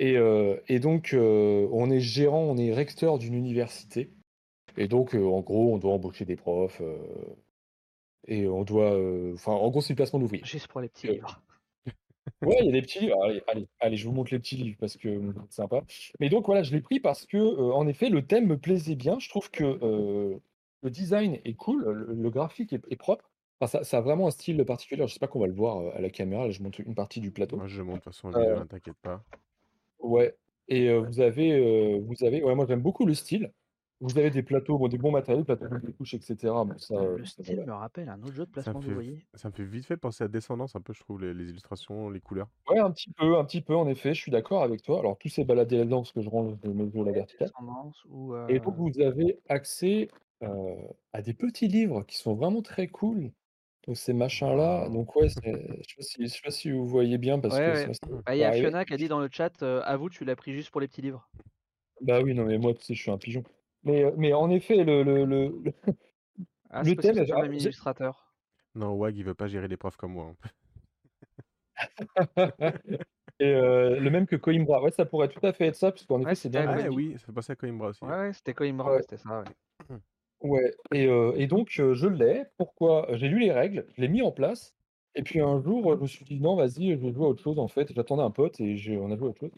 [0.00, 4.10] Euh, et, donc, euh, on est gérant, on est recteur d'une université.
[4.76, 6.82] Et donc, euh, en gros, on doit embaucher des profs.
[8.26, 8.98] et on doit.
[9.34, 10.44] Enfin, en gros, c'est le placement d'ouvriers.
[10.44, 11.40] Juste pour les petits livres.
[12.42, 13.22] Ouais, il y a des petits livres.
[13.22, 15.20] Allez, allez, allez, je vous montre les petits livres parce que
[15.50, 15.82] c'est sympa.
[16.20, 19.18] Mais donc voilà, je l'ai pris parce que, en effet, le thème me plaisait bien.
[19.18, 20.40] Je trouve que
[20.82, 23.30] le design est cool, le, graphique est, propre.
[23.60, 25.06] Enfin, ça, a vraiment un style particulier.
[25.06, 26.46] Je sais pas qu'on va le voir à la caméra.
[26.46, 27.56] Là, je montre une partie du plateau.
[27.56, 29.22] Moi, je montre de toute façon ne hein, t'inquiète pas.
[30.04, 30.36] Ouais
[30.68, 33.52] et vous avez, vous avez ouais, moi j'aime beaucoup le style.
[34.00, 36.64] Vous avez des plateaux, bon, des bons matériels, plateaux de couches, etc.
[36.78, 39.26] ça, Le style me rappelle un autre jeu de placement me d'ouvriers.
[39.34, 42.10] ça me fait vite fait penser à Descendance un peu, je trouve, les, les illustrations,
[42.10, 42.50] les couleurs.
[42.68, 44.98] Ouais, un petit peu, un petit peu, en effet, je suis d'accord avec toi.
[45.00, 47.50] Alors, tous ces baladés là-dedans, parce que je range mes jeux à la verticale.
[48.08, 50.08] ou Et donc, vous avez accès
[51.12, 53.32] à des petits livres qui sont vraiment très cool.
[53.86, 58.22] Donc ces machins-là, donc ouais, je sais sais pas si vous voyez bien parce que
[58.22, 60.36] bah, il y a Fiona qui a dit dans le chat, à vous, tu l'as
[60.36, 61.28] pris juste pour les petits livres.
[62.00, 63.42] Bah oui, non mais moi, tu sais, je suis un pigeon.
[63.82, 65.62] Mais, mais en effet, le le le
[66.70, 68.34] ah, le thème illustrateur.
[68.74, 70.48] Non, Wag, il veut pas gérer les profs comme moi, hein.
[73.40, 74.82] Et le même que Coimbra.
[74.82, 77.26] Ouais, ça pourrait tout à fait être ça, puisqu'en effet, c'est bien Ah oui, ça
[77.26, 78.04] fait penser à Coimbra aussi.
[78.04, 79.44] Ouais, c'était Coimbra, c'était ça, ouais.
[80.44, 81.04] Ouais et
[81.36, 82.44] et donc je l'ai.
[82.58, 83.08] Pourquoi?
[83.16, 84.74] J'ai lu les règles, je l'ai mis en place
[85.16, 87.42] et puis un jour, je me suis dit: «Non, vas-y, je vais jouer à autre
[87.42, 87.92] chose», en fait.
[87.94, 89.52] J'attendais un pote et je on a joué à autre chose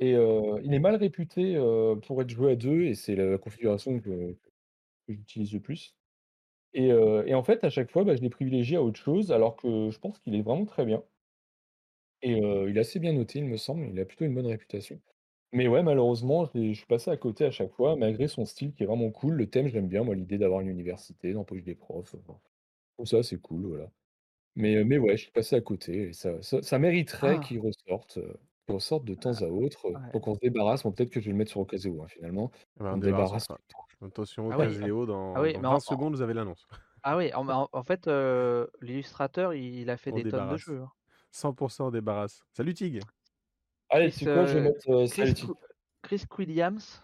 [0.00, 1.56] et il est mal réputé,
[2.06, 4.36] pour être joué à 2 et c'est la configuration que
[5.08, 5.96] j'utilise le plus
[6.74, 9.56] et et en fait, à chaque fois, bah, je l'ai privilégié à autre chose alors
[9.56, 11.04] que je pense qu'il est vraiment très bien
[12.22, 13.86] et il est assez bien noté, il me semble.
[13.88, 15.00] Il a plutôt une bonne réputation.
[15.52, 18.84] Mais ouais, malheureusement, je suis passé à côté à chaque fois, malgré son style qui
[18.84, 19.34] est vraiment cool.
[19.34, 22.16] Le thème, j'aime bien, moi, l'idée d'avoir une université, d'embaucher des profs,
[22.98, 23.90] tout ça, c'est cool, voilà.
[24.56, 27.40] Mais, mais ouais, je suis passé à côté et ça ça mériterait Ah!
[27.40, 28.18] qu'il ressorte,
[28.68, 30.84] ressorte de temps à autre, pour qu'on se débarrasse.
[30.84, 32.50] Bon, peut-être que je vais le mettre sur Ocaseo, hein, finalement.
[32.90, 33.48] on débarrasse
[34.02, 36.66] Attention, Ah oui, Ocaseo, dans Ah oui, dans 20 secondes, vous avez l'annonce.
[37.02, 38.08] ah oui, en en fait,
[38.80, 40.90] l'illustrateur, il a fait des tonnes de jeux, hein.
[41.30, 42.44] 100% débarrasse.
[42.52, 43.00] Salut Tig.
[43.92, 45.34] Allez, tu quoi, je vais mettre euh, Chris,
[46.02, 47.02] Chris Williams.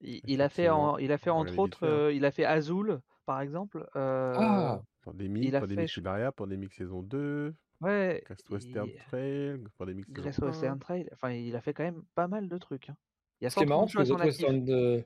[0.00, 2.10] Il, a fait, en, il a fait entre autres, hein.
[2.12, 3.88] il a fait Azul, par exemple.
[3.94, 7.54] ah Pandémie, Pandémie Siberia, Pandémie saison 2.
[7.80, 8.22] Ouais.
[8.24, 11.08] Crest Western Trail, Pandémie saison Western Trail.
[11.12, 12.90] Enfin, il a fait quand même pas mal de trucs.
[12.90, 12.96] Hein.
[13.40, 15.04] Il y a C'est marrant que Great Western, de...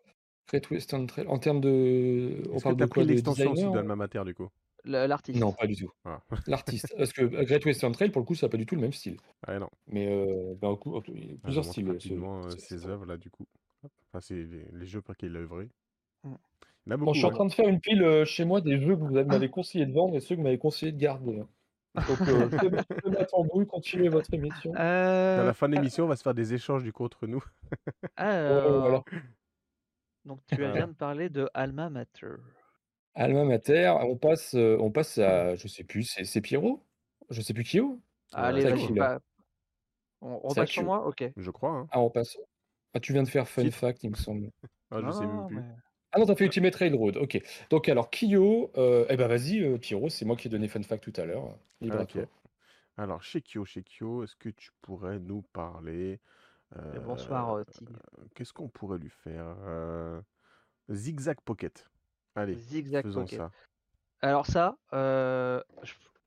[0.49, 2.43] Great Western Trail, en termes de.
[2.51, 4.49] On parle de quoi l'extension aussi d'Alma Mater du coup?
[4.85, 5.39] L'artiste.
[5.39, 5.91] Non, pas du tout.
[6.05, 6.21] Ah.
[6.47, 6.93] L'artiste.
[6.97, 8.81] Parce que euh, Great Western Trail, pour le coup, ça n'a pas du tout le
[8.81, 9.17] même style.
[9.47, 9.69] Ouais, non.
[9.87, 11.89] Mais euh, bah, coup, il y a plusieurs styles.
[11.89, 13.47] Rapidement, ses œuvres là, du coup.
[13.85, 15.69] Enfin, c'est les, jeux pour lesquels il a œuvré.
[16.87, 19.01] Bon, je suis en train de faire une pile euh, chez moi des jeux que
[19.01, 21.41] vous m'avez conseillé de vendre et ceux que vous m'avez conseillé de garder.
[21.41, 21.49] Hein.
[22.09, 22.49] Donc, euh,
[22.91, 24.73] je peux mettre en bruit, continuer votre émission.
[24.75, 27.43] À la fin de l'émission, on va se faire des échanges du coup entre nous.
[28.17, 29.05] Alors...
[30.25, 32.37] Donc, tu viens de parler de Alma Mater.
[33.15, 36.83] Alma Mater, on passe, euh, on passe à, je sais plus, c'est Pierrot?
[37.31, 37.83] Je sais plus qui est
[38.33, 39.21] Allez, vas-y, pas...
[40.21, 41.07] on, repasse sur moi?
[41.07, 41.25] Ok.
[41.37, 41.71] Je crois.
[41.71, 41.89] Hein.
[41.91, 42.39] Ah, on passe.
[42.95, 44.51] Ah, tu viens de faire Fun Fact, il me semble.
[44.95, 45.63] Ah, je sais même plus.
[46.15, 47.43] Ah non, t'as fait Ultimate Railroad, ok.
[47.71, 50.83] Donc alors, Kyo, euh, eh ben vas-y, euh, Pierrot, c'est moi qui ai donné Fun
[50.83, 51.59] Fact tout à l'heure.
[51.91, 52.05] Ah,
[52.99, 56.21] alors, chez Kyo, chez Kyo, est-ce que tu pourrais nous parler
[57.07, 57.65] Bonsoir, euh,
[58.35, 59.57] Qu'est-ce qu'on pourrait lui faire
[60.91, 61.89] Zigzag Pocket.
[62.35, 63.39] Allez, Zigzag faisons Pocket.
[63.39, 63.51] ça.
[64.23, 65.61] Alors ça, euh,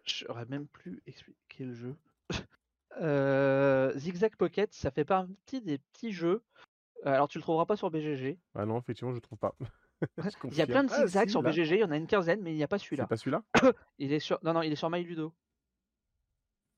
[0.03, 1.95] je n'aurais même plus expliqué le jeu.
[3.01, 6.41] Euh, Zigzag Pocket, ça fait partie des petits jeux.
[7.03, 8.39] Alors tu le trouveras pas sur BGG.
[8.53, 9.53] Ah non, effectivement, je le trouve pas.
[10.45, 12.41] il y a plein de ah, zigzags sur BGG, il y en a une quinzaine,
[12.41, 13.05] mais il n'y a pas celui-là.
[13.05, 13.43] Pas celui-là?
[13.99, 14.39] Il est sur.
[14.43, 15.33] Non, non, il est sur MyLudo.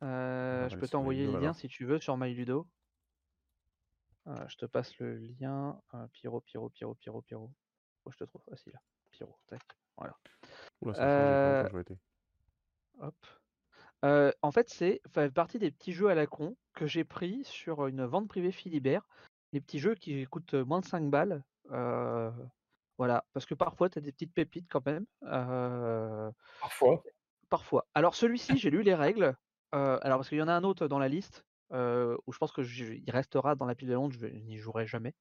[0.02, 2.68] Euh, je peux t'envoyer le lien si tu veux sur MyLudo.
[4.26, 5.80] je te passe le lien.
[6.14, 7.52] Pyro, Pyro, Pyro, Pyro, Pyro.
[8.06, 8.74] Oh, je te trouve facile.
[9.18, 9.62] Pyro, tac.
[9.98, 10.16] Voilà.
[10.86, 11.68] Euh,
[13.00, 13.16] hop.
[14.06, 17.44] Euh, en fait, c'est fait partie des petits jeux à la con que j'ai pris
[17.44, 19.08] sur une vente privée Philibert.
[19.54, 21.44] Les petits jeux qui coûtent moins de 5 balles.
[21.72, 22.30] Euh,
[23.00, 25.06] voilà, parce que parfois, tu as des petites pépites quand même.
[26.60, 27.04] Parfois.
[27.50, 27.88] Parfois.
[27.96, 29.36] Alors, celui-ci, j'ai lu les règles.
[29.72, 33.04] alors, parce qu'il y en a un autre dans la liste où je pense qu'il
[33.10, 35.16] restera dans la pile de Londres, je n'y jouerai jamais.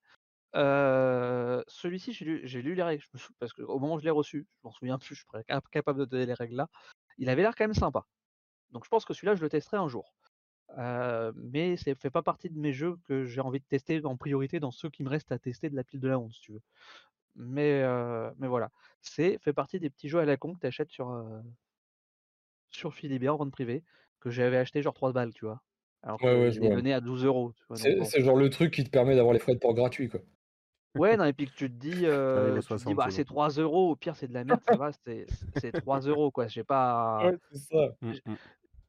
[0.55, 3.05] Celui-ci, j'ai lu, lu, les règles,
[3.39, 6.05] parce qu'au moment où je l'ai reçu, je m'en souviens plus, je suis incapable de
[6.05, 6.69] donner les règles là.
[7.19, 8.07] Il avait l'air quand même sympa.
[8.71, 10.15] Donc je pense que celui-là, je le testerai un jour.
[11.35, 14.61] mais ça fait pas partie de mes jeux que j'ai envie de tester en priorité
[14.61, 16.53] dans ceux qui me restent à tester de la pile de la honte, si tu
[16.53, 16.63] veux.
[17.37, 17.83] Mais,
[18.39, 18.71] mais voilà,
[19.03, 21.25] c'est fait partie des petits jeux à la con que tu achètes sur,
[22.71, 23.83] sur Philibert en vente privée,
[24.21, 25.63] que j'avais acheté genre 3 balles, tu vois?
[26.03, 27.53] Alors que ouais, je l'ai donné à 12 euros.
[27.75, 30.21] C'est genre le truc qui te permet d'avoir les frais de port gratuits, quoi.
[30.99, 32.61] Ouais, non, et puis que tu te dis, euh,
[32.95, 35.27] bah, c'est 3 euros, au pire c'est de la merde, ça va, c'est
[35.73, 36.47] 3 euros, quoi.
[36.49, 37.19] J'ai pas.
[37.25, 37.89] Ouais, c'est ça.
[38.01, 38.35] Mmh, mmh.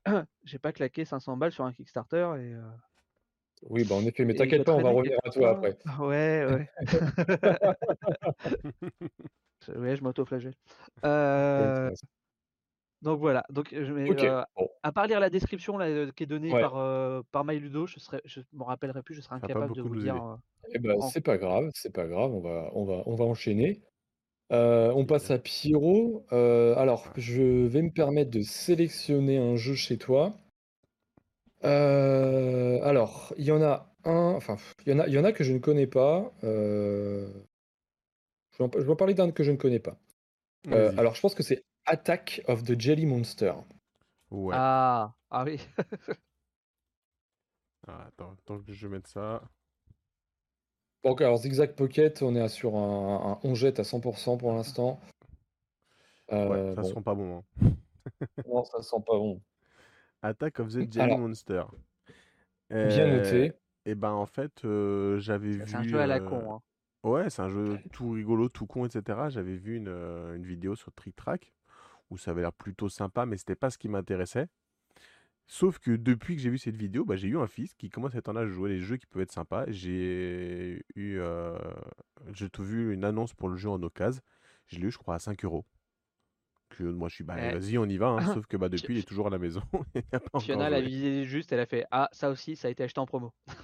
[0.46, 2.54] J'ai pas claqué 500 balles sur un Kickstarter et.
[2.54, 2.62] Euh,
[3.64, 5.80] oui, bah en effet, mais t'inquiète pas, on va revenir à toi après.
[6.00, 6.70] Ouais, ouais.
[9.76, 10.54] ouais, je m'auto-flagelle.
[11.04, 11.92] Euh...
[13.04, 14.44] Donc voilà, donc euh,
[14.82, 18.22] à part lire la description là, qui est donnée par, euh, par MyLudo, je serais
[18.26, 20.16] je m'en rappellerai plus, je serais incapable de vous dire.
[20.16, 20.36] Euh,
[20.74, 23.82] eh ben, c'est pas grave, c'est pas grave, on va on va on va enchaîner.
[24.50, 26.26] on passe à Pyro.
[26.32, 30.34] alors, je vais me permettre de sélectionner un jeu chez toi.
[31.62, 35.34] alors, il y en a un, enfin, il y en a il y en a
[35.34, 36.34] que je ne connais pas.
[36.42, 37.28] je
[38.60, 40.00] vais je vais parler d'un que je ne connais pas.
[40.72, 43.54] alors, je pense que c'est Attack of the Jelly Monster.
[44.30, 44.54] Ouais.
[44.58, 45.60] Ah, ah oui.
[47.90, 49.42] Ah, attends, tant que je mette ça.
[51.06, 55.00] Donc, alors Zigzag Pocket, on est sur un, on jette à 100% pour l'instant.
[56.30, 57.46] ouais, ça sent pas bon.
[57.62, 57.70] Hein.
[58.46, 59.42] non, ça sent pas bon.
[60.22, 61.64] Attack of the Jelly Monster.
[62.70, 63.46] Bien noté.
[63.46, 65.64] Et eh ben en fait, euh, j'avais vu.
[65.66, 66.56] C'est un jeu à la con.
[66.56, 66.62] Hein.
[67.04, 69.30] Ouais, c'est un jeu tout rigolo, tout con, etc.
[69.30, 71.54] J'avais vu une, euh, une vidéo sur Trick Track
[72.10, 74.48] où ça avait l'air plutôt sympa, mais c'était pas ce qui m'intéressait.
[75.50, 78.14] Sauf que depuis que j'ai vu cette vidéo, bah, j'ai eu un fils qui commence
[78.16, 79.64] à être en âge de jouer les jeux qui peuvent être sympas.
[79.70, 81.58] J'ai eu, euh,
[82.34, 84.22] j'ai vu une annonce pour le jeu en occasion.
[84.66, 85.66] Je l'ai eu, je crois, à 5 euros.
[86.82, 88.08] moi, je suis, bah, vas-y, on y va.
[88.08, 88.20] Hein.
[88.42, 89.62] Sauf que bah, depuis, il est toujours à la maison.
[90.42, 93.06] Fiona l'a visé juste, elle a fait Ah, ça aussi, ça a été acheté en
[93.06, 93.34] promo.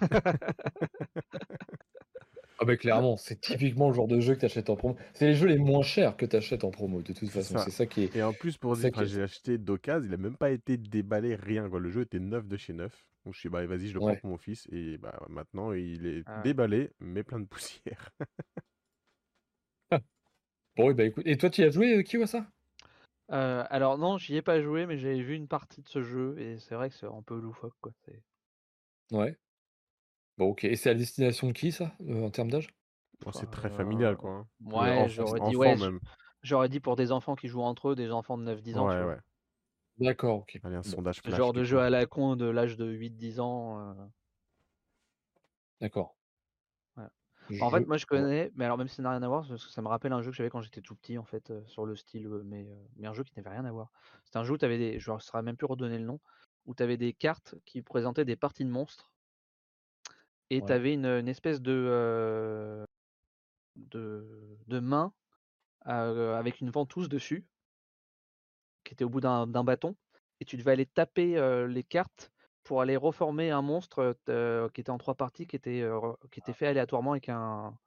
[2.59, 4.95] Ah bah clairement, c'est typiquement le genre de jeu que tu achètes en promo.
[5.13, 7.57] C'est les jeux les moins chers que tu achètes en promo, de toute façon.
[7.57, 8.15] C'est ça qui est.
[8.15, 11.35] Et en plus, pour dire, que j'ai acheté d'occasion, il a même pas été déballé,
[11.35, 11.69] rien.
[11.69, 11.79] Quoi.
[11.79, 13.05] Le jeu était neuf de chez neuf.
[13.25, 14.67] Donc je suis bah vas-y, je le prends pour mon fils.
[14.71, 18.11] Et bah maintenant, il est ah déballé, mais plein de poussière.
[20.75, 21.25] bon, et bah écoute.
[21.25, 22.45] Et toi, tu y as joué, qui euh, voit ça
[23.29, 26.59] alors non, j'y ai pas joué, mais j'avais vu une partie de ce jeu et
[26.59, 27.91] c'est vrai que c'est un peu loufoque, quoi,
[29.11, 29.35] Ouais.
[30.37, 32.67] Bon OK et c'est à destination de qui ça, en termes d'âge?
[33.25, 34.47] Oh, c'est très familial, quoi, hein.
[34.65, 35.75] ouais, j'aurais dit ouais,
[36.41, 39.03] j'aurais dit pour des enfants qui jouent entre eux, des enfants de 9-10 ans, Ouais,
[39.03, 39.17] ouais.
[39.99, 40.59] D'accord, OK.
[40.63, 43.95] Allez, un sondage Ce genre de jeu à la con de l'âge de 8-10 ans,
[45.79, 46.13] D'accord.
[47.61, 49.65] En fait, moi je connais, mais alors même si ça n'a rien à voir, parce
[49.65, 51.85] que ça me rappelle un jeu que j'avais quand j'étais tout petit, en fait, sur
[51.85, 53.91] le style, mais, mais un jeu qui n'avait rien à voir.
[54.23, 56.19] C'était un jeu où tu avais des je ne saurais même plus redonner le nom,
[56.65, 59.12] où tu avais des cartes qui présentaient des parties de monstres
[60.55, 62.85] et tu avais une, espèce de,
[63.75, 65.13] de de main,
[65.81, 67.45] avec une ventouse dessus
[68.83, 69.95] qui était au bout d'un bâton
[70.39, 72.31] et tu devais aller taper, les cartes
[72.63, 74.15] pour aller reformer un monstre
[74.73, 75.83] qui était en trois parties, qui était,
[76.31, 77.77] qui était fait aléatoirement avec un,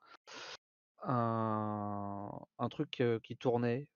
[1.02, 3.88] un, un truc qui tournait.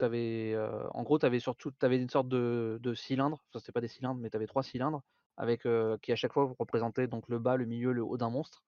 [0.00, 0.54] Avais,
[0.92, 3.88] en gros, tu avais surtout avais une sorte de, de cylindre, enfin c'était pas des
[3.88, 5.02] cylindres, mais tu avais trois cylindres,
[5.36, 5.62] avec,
[6.02, 8.64] qui à chaque fois représentaient donc le bas, le milieu, le haut d'un monstre.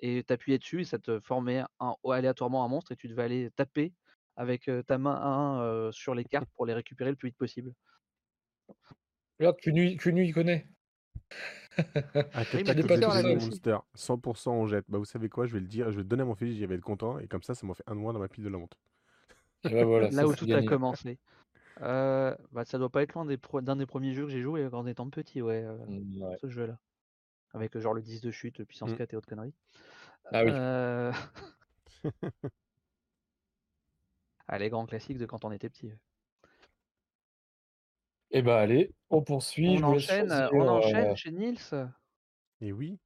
[0.00, 3.22] Et tu appuyais dessus et ça te formait un, aléatoirement un monstre et tu devais
[3.22, 3.92] aller taper
[4.36, 7.72] avec ta main sur les cartes pour les récupérer le plus vite possible.
[9.38, 10.66] Regarde, Cunu, il connaît.
[12.32, 14.84] Attaque des Monster, 100% on jette.
[14.88, 16.54] Bah vous savez quoi, je vais le dire, je vais le donner à mon fils,
[16.54, 18.44] j'y vais être content, et comme ça, ça m'a fait un mois dans ma pile
[18.44, 18.78] de la honte.
[19.64, 21.18] Là où tout a commencé.
[21.80, 24.66] Euh, bah, ça doit pas être loin des d'un des premiers jeux que j'ai joué
[24.66, 26.78] en étant petit, ouais, euh, mmh, ce jeu-là.
[27.52, 29.14] Avec genre le 10 de chute, puissance 4 mmh.
[29.14, 29.54] et autres conneries.
[30.32, 30.50] Ah oui.
[30.52, 31.12] Euh...
[34.48, 35.92] ah, les grands classiques de quand on était petit.
[38.30, 39.78] Eh ben allez, on poursuit.
[39.78, 41.88] On enchaîne, on enchaîne chez Nils.
[42.60, 42.98] Et oui.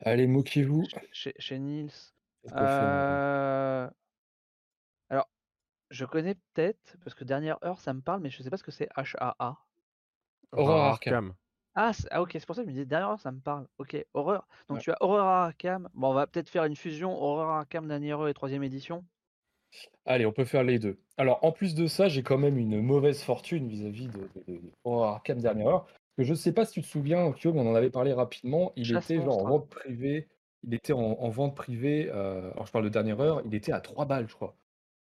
[0.00, 0.84] Allez, moquez-vous.
[1.12, 1.90] Chez, chez Nils.
[2.52, 3.88] Euh...
[5.94, 8.64] Je connais peut-être, parce que dernière heure, ça me parle, mais je sais pas ce
[8.64, 9.56] que c'est HAA.
[10.50, 11.34] Horror Arkham.
[11.76, 13.68] Ah, ah, ok, c'est pour ça que je me disais dernière heure, ça me parle.
[13.78, 14.48] Ok, horreur.
[14.68, 15.88] Donc tu as Horror Arkham.
[15.94, 19.04] Bon, on va peut-être faire une fusion Horror Arkham dernière heure et troisième édition.
[20.04, 20.98] Allez, on peut faire les deux.
[21.16, 25.38] Alors, en plus de ça, j'ai quand même une mauvaise fortune vis-à-vis de, de, Arkham
[25.38, 25.86] dernière heure.
[26.16, 28.12] Que je ne sais pas si tu te souviens, Kyo, mais on en avait parlé
[28.12, 28.72] rapidement.
[28.74, 30.28] Il était genre en vente privée.
[30.64, 32.10] Il était en, vente privée.
[32.12, 33.42] Euh, alors, je parle de dernière heure.
[33.44, 34.56] Il était à 3 balles, je crois.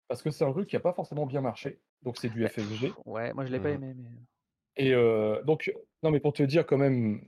[0.09, 1.79] Parce que c'est un jeu qui n'a pas forcément bien marché.
[2.03, 2.93] Donc, c'est du FFG.
[3.05, 3.83] Ouais, moi, je l'ai pas mmh.
[3.83, 3.95] aimé.
[3.97, 4.85] Mais...
[4.85, 7.23] Et euh, donc, non, mais pour te dire quand même,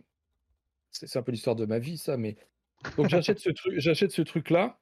[0.91, 2.17] c'est un peu l'histoire de ma vie, ça.
[2.17, 2.37] Mais
[2.97, 4.79] donc, j'achète ce truc, j'achète ce truc-là.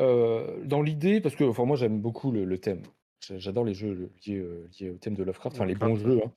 [0.00, 2.82] Euh, dans l'idée, parce que enfin, moi j'aime beaucoup le, thème.
[3.20, 6.32] J'adore les jeux liés, euh, liés, au thème de Lovecraft, enfin les bons jeux, hein,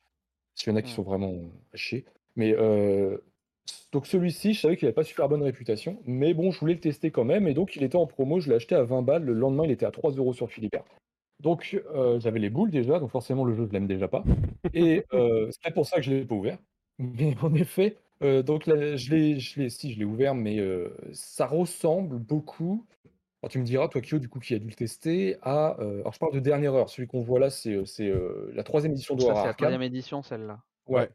[0.54, 2.06] parce qu'il y en a qui sont vraiment euh, à chier.
[2.36, 2.56] Mais
[3.92, 6.80] donc celui-ci, je savais qu'il n'avait pas super bonne réputation, mais bon, je voulais le
[6.80, 9.24] tester quand même, et donc il était en promo, je l'ai acheté à 20 balles,
[9.24, 10.84] le lendemain il était à 3 euros sur Philippert.
[11.40, 11.80] Donc
[12.20, 14.24] j'avais les boules déjà, donc forcément le jeu je l'aime déjà pas,
[14.74, 15.04] et
[15.62, 16.58] c'est pour ça que je l'ai pas ouvert.
[17.00, 20.60] Mais en effet, donc je l'ai, si je l'ai ouvert, mais
[21.12, 22.86] ça ressemble beaucoup
[23.44, 25.78] alors tu me diras, toi Kyo, du coup, qui a dû le tester, à.
[25.82, 26.88] Euh, alors je parle de dernière heure.
[26.88, 30.24] Celui qu'on voit là, c'est euh, euh, la troisième édition de c'est la troisième édition,
[30.24, 30.62] celle-là.
[30.88, 31.10] Ouais.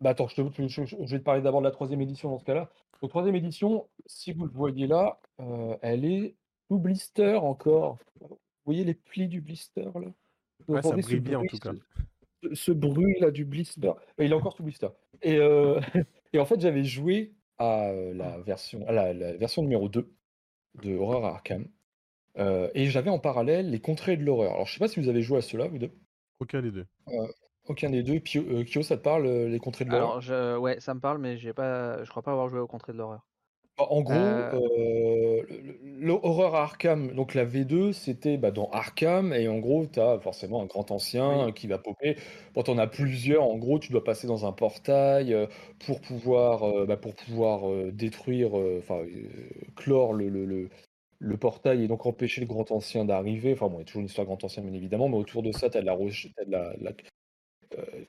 [0.00, 2.70] Bah attends, je, vais te parler d'abord de la troisième édition dans ce cas-là.
[3.02, 5.20] La troisième édition, si vous le voyez là,
[5.82, 6.36] elle est
[6.68, 7.98] sous blister encore.
[8.20, 10.12] Vous voyez les plis du blister là?
[10.66, 11.72] Ouais, ça brille bien en tout cas.
[12.52, 13.92] ce, bruit là du blister.
[14.18, 14.88] Il est encore sous blister.
[15.22, 15.36] Et,
[16.32, 20.12] et en fait, j'avais joué à la version, à la version numéro 2
[20.82, 21.66] de Horror Arkham.
[22.38, 24.52] Euh, et j'avais en parallèle les contrées de l'horreur.
[24.54, 25.90] Alors je sais pas si vous avez joué à cela, vous deux.
[26.40, 26.86] Aucun des deux.
[27.08, 27.26] Euh,
[27.68, 28.20] aucun des deux.
[28.20, 30.20] Pio, euh, Kyo, ça te parle les contrées de l'horreur?
[30.20, 32.92] Je, ouais, ça me parle, mais j'ai pas, je crois pas avoir joué aux contrées
[32.92, 33.26] de l'horreur.
[33.78, 35.42] Bah, en gros, euh...
[36.00, 40.62] l'horreur Arkham, donc la V2, c'était bah, dans Arkham, et en gros, tu as forcément
[40.62, 42.16] un grand ancien qui va popper.
[42.54, 45.36] Quand en as plusieurs, en gros, tu dois passer dans un portail
[45.86, 47.60] pour pouvoir, bah, pour pouvoir
[47.92, 49.02] détruire, enfin,
[49.76, 50.68] clore le, le,
[51.20, 53.52] le, portail et donc empêcher le grand ancien d'arriver.
[53.52, 55.52] Enfin, bon, il y a toujours une histoire grand ancien, bien évidemment, mais autour de
[55.52, 56.92] ça, tu as, de la, de la, euh,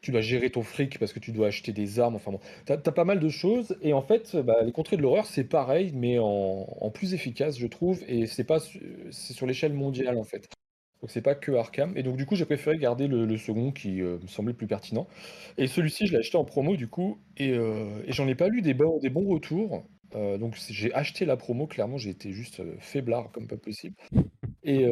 [0.01, 2.15] tu dois gérer ton fric parce que tu dois acheter des armes.
[2.15, 3.77] Enfin bon, t'as as pas mal de choses.
[3.81, 7.67] Et en fait, bah, les contrées de l'horreur, c'est pareil, mais en, plus efficace, je
[7.67, 8.01] trouve.
[8.07, 8.59] Et c'est pas,
[9.11, 10.49] c'est sur l'échelle mondiale en fait.
[11.01, 11.93] Donc c'est pas que Arkham.
[11.97, 15.07] Et donc du coup, j'ai préféré garder le, second qui euh, me semblait plus pertinent.
[15.57, 18.61] Et celui-ci, je l'ai acheté en promo du coup, et, euh, j'en ai pas lu
[18.61, 19.83] des bons retours.
[20.13, 21.67] donc j'ai acheté la promo.
[21.67, 23.95] Clairement, j'ai été juste faiblard comme pas possible.
[24.63, 24.85] Et,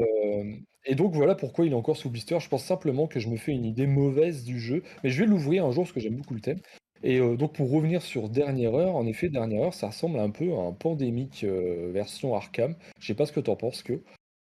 [0.86, 2.40] et donc voilà pourquoi il est encore sous blister.
[2.40, 5.28] Je pense simplement que je me fais une idée mauvaise du jeu, mais je vais
[5.28, 6.60] l'ouvrir un jour parce que j'aime beaucoup le thème.
[7.04, 10.30] Et euh, donc pour revenir sur Dernière Heure, en effet, Dernière Heure, ça ressemble un
[10.30, 12.76] peu à un pandémique euh, version Arkham.
[13.00, 14.02] Je sais pas ce que tu en penses, que.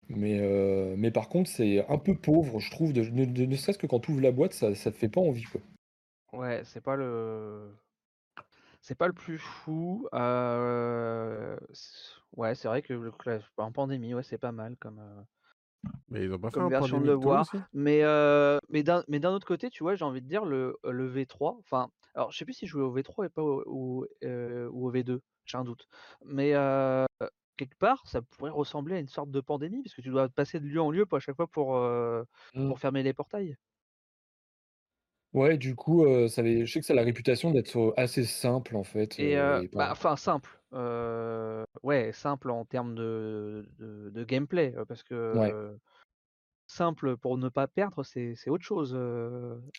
[0.08, 2.92] Mais, euh, mais par contre, c'est un peu pauvre, je trouve.
[2.92, 5.60] Ne, serait-ce que quand tu ouvres la boîte, ça, te fait pas envie, quoi.
[6.32, 7.74] Ouais, c'est pas le.
[8.80, 10.06] C'est pas le plus fou.
[10.12, 11.56] Euh,
[12.36, 13.12] ouais, c'est vrai que le
[13.56, 15.00] en pandémie, ouais, c'est pas mal comme.
[16.08, 17.50] Mais ils ont pas fait comme version de le voir.
[17.72, 18.02] Mais,
[18.68, 21.58] mais d'un autre côté, tu vois, j'ai envie de dire le, le V3.
[21.58, 24.92] Enfin, alors je sais plus si je jouais au V3 et pas au, ou au
[24.92, 25.86] V2, j'ai un doute.
[26.24, 26.52] Mais
[27.56, 30.58] quelque part, ça pourrait ressembler à une sorte de pandémie, parce que tu dois passer
[30.60, 32.68] de lieu en lieu à chaque fois pour, mmh.
[32.68, 33.56] pour fermer les portails.
[35.34, 38.84] Ouais, du coup, ça je sais que ça a la réputation d'être assez simple en
[38.84, 39.18] fait.
[39.18, 39.36] Et,
[39.72, 40.60] bah, enfin simple.
[41.82, 45.76] ouais, simple en termes de, de, gameplay, parce que
[46.66, 48.96] simple pour ne pas perdre, c'est autre chose.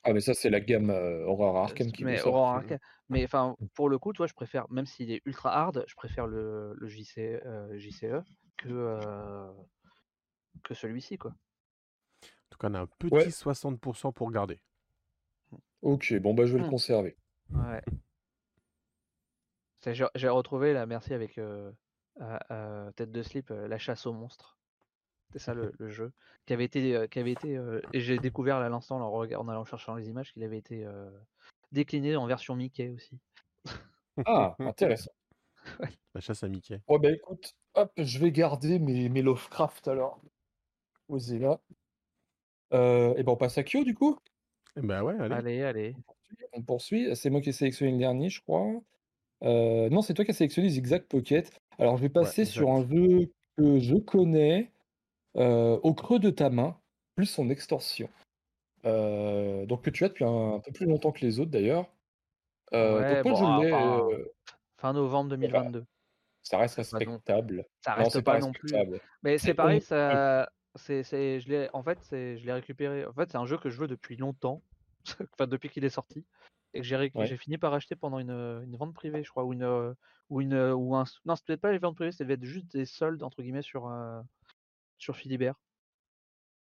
[0.03, 2.19] Ah, mais ça, c'est la gamme Aurora Arkham qui mais,
[3.07, 3.67] mais enfin, mmh.
[3.75, 6.87] pour le coup, toi, je préfère, même s'il est ultra hard, je préfère le, le
[6.87, 7.39] JC,
[7.77, 8.23] JCE
[8.57, 8.99] que,
[10.63, 11.31] que celui-ci, quoi.
[11.31, 14.59] En tout cas, on a un petit 60% pour garder.
[15.81, 16.69] Ok, bon, bah, je vais le mmh.
[16.69, 17.17] conserver.
[17.51, 17.81] Ouais.
[20.15, 24.57] J'ai retrouvé la merci avec Tête de Slip, la chasse aux monstres.
[25.31, 26.11] C'est ça le, jeu
[26.45, 27.59] qui avait été, qui avait été,
[27.93, 30.87] et j'ai découvert à l'instant en, en, allant chercher dans les images qu'il avait été
[31.71, 33.19] décliné en version Mickey aussi.
[34.25, 35.11] Ah, intéressant.
[36.13, 36.79] La chasse à Mickey.
[36.87, 40.21] Oh bah écoute, hop, je vais garder mes, mes Lovecraft alors.
[41.09, 41.59] Osez là.
[42.71, 44.17] et ben on passe à Kyo du coup.
[44.77, 45.35] Eh ben ouais, allez.
[45.35, 45.95] Allez, allez.
[46.53, 47.15] On poursuit.
[47.15, 48.81] C'est moi qui ai sélectionné le dernier, je crois.
[49.41, 51.51] non, c'est toi qui as sélectionné Zigzag Pocket.
[51.77, 54.71] Alors je vais passer sur un jeu que je connais,
[55.35, 56.77] au creux de ta main,
[57.15, 58.09] plus son extorsion.
[58.83, 61.87] donc que tu as depuis un, peu plus longtemps que les autres d'ailleurs.
[62.71, 65.85] fin novembre 2022.
[66.43, 67.65] ça reste respectable.
[67.81, 68.73] Ça reste pas, non plus.
[69.23, 73.05] Mais c'est pareil, ça, c'est, je l'ai, en fait, c'est, je l'ai récupéré.
[73.05, 74.61] En fait, c'est un jeu que je veux depuis longtemps,
[75.33, 76.25] enfin depuis qu'il est sorti,
[76.73, 79.53] et que j'ai, j'ai fini par acheter pendant une, une, vente privée, je crois, ou
[79.53, 79.95] une,
[80.29, 83.41] ou une, ou un, non, c'était pas les ventes privées, c'était juste des soldes entre
[83.41, 83.91] guillemets sur,
[84.97, 85.55] sur Philibert.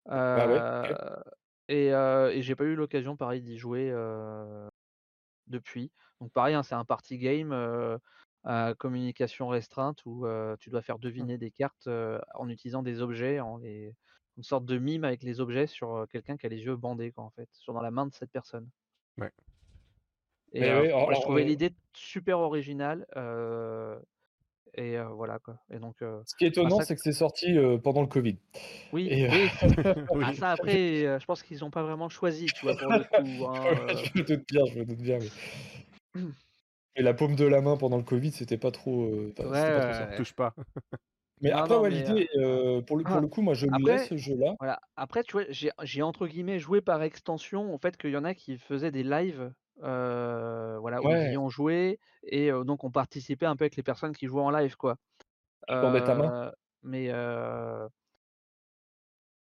[0.07, 1.23] Ah
[1.69, 3.93] et, et j'ai pas eu l'occasion, pareil, d'y jouer
[5.47, 5.93] depuis.
[6.21, 7.53] Donc pareil, hein, c'est un party game
[8.45, 10.27] à communication restreinte où
[10.61, 11.03] tu dois faire mmh.
[11.03, 11.89] deviner des cartes
[12.35, 13.95] en utilisant des objets, en les...
[14.37, 17.25] une sorte de mime avec les objets sur quelqu'un qui a les yeux bandés, quoi,
[17.25, 18.69] en fait, sur dans la main de cette personne.
[19.19, 19.31] Ouais.
[20.53, 23.07] Et je trouvais l'idée super originale.
[24.75, 25.59] Et voilà quoi.
[25.73, 28.37] Et donc, Ce qui est étonnant, c'est que c'est sorti pendant le Covid.
[28.93, 29.49] Oui, oui.
[30.23, 33.47] Ah, ça après, je pense qu'ils n'ont pas vraiment choisi, tu vois, pour le coup.
[33.51, 35.19] Hein, je me doute bien, je me doute bien.
[37.01, 39.07] Et la paume de la main pendant le Covid, c'était pas trop.
[39.07, 40.55] ouais, pas trop touche pas.
[41.41, 42.29] Mais après, l'idée,
[42.87, 44.55] pour, le, pour ah, le coup, moi je le laisse ce jeu-là.
[44.59, 44.79] Voilà.
[44.97, 48.35] Après, tu vois, j'ai entre guillemets joué par extension, en fait, qu'il y en a
[48.35, 53.65] qui faisaient des lives voilà, où ils ont joué et donc on participait un peu
[53.65, 54.97] avec les personnes qui jouaient en live, quoi.
[55.67, 56.53] ta main?
[56.83, 57.11] Mais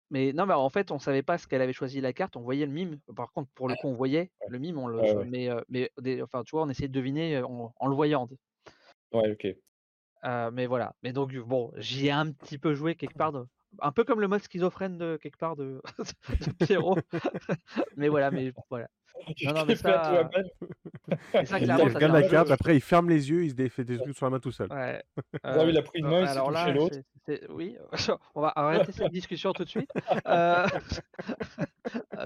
[0.10, 2.42] mais non, mais en fait, on savait pas ce qu'elle avait choisi la carte, on
[2.42, 3.00] voyait le mime.
[3.16, 6.52] Par contre, pour le coup, on voyait le mime, on le, mais mais enfin, tu
[6.52, 8.28] vois, on essayait de deviner en, le voyant.
[9.12, 9.56] Ouais, ok.
[10.54, 10.96] mais voilà.
[11.04, 13.34] Mais donc bon, j'y ai un petit peu joué quelque part.
[13.82, 15.80] Un peu comme le mode schizophrène de quelque part de,
[16.60, 16.98] de Pierrot.
[17.98, 18.90] mais voilà, mais voilà.
[19.46, 20.30] Non, non, mais ça.
[21.46, 24.16] ça il regarde la carte, après il ferme les yeux, il se fait des trucs
[24.16, 24.72] sur la main tout seul.
[24.72, 25.02] Ouais.
[25.46, 26.98] Euh, il a pris une main, il s'est touché l'autre.
[27.50, 27.78] Oui,
[28.36, 29.90] on va arrêter cette discussion tout de suite.
[30.28, 30.66] Euh...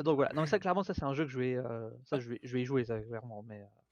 [0.04, 1.89] Donc voilà, non, ça clairement, ça c'est un jeu que je vais, euh...
[2.06, 3.44] ça, je vais, je vais y jouer, ça clairement.
[3.48, 3.83] Mais, euh,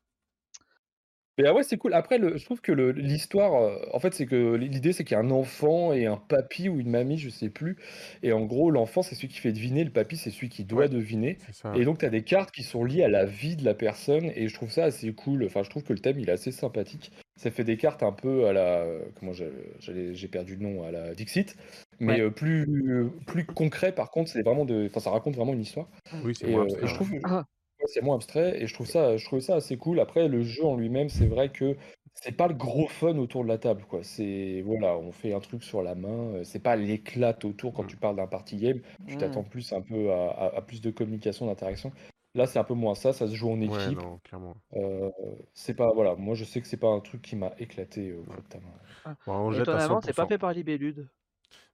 [1.42, 1.94] mais ah ouais, c'est cool.
[1.94, 5.20] Après, le, je trouve que l'histoire, euh, en fait, c'est que l'idée, c'est qu'il y
[5.20, 7.78] a un enfant et un papy ou une mamie, je sais plus.
[8.22, 10.88] Et en gros, l'enfant, c'est celui qui fait deviner, le papy, c'est celui qui doit
[10.88, 11.38] deviner.
[11.76, 14.32] Et donc, tu as des cartes qui sont liées à la vie de la personne.
[14.36, 15.44] Et je trouve ça assez cool.
[15.46, 17.12] Enfin, je trouve que le thème, il est assez sympathique.
[17.38, 18.86] Ça fait des cartes un peu à la.
[19.20, 21.56] Comment j'ai perdu le nom À la Dixit.
[22.00, 24.86] Mais euh, plus, plus concret, par contre, c'est vraiment de.
[24.88, 25.88] Enfin, ça raconte vraiment une histoire.
[26.24, 27.12] Oui, c'est et, euh, et je trouve.
[27.24, 27.46] Ah
[27.88, 30.00] c'est moins abstrait et je trouve ça, je trouvais ça assez cool.
[30.00, 31.76] Après, le jeu en lui-même, c'est vrai que
[32.14, 34.04] c'est pas le gros fun autour de la table, quoi.
[34.04, 36.36] C'est voilà, on fait un truc sur la main.
[36.36, 37.88] Euh, c'est pas l'éclate autour quand mmh.
[37.88, 38.82] tu parles d'un party game.
[39.08, 39.20] Tu mmh.
[39.20, 41.92] t'attends plus un peu à, plus de communication, d'interaction.
[42.36, 43.12] Là, c'est un peu moins ça.
[43.12, 44.00] Ça se joue en équipe.
[44.24, 44.56] clairement.
[44.76, 45.10] Euh,
[45.54, 46.16] c'est pas voilà.
[46.16, 49.16] Moi, je sais que c'est pas un truc qui m'a éclaté au de ta main.
[49.28, 51.10] on jette à c'est pas fait par Libellude.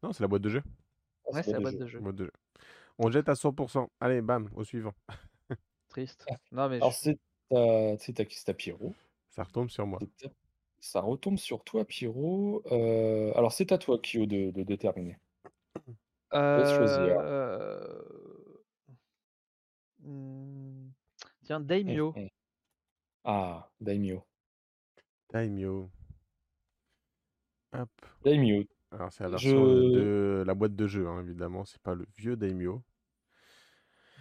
[0.01, 0.63] Non, c'est la boîte de jeu.
[1.27, 1.99] Ah, ouais, c'est la boîte de jeu.
[2.99, 3.87] On jette à 100%.
[3.99, 4.93] Allez, bam, au suivant.
[6.51, 7.17] Non, mais Alors, c'est
[7.49, 8.93] ta, c'est ta, Pierrot.
[9.29, 9.99] Ça retombe sur moi.
[10.79, 12.63] Ça retombe sur toi, Pierrot.
[12.71, 15.17] Euh, alors, c'est à toi, Kyo, de, de déterminer.
[16.33, 18.01] Euh...
[19.99, 20.89] Hmm,
[21.43, 22.13] tiens, Daimyo.
[23.23, 24.23] Ah, Daimyo.
[25.31, 25.89] Daimyo.
[27.73, 27.89] Hop.
[28.23, 28.63] Daimyo.
[28.91, 31.65] Alors, c'est la version de la boîte de jeu, hein, évidemment.
[31.65, 32.81] C'est pas le vieux Daimyo.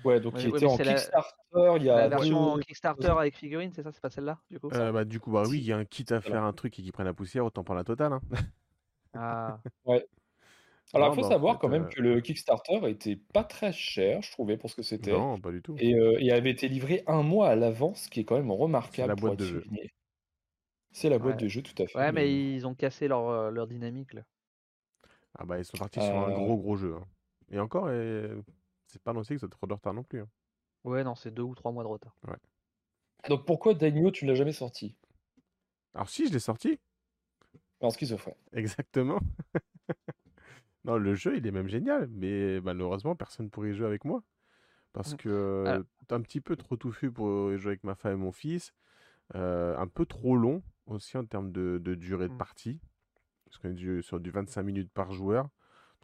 [0.07, 1.77] Ouais, donc il était en Kickstarter.
[1.79, 4.71] Il y a la version Kickstarter avec figurine, c'est ça C'est pas celle-là, du coup?
[4.73, 6.79] Euh, bah, Du coup, bah oui, il y a un kit à faire un truc
[6.79, 8.13] et qui prenne la poussière, autant prendre la totale.
[8.13, 8.21] Hein.
[9.15, 9.59] Ah.
[9.85, 10.07] ouais.
[10.95, 14.23] Alors, il faut bah, savoir quand même euh que le Kickstarter était pas très cher,
[14.23, 15.11] je trouvais, pour ce que c'était.
[15.11, 15.75] Non, pas du tout.
[15.81, 18.93] Et, euh, avait été livré un mois à l'avance, ce qui est quand même remarquable.
[18.93, 19.65] C'est la boîte de jeu.
[20.93, 21.99] C'est la boîte de jeu, tout à fait.
[21.99, 24.23] Ouais, mais ils ont cassé leur, leur dynamique, là.
[25.39, 26.95] Ah bah, ils sont partis sur un gros, gros jeu.
[26.95, 27.05] Hein.
[27.51, 27.89] Et encore,
[28.97, 30.21] c'est pas annoncé que ça trop de retard non plus.
[30.21, 30.29] Hein.
[30.85, 32.17] Ouais, non, c'est deux ou trois mois de retard.
[32.27, 32.37] Ouais.
[33.29, 34.97] Donc pourquoi Daimyo, tu ne l'as jamais sorti?
[35.95, 36.79] Alors si, je l'ai sorti.
[37.81, 38.35] En schizophrène.
[38.53, 39.19] Exactement.
[40.85, 44.05] non, le jeu, il est même génial, mais malheureusement, personne ne pourrait y jouer avec
[44.05, 44.23] moi.
[44.93, 45.17] Parce mmh.
[45.17, 48.73] que t'es un petit peu trop touffu pour jouer avec ma femme et mon fils.
[49.35, 52.39] Euh, un peu trop long aussi en termes de, durée de mmh.
[52.39, 52.81] partie.
[53.45, 55.49] Parce qu'on est sur du 25 minutes par joueur.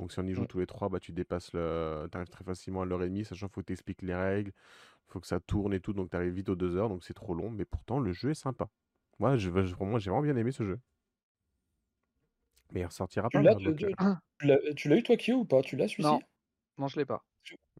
[0.02, 0.46] Donc si on y joue mmh.
[0.48, 2.08] tous les trois, bah, tu dépasses le.
[2.10, 4.16] Tu arrives très facilement à l'heure et demie, sachant qu'il faut que tu expliques les
[4.16, 6.88] règles, il faut que ça tourne et tout, donc tu arrives vite aux deux heures,
[6.88, 8.68] donc c'est trop long, mais pourtant le jeu est sympa.
[9.20, 10.80] Moi, je, moi j'ai vraiment bien aimé ce jeu.
[12.72, 13.38] Mais il ressortira pas.
[13.38, 14.14] Euh.
[14.74, 15.62] Tu l'as eu toi, Kyo, ou pas?
[15.62, 16.08] Tu l'as celui-ci?
[16.08, 16.18] Non.
[16.78, 17.24] non, je l'ai pas.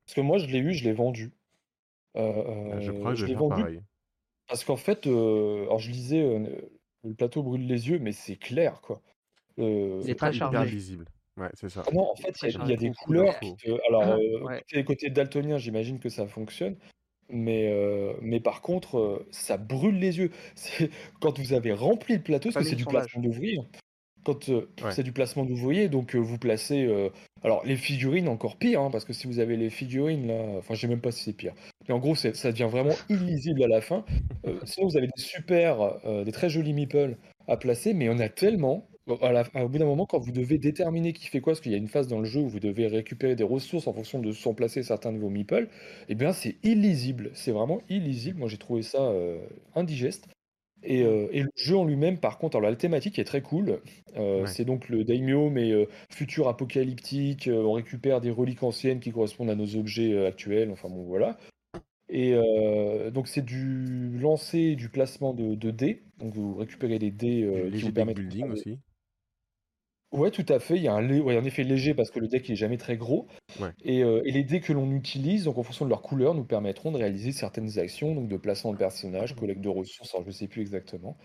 [0.05, 1.33] Parce que moi, je l'ai eu, je l'ai vendu.
[2.17, 3.83] Euh, je crois que je, vais faire pareil.
[4.47, 6.71] Parce qu'en fait, euh, alors je lisais,
[7.03, 9.03] le plateau brûle les yeux, mais c'est clair, quoi.
[9.57, 10.71] il est très chargé.
[10.71, 11.07] visible.
[11.39, 11.83] Ouais, c'est ça.
[11.87, 13.55] Ah non, en fait, il y a, des couleurs qui
[13.89, 14.17] Alors, ah,
[14.75, 16.77] euh, côté, daltonien, j'imagine que ça fonctionne.
[17.31, 20.31] Mais, euh, mais par contre, euh, ça brûle les yeux.
[21.21, 23.59] Quand vous avez rempli le plateau, parce que c'est du placement d'ouvrier.
[24.25, 24.51] Quand
[24.91, 26.89] c'est du placement d'ouvrier, donc vous placez.
[27.43, 30.59] alors, les figurines, encore pire, hein, parce que si vous avez les figurines, là.
[30.59, 31.55] Enfin, je sais même pas si c'est pire.
[31.89, 34.05] Mais en gros, ça devient vraiment illisible à la fin.
[34.65, 37.17] sinon, vous avez des super, des très jolis meeples
[37.49, 41.27] à placer, mais on a tellement au bout d'un moment, quand vous devez déterminer qui
[41.27, 43.35] fait quoi, parce qu'il y a une phase dans le jeu où vous devez récupérer
[43.35, 45.69] des ressources en fonction de sont placés certains de vos meeples,
[46.09, 47.31] eh bien c'est illisible.
[47.35, 48.39] C'est vraiment illisible.
[48.39, 49.39] Moi j'ai trouvé ça euh,
[49.75, 50.29] indigeste.
[50.85, 53.81] Euh, et, le jeu en lui-même, par contre, alors la thématique est très cool.
[54.17, 55.73] Euh, c'est donc le daimyo, mais
[56.11, 57.49] futur apocalyptique.
[57.53, 60.71] on récupère des reliques anciennes qui correspondent à nos objets actuels.
[60.71, 61.39] Enfin bon, voilà.
[62.09, 62.35] Et
[63.13, 66.03] donc c'est du lancer du placement de, dés.
[66.19, 68.79] Donc vous récupérez des dés qui vous permettent building aussi.
[70.13, 70.77] Ouais, tout à fait.
[70.77, 73.27] Il y a un ouais, effet léger parce que le deck n'est jamais très gros.
[73.83, 76.45] Et, euh, et les dés que l'on utilise, donc en fonction de leur couleur, nous
[76.45, 80.29] permettront de réaliser certaines actions, donc de placement de personnage, collecte de ressources, alors je
[80.29, 81.17] ne sais plus exactement.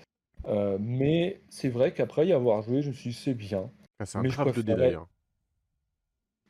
[0.48, 3.70] Euh, mais c'est vrai qu'après y avoir joué, je me suis dit c'est bien.
[4.00, 5.08] Ah, c'est un draft de dés d'ailleurs.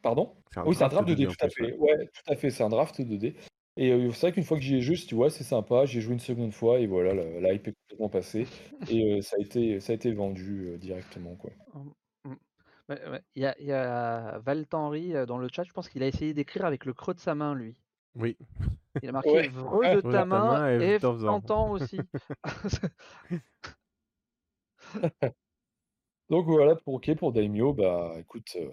[0.04, 0.36] Pardon?
[0.66, 1.76] Oui, c'est un draft de dés, tout à fait.
[1.78, 3.36] Ouais, tout à fait, c'est un draft de dés.
[3.78, 5.30] Et euh, c'est vrai qu'une fois que j'y ai joué, je me suis dit, ouais,
[5.32, 8.46] c'est sympa, j'ai joué une seconde fois, et voilà, la, hype est complètement passée.
[8.90, 11.52] Et ça, a été, ça a été vendu directement, quoi.
[12.90, 16.34] Il y a, il y a Valtenry dans le chat, je pense qu'il a essayé
[16.34, 17.76] d'écrire avec le creux de sa main, lui.
[18.16, 18.38] Oui.
[19.02, 19.96] Il a marqué ouais.
[19.96, 22.00] de ta main et t'entends aussi.
[26.30, 28.70] Donc voilà, pour, ok, pour Daimyo, bah écoute, euh,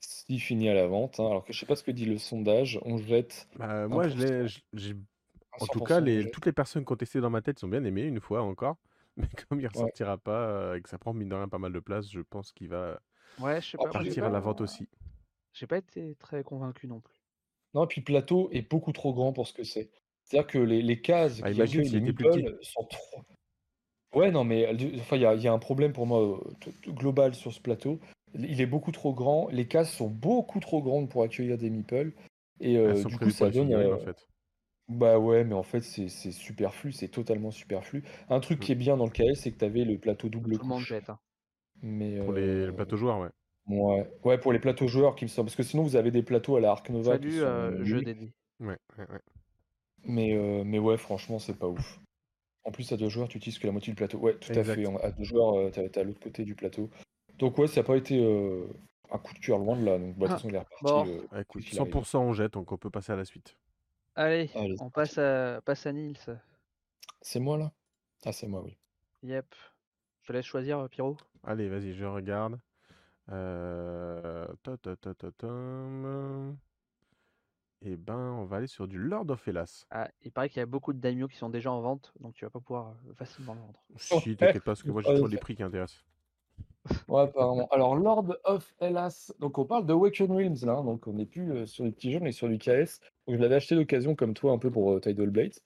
[0.00, 2.18] s'il finit à la vente, hein, alors que je sais pas ce que dit le
[2.18, 3.48] sondage, on jette.
[3.56, 4.94] Bah, moi, je j'ai.
[5.60, 7.84] En tout cas, les, toutes les personnes qui ont testé dans ma tête sont bien
[7.84, 8.76] aimées une fois encore.
[9.16, 11.58] Mais comme il ne ressortira pas euh, et que ça prend mine de rien pas
[11.58, 13.00] mal de place, je pense qu'il va
[13.40, 13.90] Ouais, je sais pas.
[13.90, 14.88] Partir à la vente aussi.
[15.52, 17.20] J'ai pas été très convaincu non plus.
[17.74, 19.90] Non, et puis le plateau est beaucoup trop grand pour ce que c'est.
[20.24, 23.22] C'est-à-dire que les, les cases bah, qui les meeples sont trop.
[24.14, 24.68] Ouais, non, mais
[25.00, 26.38] enfin, il y, y, a un problème pour moi
[26.86, 27.98] global sur ce plateau.
[28.34, 29.48] Il est beaucoup trop grand.
[29.50, 32.12] Les cases sont beaucoup trop grandes pour accueillir des meeples.
[32.60, 33.74] Et euh, du coup, ça donne.
[33.74, 34.28] en fait.
[34.88, 38.04] Bah ouais, mais en fait, c'est superflu, c'est totalement superflu.
[38.28, 38.62] Un truc mmh.
[38.62, 40.88] qui est bien dans le KS, c'est que tu avais le plateau double Tout couche.
[40.88, 41.18] Jette, hein.
[41.82, 43.28] Mais, pour les, plateaux joueurs, ouais.
[43.66, 44.10] Ouais.
[44.24, 45.46] ouais, pour les plateaux joueurs qui me semble.
[45.46, 47.12] Parce que sinon, vous avez des plateaux à la Arc Nova.
[47.12, 48.32] Salut, euh, jeu dédié.
[48.60, 49.20] Ouais, ouais, ouais.
[50.04, 52.00] Mais, euh, mais ouais, franchement, c'est pas ouf.
[52.64, 54.18] En plus, à deux joueurs, tu utilises que la moitié du plateau.
[54.18, 54.86] Ouais, tout à fait.
[55.02, 56.90] À deux joueurs, euh, t'es à l'autre côté du plateau.
[57.38, 58.66] Donc, ouais, ça n'a pas été euh,
[59.10, 59.98] un coup de cœur loin de là.
[59.98, 60.84] Donc, bah, de toute ah, façon, il est reparti.
[60.84, 61.26] Bon.
[61.32, 63.56] Ah, écoute, 100% on jette, donc on peut passer à la suite.
[64.14, 66.18] Allez, on passe à, passe à Nils.
[67.20, 67.72] C'est moi là?
[68.24, 68.76] Ah, c'est moi, oui.
[69.22, 69.46] Yep.
[70.22, 71.16] Je te laisse choisir, Pierrot.
[71.42, 72.58] Allez, vas-y, je regarde.
[73.30, 74.46] Euh...
[77.84, 79.86] Et ben, on va aller sur du Lord of Hellas.
[79.90, 82.34] Ah, il paraît qu'il y a beaucoup de daimyo qui sont déjà en vente, donc
[82.34, 83.82] tu vas pas pouvoir euh, facilement le vendre.
[83.96, 86.04] Si, t'inquiète pas, parce que moi j'ai toujours les prix qui intéressent.
[87.08, 87.66] Ouais, apparemment.
[87.72, 91.26] Alors, Lord of Hellas, donc on parle de Waken Realms là, hein, donc on n'est
[91.26, 93.00] plus sur les petits jeux, mais sur du KS.
[93.26, 95.58] Donc je l'avais acheté d'occasion comme toi un peu pour Tidal Blades.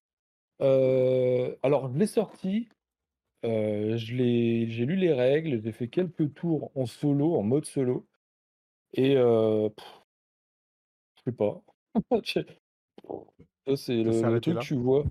[0.60, 2.06] alors, je l'ai
[3.42, 8.06] je l'ai, j'ai lu les règles, j'ai fait quelques tours en solo, en mode solo,
[8.94, 9.70] et je
[11.24, 11.62] sais pas.
[12.12, 15.04] Ça, c'est le, truc que tu vois.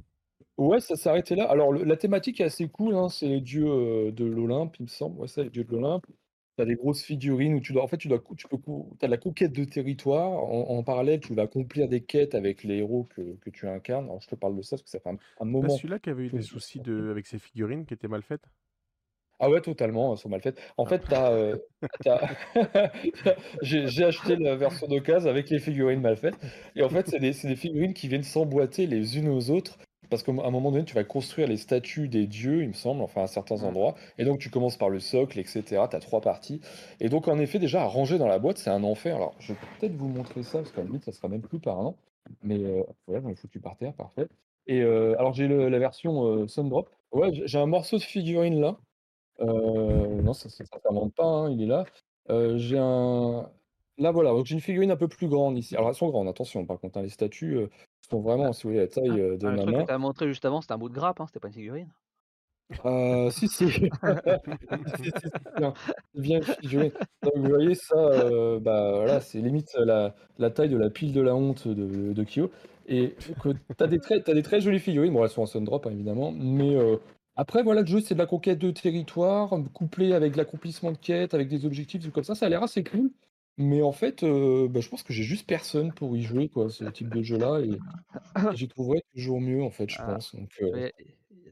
[0.58, 1.50] Ouais, ça s'est arrêté là.
[1.50, 5.20] Alors, la thématique est assez cool, hein, c'est les dieux de l'Olympe, il me semble.
[5.20, 6.06] Ouais, ça, les dieux de l'Olympe.
[6.58, 7.84] Tu as des grosses figurines où tu dois.
[7.84, 8.58] En fait, tu dois, tu peux,
[9.02, 10.32] as la conquête de territoire.
[10.32, 14.06] En, parallèle, tu vas accomplir des quêtes avec les héros que, que tu incarnes.
[14.06, 15.70] Alors, je te parle de ça parce que ça fait un, moment.
[15.70, 18.46] C'est celui-là qui avait eu des soucis de, avec ses figurines qui étaient mal faites?
[19.40, 20.62] Ah ouais, totalement, elles sont mal faites.
[20.78, 20.90] En ah.
[20.90, 21.58] fait, euh,
[23.62, 26.38] j'ai acheté la version d'occasion avec les figurines mal faites.
[26.76, 29.78] Et en fait, c'est des, des figurines qui viennent s'emboîter les unes aux autres.
[30.10, 33.02] Parce qu'à un moment donné, tu vas construire les statues des dieux, il me semble,
[33.02, 33.96] enfin à certains endroits.
[34.18, 35.64] Et donc, tu commences par le socle, etc.
[35.90, 36.62] Tu as trois parties.
[37.00, 39.16] Et donc, en effet, déjà, à ranger dans la boîte, c'est un enfer.
[39.16, 41.60] Alors, je vais peut-être vous montrer ça, parce qu'à la limite, ça sera même plus
[41.60, 41.96] parlant.
[42.44, 44.28] Mais euh, voilà, j'en ai foutu par terre, parfait.
[44.68, 46.90] Et euh, alors, j'ai la version euh, Sundrop.
[47.12, 48.78] Ouais, j'ai un morceau de figurine là.
[49.42, 51.86] Euh, non, ça ne s'invente pas, hein, il est là.
[52.30, 53.50] Euh, j'ai un.
[53.98, 55.76] Là, voilà, donc j'ai une figurine un peu plus grande ici.
[55.76, 57.60] Alors, elles sont grandes, attention, par contre, hein, les statues
[58.08, 59.92] sont vraiment, si vous voulez, la taille ah, de ah, le ma truc que tu
[59.92, 61.90] as montré juste avant, c'était un bout de grappe, hein, c'était pas une figurine?
[62.86, 63.70] Euh, si, si.
[63.70, 65.12] Si, si,
[65.58, 65.74] bien,
[66.16, 66.92] bien une figurine.
[67.24, 67.96] Donc, vous voyez, ça,
[68.60, 72.24] bah, voilà, c'est limite la, la taille de la pile de la honte de, de
[72.24, 72.52] Kyo.
[72.88, 75.14] Et tu as des, très, des très jolies figurines.
[75.14, 76.78] Bon, elles sont en Sundrop, hein, évidemment, mais
[77.38, 81.34] après, voilà, le jeu, c'est de la conquête de territoire, couplé avec l'accomplissement de quêtes,
[81.34, 82.34] avec des objectifs, comme ça.
[82.34, 83.12] Ça a l'air assez cool.
[83.58, 86.70] Mais en fait, euh, bah, je pense que j'ai juste personne pour y jouer, quoi,
[86.70, 87.62] ce type de jeu-là.
[87.62, 87.78] Et,
[88.54, 90.36] j'y trouverai toujours mieux, en fait, je ah, pense.
[90.36, 90.90] Donc, euh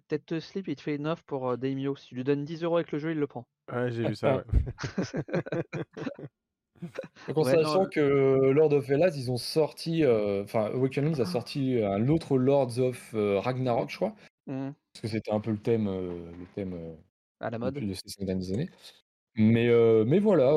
[0.09, 1.95] Tête Slip, il te fait une offre pour euh, Daimyo.
[1.95, 3.47] Si tu lui donnes 10 euros avec le jeu, il le prend.
[3.71, 4.43] Ouais, j'ai vu ça, ouais.
[7.29, 12.09] Donc, en sachant que Lord of Hellas, ils ont sorti, enfin, Awakenings a sorti un
[12.09, 14.13] autre Lords of Ragnarok, je crois.
[14.47, 14.71] Mmh.
[14.91, 16.97] Parce que c'était un peu le thème, le thème
[17.39, 17.75] À la mode.
[17.75, 18.69] de ces dernières années.
[19.35, 19.69] Mais,
[20.03, 20.53] mais voilà,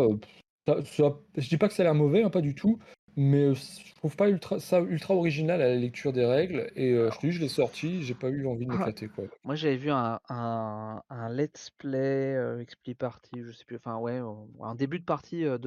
[0.67, 2.79] je dis pas que ça a l'air mauvais, hein, pas du tout,
[3.17, 6.71] mais je trouve pas ultra, ça ultra original à la lecture des règles.
[6.75, 9.09] Et je te dis, je l'ai sorti, j'ai pas eu envie de m'éclater.
[9.09, 9.25] Quoi.
[9.45, 12.65] Moi, j'avais vu un, un, un let's play, euh,
[12.99, 14.21] party, je sais plus, enfin, ouais,
[14.61, 15.59] un début de partie de,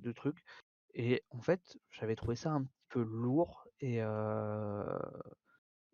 [0.00, 0.36] de truc.
[0.94, 3.98] Et en fait, j'avais trouvé ça un petit peu lourd et,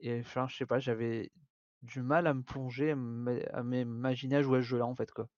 [0.01, 1.31] et enfin, je sais pas, j'avais
[1.83, 2.93] du mal à me plonger,
[3.53, 5.29] à m'imaginer à jouer à ce jeu-là, en fait, quoi.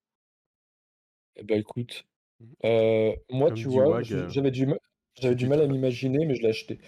[1.42, 2.06] Ben, écoute,
[2.40, 3.12] mmh.
[3.30, 4.78] moi, tu vois, j'avais du mal
[5.20, 6.78] j'avais du mal à m'imaginer, mais je l'ai acheté.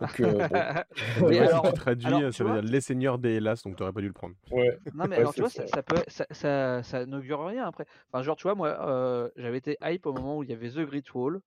[0.00, 0.38] Donc, euh,
[1.40, 4.08] alors, tu traduis, ça veut dire les seigneurs des hélas, donc tu n'aurais pas dû
[4.08, 4.34] le prendre.
[4.50, 4.78] Ouais.
[4.94, 7.86] Non, mais alors, tu vois, ça, peut, ça, ça, ça n'augure rien après.
[8.10, 10.80] Enfin, genre, tu vois, moi, j'avais été hype au moment où il y avait The
[10.80, 11.40] Great Wall,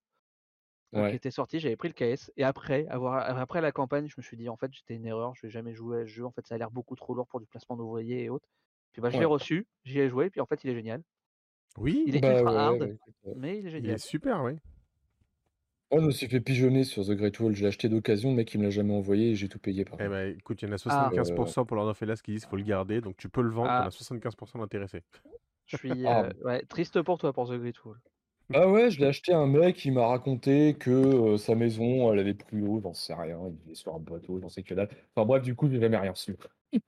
[0.92, 4.22] qui était sorti, j'avais pris le KS, et après, avoir, après la campagne, je me
[4.22, 6.30] suis dit, en fait, j'étais une erreur, je vais jamais jouer à ce jeu, en
[6.30, 8.48] fait, ça a l'air beaucoup trop lourd pour du placement d'ouvriers et autres.
[8.92, 11.02] Puis bah, je l'ai reçu, j'y ai joué, puis en fait, il est génial.
[11.78, 12.96] Oui, il est bah ultra hard,
[13.36, 13.90] mais il est génial.
[13.90, 14.52] Il est super, oui.
[15.92, 17.54] Moi, je me suis fait pigeonner sur The Great Wall.
[17.54, 19.84] Je l'ai acheté d'occasion, le mec il me l'a jamais envoyé et j'ai tout payé
[19.84, 22.42] par Eh ben, écoute, il y en a 75% pour Lord of Hellas qui disent
[22.42, 23.82] qu'il faut le garder, donc tu peux le vendre, ah.
[23.84, 25.02] on a 75% d'intéressés.
[25.66, 26.24] Je suis ah.
[26.24, 27.98] euh, ouais, triste pour toi pour The Great Wall.
[28.54, 32.12] Ah ouais, je l'ai acheté à un mec, il m'a raconté que euh, sa maison,
[32.12, 34.74] elle avait pris l'eau, j'en sais rien, il vivait sur un bateau, j'en sais que
[34.74, 34.88] dalle.
[35.14, 36.36] Enfin bref, du coup, j'ai jamais rien su.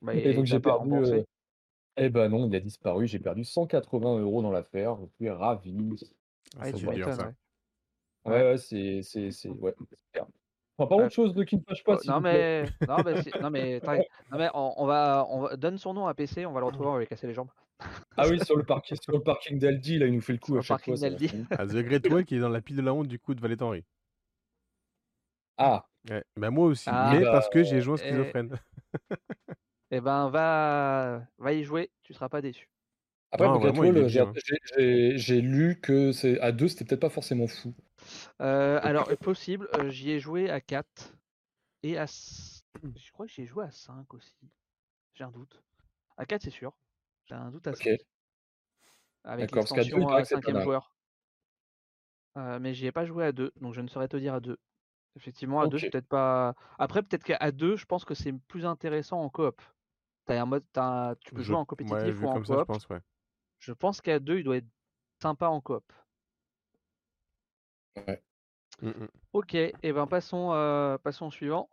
[0.03, 0.93] Bah, et donc j'ai perdu.
[0.93, 1.22] Euh,
[1.99, 5.74] eh ben non, il a disparu, j'ai perdu 180 euros dans l'affaire, je suis ravi.
[6.59, 7.32] Ah, ça tu ça.
[8.24, 9.74] Ouais, ouais, c'est c'est c'est ouais.
[10.80, 12.62] Enfin, pas autre chose de qui ne fâche pas, oh, non, mais...
[12.86, 13.80] non, mais non, mais
[14.30, 16.88] non, mais on, va, on va donne son nom à PC, on va le retrouver,
[16.88, 17.51] on va lui casser les jambes.
[18.16, 20.57] Ah oui, sur le parking, sur le parking d'Aldi, là, il nous fait le coup
[20.57, 20.94] à chaque fois.
[20.94, 21.30] d'Aldi.
[21.51, 23.40] Ah, The Great Wall qui est dans la pile de la honte du coup de
[23.40, 23.84] Valet Henry.
[25.57, 25.84] Ah.
[26.09, 26.22] Ouais.
[26.36, 28.57] Bah, moi aussi, ah, mais bah, parce que j'ai joué au schizophrène.
[29.91, 32.68] Eh ben, va, va y jouer, tu seras pas déçu.
[33.30, 33.49] Après,
[35.16, 37.74] j'ai lu que c'est à deux, c'était peut-être pas forcément fou.
[38.41, 41.14] Euh, alors, possible, euh, j'y ai joué à 4
[41.82, 42.07] et à.
[42.07, 44.36] Je crois que j'y ai joué à 5 aussi.
[45.14, 45.62] J'ai un doute.
[46.16, 46.76] À 4, c'est sûr.
[47.26, 47.84] J'ai un doute à 5.
[49.24, 50.95] Avec l'extension à 5 joueur.
[52.36, 54.41] Euh, mais j'y ai pas joué à 2, donc je ne saurais te dire à
[54.41, 54.59] 2.
[55.16, 56.55] Effectivement, à 2, c'est peut-être pas.
[56.78, 59.61] Après, peut-être qu'à 2, je pense que c'est plus intéressant en coop.
[60.29, 60.64] As un mode,
[61.20, 62.45] Tu peux jouer en compétitif ou en coop.
[62.47, 63.01] je pense, ouais.
[63.59, 64.68] Je pense qu'à 2, il doit être
[65.20, 65.85] sympa en coop.
[67.97, 68.22] Ouais.
[68.81, 69.09] Mmh, mmh.
[69.33, 71.68] Ok, et ben passons, euh, passons au suivant.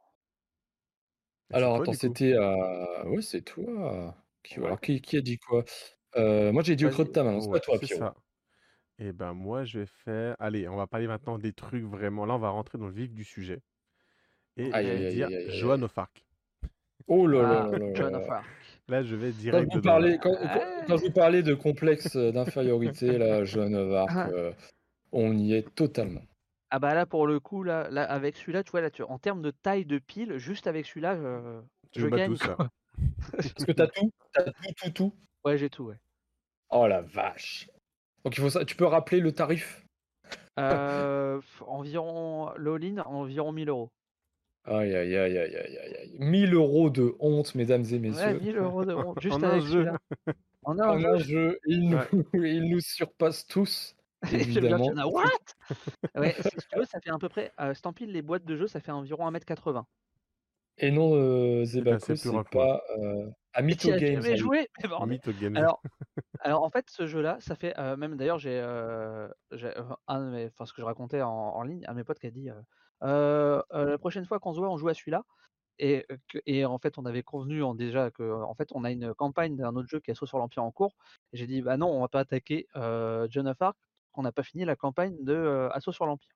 [1.53, 3.06] Alors attends, c'était à.
[3.08, 4.16] Ouais, c'est toi.
[4.43, 4.56] Qui...
[4.56, 5.64] Alors qui, qui a dit quoi?
[6.16, 8.16] Euh, Moi j'ai dit au creux de ta main, c'est pas toi, c'est ça.
[8.97, 10.36] Et ben moi, je vais faire.
[10.39, 12.26] Allez, on va parler maintenant des trucs vraiment.
[12.26, 13.62] Là, on va rentrer dans le vif du sujet.
[14.58, 16.24] Et je vais dire Joan of Arc.
[17.08, 18.41] Oh là là ah, là là.
[18.88, 19.68] Là, je vais direct.
[19.72, 24.30] Quand vous, parlez, quand, vous parlez de complexe d'infériorité, là, Joan of Arc, ah.
[24.30, 24.51] euh,
[25.12, 26.22] on y est totalement.
[26.70, 29.18] Ah bah là, pour le coup, là, là avec celui-là, tu vois, là, tu, en
[29.18, 32.32] termes de taille de pile, juste avec celui-là, je, je gagne.
[32.32, 32.58] Tout ça.
[33.32, 35.14] Parce que t'as tout, t'as tout, tout, tout.
[35.43, 35.97] Ouais, j'ai tout, ouais.
[36.70, 37.70] Oh la vache.
[38.24, 38.66] Donc il faut ça.
[38.66, 39.86] Tu peux rappeler le tarif?
[40.60, 43.91] Euh, Environ, l'all-in, environ 1000 euros.
[44.68, 46.16] Aïe, aïe, aïe, aïe, aïe, aïe.
[46.18, 48.26] 1000 euros de honte, mesdames et messieurs.
[48.26, 49.91] Ouais, 1000 euros de honte, juste avec un jeu.
[50.63, 51.59] En un, jeu.
[51.68, 51.99] Il, nous,
[52.34, 53.95] il nous surpasse tous.
[54.32, 54.91] Évidemment.
[55.05, 55.30] What?
[56.16, 58.68] Ouais, si tu veux, ça fait à peu près, euh, Stampede, les boîtes de jeu,
[58.68, 59.84] ça fait environ 1m80.
[60.80, 64.22] Et non, euh, Zebako, c'est pas euh, à Mytho Games.
[64.36, 64.68] joué
[65.56, 65.82] alors,
[66.41, 69.28] alors, en fait, ce jeu-là, ça fait euh, même d'ailleurs, j'ai euh,
[70.08, 72.49] un enfin, ce que je racontais en, en, ligne, à mes potes qui a dit
[73.01, 75.24] la prochaine fois qu'on se voit, on joue à celui-là.
[75.78, 76.06] Et,
[76.45, 79.58] et, en fait, on avait convenu en, déjà que en fait, on a une campagne
[79.58, 80.95] d'un autre jeu qui est Assaut sur l'Empire en cours.
[81.34, 83.78] Et j'ai dit bah non, on va pas attaquer John of Arc,
[84.12, 86.36] qu'on n'a pas fini la campagne de Assaut sur l'Empire.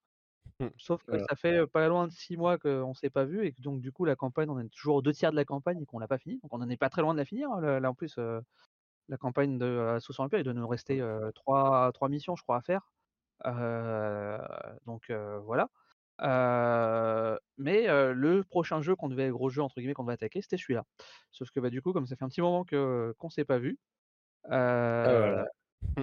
[0.60, 0.68] Mmh.
[0.78, 3.62] Sauf que ça fait pas loin de six mois qu'on s'est pas vu et que
[3.62, 5.86] donc du coup la campagne, on est toujours aux deux tiers de la campagne et
[5.86, 6.39] qu'on l'a pas fini.
[6.43, 7.49] Donc on en est pas très loin de la finir.
[7.51, 8.20] Hein, là, en plus,
[9.07, 11.01] la campagne de Assaut sur l'Empire, il doit nous rester
[11.34, 12.91] trois, trois missions, je crois, à faire.
[14.86, 15.12] donc
[15.45, 15.70] voilà.
[17.57, 20.84] mais le prochain jeu qu'on devait, gros jeu entre guillemets, qu'on devait attaquer, c'était celui-là.
[21.32, 23.60] Sauf que bah, du coup, comme ça fait un petit moment que qu'on s'est pas
[23.60, 23.80] vu,
[24.49, 25.45] ah,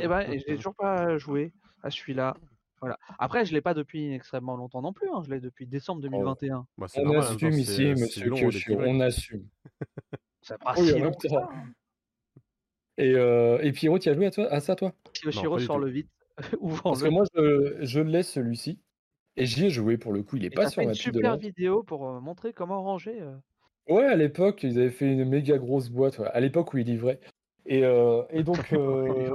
[0.01, 1.53] et ben j'ai toujours pas joué
[1.83, 2.37] à celui-là.
[2.81, 2.99] Voilà.
[3.19, 5.09] Après, je l'ai pas depuis extrêmement longtemps non plus.
[5.09, 5.23] Hein.
[5.25, 6.67] Je l'ai depuis décembre 2021.
[6.77, 9.47] Bah, on normal, assume ici, monsieur Kyoshi, on assume.
[10.43, 11.49] Ça passe si longtemps.
[12.99, 14.93] Et, euh, et Pierrot, tu as joué à, toi, à ça, toi?
[15.13, 16.09] Kyoshiro sur le vide.
[16.85, 18.79] Parce que moi, je, je laisse celui-ci.
[19.37, 20.37] Et j'y ai joué pour le coup.
[20.37, 23.21] Il est pas sur ma une super vidéo pour euh, montrer comment ranger.
[23.21, 23.37] Euh.
[23.89, 26.21] Ouais, à l'époque, ils avaient fait une méga grosse boîte.
[26.21, 27.21] À l'époque où ils livraient.
[27.69, 29.35] Et, euh, et donc, euh,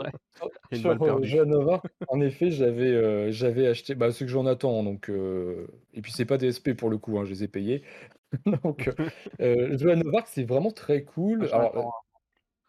[0.73, 1.77] sur euh,
[2.07, 4.83] en effet, j'avais euh, j'avais acheté, bah, ce que j'en attends.
[4.83, 7.83] Donc, et puis, c'est pas des SP pour le coup, hein, je les ai payés.
[8.63, 8.89] donc,
[9.41, 9.77] euh,
[10.25, 11.49] c'est vraiment très cool.
[11.51, 12.05] Ah, Alors,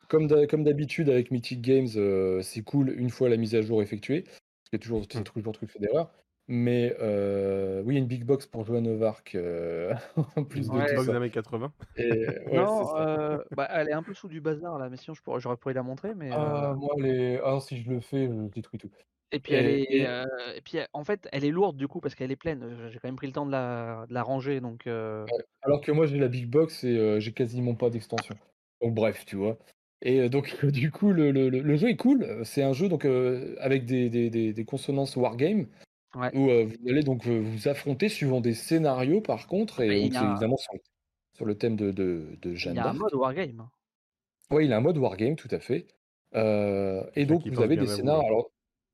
[0.08, 4.24] comme d'habitude avec Mythic Games, c'est cool une fois la mise à jour effectuée.
[4.70, 5.24] C'est toujours, c'est mmh.
[5.24, 6.10] toujours truc fait d'erreur.
[6.54, 9.94] Mais euh, oui, une big box pour jouer à Novark euh,
[10.36, 11.16] en plus de ça.
[11.16, 11.72] années 80.
[11.96, 12.10] Et,
[12.46, 15.14] ouais, non, euh, bah, elle est un peu sous du bazar la mission.
[15.14, 16.28] Je pourrais, j'aurais pu la montrer, mais.
[16.30, 17.40] Ah, moi, les...
[17.42, 18.90] ah, si je le fais, je détruis tout.
[19.30, 20.02] Et puis, elle est, et...
[20.02, 22.90] et puis en fait, elle est lourde du coup parce qu'elle est pleine.
[22.90, 24.86] J'ai quand même pris le temps de la, de la ranger, donc.
[24.86, 28.34] Alors que moi, j'ai la big box et j'ai quasiment pas d'extension.
[28.82, 29.56] Donc bref, tu vois.
[30.02, 32.42] Et donc, du coup, le, le, le, jeu est cool.
[32.44, 33.06] C'est un jeu donc
[33.58, 35.66] avec des, des, des, des consonances wargame.
[36.14, 41.46] Où vous allez donc vous affronter suivant des scénarios, par contre, et c'est évidemment sur,
[41.46, 43.60] le thème de, de, de Jeanne Il y a un mode wargame.
[43.60, 43.70] Hein.
[44.50, 45.86] Oui, il a un mode wargame, tout à fait.
[46.34, 48.26] et donc, vous avez des scénarios.
[48.26, 48.50] Alors,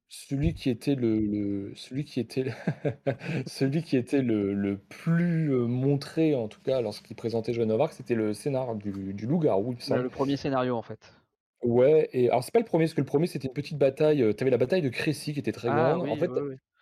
[0.08, 2.46] celui qui était le, celui qui était
[3.46, 7.92] celui qui était le, le plus montré en tout cas lorsqu'il présentait Joan of Arc,
[7.92, 9.74] c'était le scénar du, du loup-garou.
[9.90, 11.12] Le premier scénario en fait.
[11.62, 14.34] Ouais, et alors c'est pas le premier, parce que le premier c'était une petite bataille.
[14.36, 16.08] Tu avais la bataille de Crécy qui était très ah grande.
[16.08, 16.30] en fait,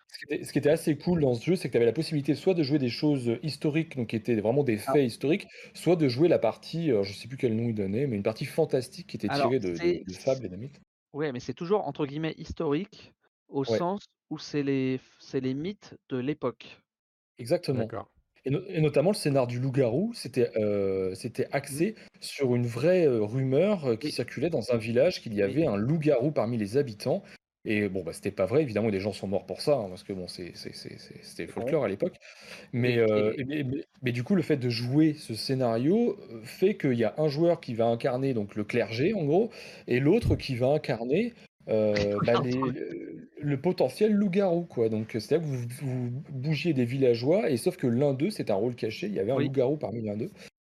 [0.07, 2.53] ce qui, était, assez cool dans ce jeu, c'est que tu avais la possibilité soit
[2.53, 4.93] de jouer des choses historiques, donc qui étaient vraiment des ah.
[4.93, 8.15] faits historiques, soit de jouer la partie, je sais plus quel nom il donnait, mais
[8.15, 10.79] une partie fantastique qui était tirée de, de, fables et de mythes.
[11.13, 13.13] Oui, mais c'est toujours entre guillemets historique
[13.49, 14.99] au sens où c'est les,
[15.33, 16.79] les mythes de l'époque.
[17.37, 17.87] Exactement.
[18.45, 20.51] Et, notamment le scénar du loup-garou, c'était
[21.15, 21.55] c'était mmh.
[21.55, 26.31] axé sur une vraie rumeur qui circulait dans un village qu'il y avait un loup-garou
[26.31, 27.23] parmi les habitants
[27.69, 30.03] et bon, bah, c'était pas vrai, évidemment, des gens sont morts pour ça, hein, parce
[30.03, 32.15] que bon, c'était folklore à l'époque.
[32.73, 33.65] Euh, mais,
[34.01, 37.27] mais, du coup, le fait de jouer ce scénario euh, fait qu'il y a un
[37.27, 39.51] joueur qui va incarner donc le clergé, en gros,
[39.85, 41.33] et l'autre qui va incarner
[41.67, 41.93] euh,
[42.25, 42.41] bah,
[43.41, 44.87] le, potentiel loup-garou, quoi.
[44.87, 48.55] Donc, c'est-à-dire que vous, vous, bougiez des villageois, et sauf que l'un d'eux, c'est un
[48.55, 50.31] rôle caché, il y avait un loup-garou parmi l'un d'eux.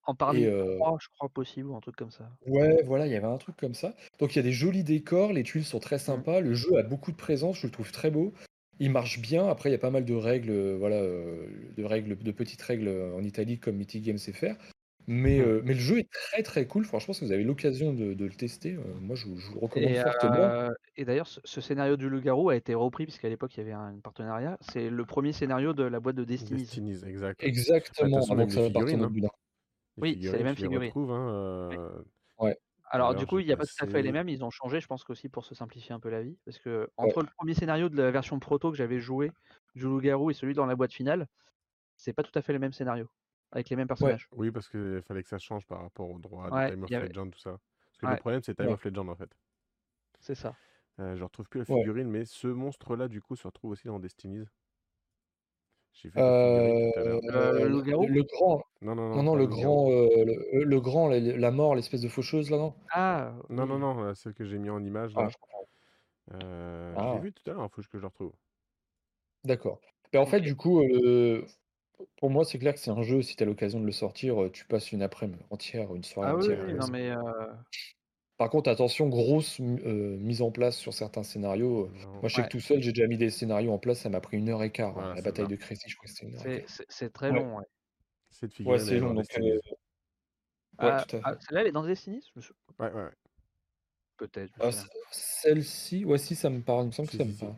[0.10, 2.31] En parler, je crois possible ou un truc comme ça.
[2.48, 3.94] Ouais, voilà, il y avait un truc comme ça.
[4.18, 5.99] Donc il y a des jolis décors, les tuiles sont très mmh.
[5.99, 8.34] sympas, le jeu a beaucoup de présence, je le trouve très beau.
[8.80, 12.31] Il marche bien, après il y a pas mal de règles, voilà, de règles de
[12.31, 14.56] petites règles, en Italie comme Mythic Games sait faire.
[15.06, 15.61] Mais, mmh.
[15.64, 16.86] mais le jeu est très, très cool.
[16.86, 20.69] Franchement, si vous avez l'occasion de le tester, moi je vous le recommande fortement.
[20.98, 23.94] et d'ailleurs, ce scénario du loup-garou a été repris puisqu'à l'époque il y avait un
[24.02, 24.57] partenariat.
[24.61, 26.61] C'est le premier scénario de la boîte de Destiny.
[26.61, 27.44] Destiny's, exact.
[27.44, 28.69] Exactement, donc ça va
[30.01, 30.91] oui, c'est les mêmes figurines.
[30.95, 32.03] Hein,
[32.39, 32.57] Ouais.
[32.91, 34.80] Alors du coup, il n'y a pas tout à fait les mêmes, ils ont changé,
[34.80, 36.38] je pense qu'aussi pour se simplifier un peu la vie.
[36.45, 39.31] Parce que entre le premier scénario de la version proto que j'avais joué,
[39.76, 41.27] du loup-garou, et celui dans la boîte finale,
[41.97, 43.09] c'est pas tout à fait les mêmes scénarios,
[43.51, 44.27] avec les mêmes personnages.
[44.35, 47.31] Oui, parce qu'il fallait que ça change par rapport au droit de Time of Legend,
[47.31, 47.59] tout ça.
[47.85, 49.30] Parce que le problème, c'est Time of Legend en fait.
[50.19, 50.55] C'est ça.
[50.99, 53.99] Euh, je retrouve plus la figurine, mais ce monstre-là, du coup, se retrouve aussi dans
[53.99, 54.47] Destiny's.
[55.94, 58.64] J'ai fait euh, euh, le, le, grand.
[58.82, 59.24] Non, non, non.
[59.24, 62.74] non, le, grand, euh, le, grand, la, mort, l'espèce de faucheuse, là, non?
[62.91, 65.14] Ah Non, non, non, celle que j'ai mis en image.
[65.16, 65.28] Là.
[66.32, 67.20] Ah, je ah.
[67.22, 68.32] vu tout à l'heure, il faut que je le retrouve.
[69.44, 69.82] D'accord.
[70.16, 70.82] en fait, du coup,
[72.18, 74.49] pour moi, c'est clair que c'est un jeu, si tu as l'occasion de le sortir,
[74.53, 76.64] tu passes une après-midi entière, une soirée ah, entière.
[76.66, 77.11] Oui, non, mais.
[78.40, 81.88] Par contre, attention, grosse euh, mise en place sur certains scénarios.
[81.88, 84.07] Euh, moi, je sais que tout seul, j'ai déjà mis des scénarios en place, ça
[84.07, 84.98] m'a pris une heure et quart.
[84.98, 86.61] Hein, la bataille de Crécy, je crois que c'était une heure.
[86.88, 87.57] C'est, très long.
[87.57, 87.66] Ouais,
[88.30, 88.80] c'est de figure.
[88.80, 89.20] c'est long.
[89.20, 89.60] Euh,
[90.78, 92.53] ah, ah, celle-là, elle est dans Destiny je me suis...
[92.80, 93.10] Ouais, ouais.
[94.16, 94.53] Peut-être.
[94.61, 94.70] Ah,
[95.11, 96.86] celle-ci, ouais, si, ça me parle.
[96.98, 97.56] Il me que ça me parle.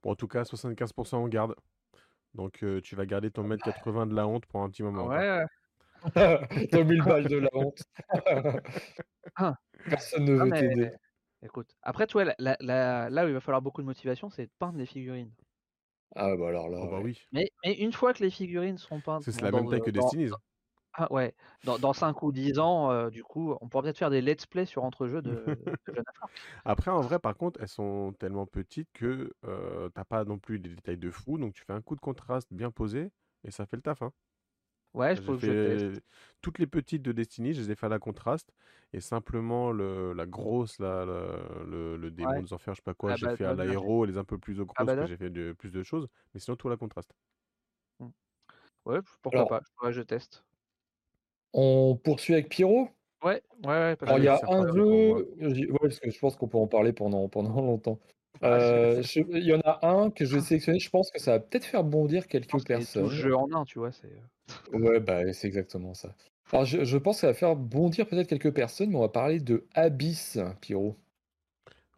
[0.00, 1.56] Bon, en tout cas, 75% on garde.
[2.34, 4.10] Donc, tu vas garder ton mètre 80 bah.
[4.12, 5.08] de la honte pour un petit moment.
[5.08, 5.42] Ouais.
[6.72, 7.82] 2000 balles de la honte.
[9.38, 9.56] Ah.
[9.90, 10.90] Personne ne ah, veut t'aider.
[11.42, 14.78] Écoute, après, tu vois, là où il va falloir beaucoup de motivation, c'est de peindre
[14.78, 15.32] les figurines.
[16.14, 17.20] Ah bah alors là, oh, bah oui.
[17.32, 20.28] Mais, une fois que les figurines sont peintes, c'est la même taille que Destiny.
[20.28, 20.38] Dans,
[20.98, 24.22] ah ouais, dans, 5 ou 10 ans, euh, du coup, on pourra peut-être faire des
[24.22, 25.30] let's play sur entre-jeux de,
[25.66, 26.26] de Jonathan.
[26.64, 30.58] Après, en vrai, par contre, elles sont tellement petites que euh, t'as pas non plus
[30.58, 33.10] des détails de fou, donc tu fais un coup de contraste bien posé
[33.44, 34.00] et ça fait le taf.
[34.00, 34.12] Hein.
[34.96, 36.00] Ouais, je peux que
[36.40, 38.50] toutes les petites de Destiny, je les ai fait à la contraste.
[38.92, 41.04] Et simplement le, la grosse, là,
[41.66, 44.24] le, le, démon des enfers, je sais pas quoi, j'ai fait à l'aéro, est un
[44.24, 46.08] peu plus grosse, parce que j'ai fait de, plus de choses.
[46.32, 47.12] Mais sinon, tout à la contraste.
[48.00, 48.08] Mmh.
[48.86, 50.44] Ouais, pourquoi pas, je teste.
[51.52, 52.88] On poursuit avec Pyro
[53.22, 54.18] Ouais, ouais, ouais.
[54.18, 57.28] il y a un jeu, ouais, parce que je pense qu'on peut en parler pendant,
[57.28, 57.98] pendant longtemps.
[58.42, 61.32] Ah, euh, il y en a un que je vais sélectionner, je pense que ça
[61.32, 63.08] va peut-être faire bondir quelques personnes.
[63.08, 64.10] jeu en un, tu vois, c'est.
[64.72, 64.78] Euh.
[64.78, 66.14] Ouais, bah, c'est exactement ça.
[66.52, 69.40] Alors, je, pense que ça va faire bondir peut-être quelques personnes, mais on va parler
[69.40, 70.96] de Abyss, Pyro.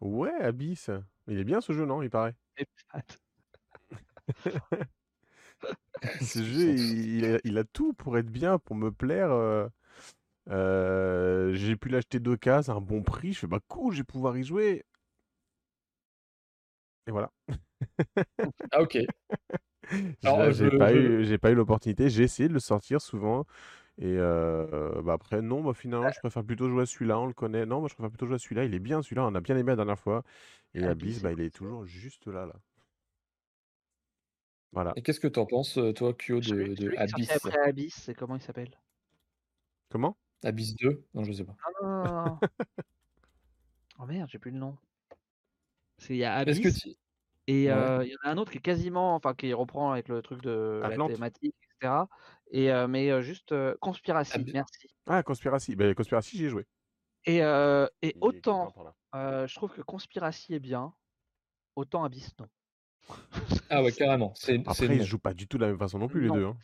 [0.01, 0.89] Ouais, Abyss.
[1.27, 2.33] Il est bien ce jeu, non Il paraît?
[6.21, 9.69] ce jeu, il, a, tout pour être bien, pour me plaire.
[10.49, 13.33] Euh, j'ai pu l'acheter deux cases à un bon prix.
[13.33, 14.83] Je fais bah cool, je vais pouvoir y jouer.
[17.07, 17.31] Et voilà.
[18.71, 18.97] ah ok.
[20.51, 22.09] j'ai pas, eu, pas eu l'opportunité.
[22.09, 23.45] J'ai essayé de le sortir souvent.
[23.97, 27.19] Et euh, bah après, non, moi finalement, je préfère plutôt jouer à celui-là.
[27.19, 27.65] On le connaît.
[27.65, 28.63] Non, moi je préfère plutôt jouer à celui-là.
[28.63, 29.25] Il est bien celui-là.
[29.25, 30.23] On a bien aimé la dernière fois.
[30.73, 32.45] Et Abyss, bah, il est toujours juste là.
[32.45, 32.55] là.
[34.71, 34.93] Voilà.
[34.95, 37.31] Et qu'est-ce que t'en penses, euh, toi, Kyo, de, de Abyss?
[37.31, 38.69] après Abyss, c'est comment il s'appelle?
[39.89, 40.15] Comment?
[40.43, 41.55] Abyss 2 Non, je sais pas.
[43.99, 44.77] oh merde, j'ai plus le nom.
[45.99, 46.87] C'est il y a Abyss.
[47.47, 50.07] Et euh, il y en a un autre qui est quasiment, enfin qui reprend avec
[50.07, 51.93] le truc de la thématique, etc.
[52.51, 54.87] Et mais juste Conspiracy, merci.
[55.07, 56.65] Ah, Conspiracy, ben, Conspiracy, j'y ai joué.
[57.25, 58.73] Et, et autant
[59.13, 60.93] je trouve que Conspiracy est bien,
[61.75, 62.47] autant Abyss non.
[63.69, 64.33] Ah ouais, carrément.
[64.65, 66.45] Après, ils jouent pas du tout de la même façon non plus, les deux.
[66.45, 66.57] Hein.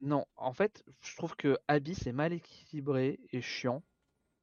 [0.00, 3.82] Non, en fait, je trouve que Abyss est mal équilibré et chiant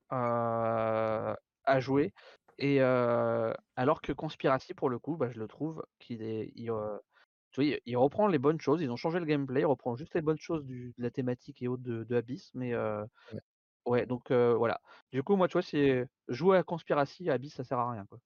[0.09, 1.35] à
[1.79, 2.13] jouer.
[2.59, 6.71] Et alors que Conspiracy, pour le coup, bah, je le trouve qu'il est, il,
[7.85, 8.81] il reprend les bonnes choses.
[8.81, 11.61] Ils ont changé le gameplay, il reprend juste les bonnes choses du, de la thématique
[11.61, 12.51] et autres de, de Abyss.
[12.53, 12.73] Mais
[13.85, 14.05] ouais.
[14.05, 14.81] donc voilà.
[15.11, 18.05] Du coup, moi, tu vois, c'est jouer à Conspiracy, à Abyss, ça sert à rien,
[18.05, 18.19] quoi.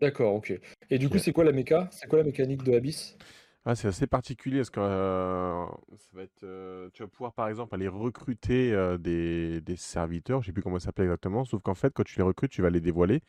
[0.00, 0.52] D'accord, ok.
[0.90, 1.88] Et du coup, c'est quoi la méca?
[1.90, 3.16] C'est quoi la mécanique de Abyss?
[3.64, 7.88] Ah, c'est assez particulier parce que ça va être, tu vas pouvoir par exemple aller
[7.88, 12.04] recruter des, des serviteurs, je sais plus comment ça s'appelle exactement, sauf qu'en fait, quand
[12.04, 13.20] tu les recrutes, tu vas les dévoiler.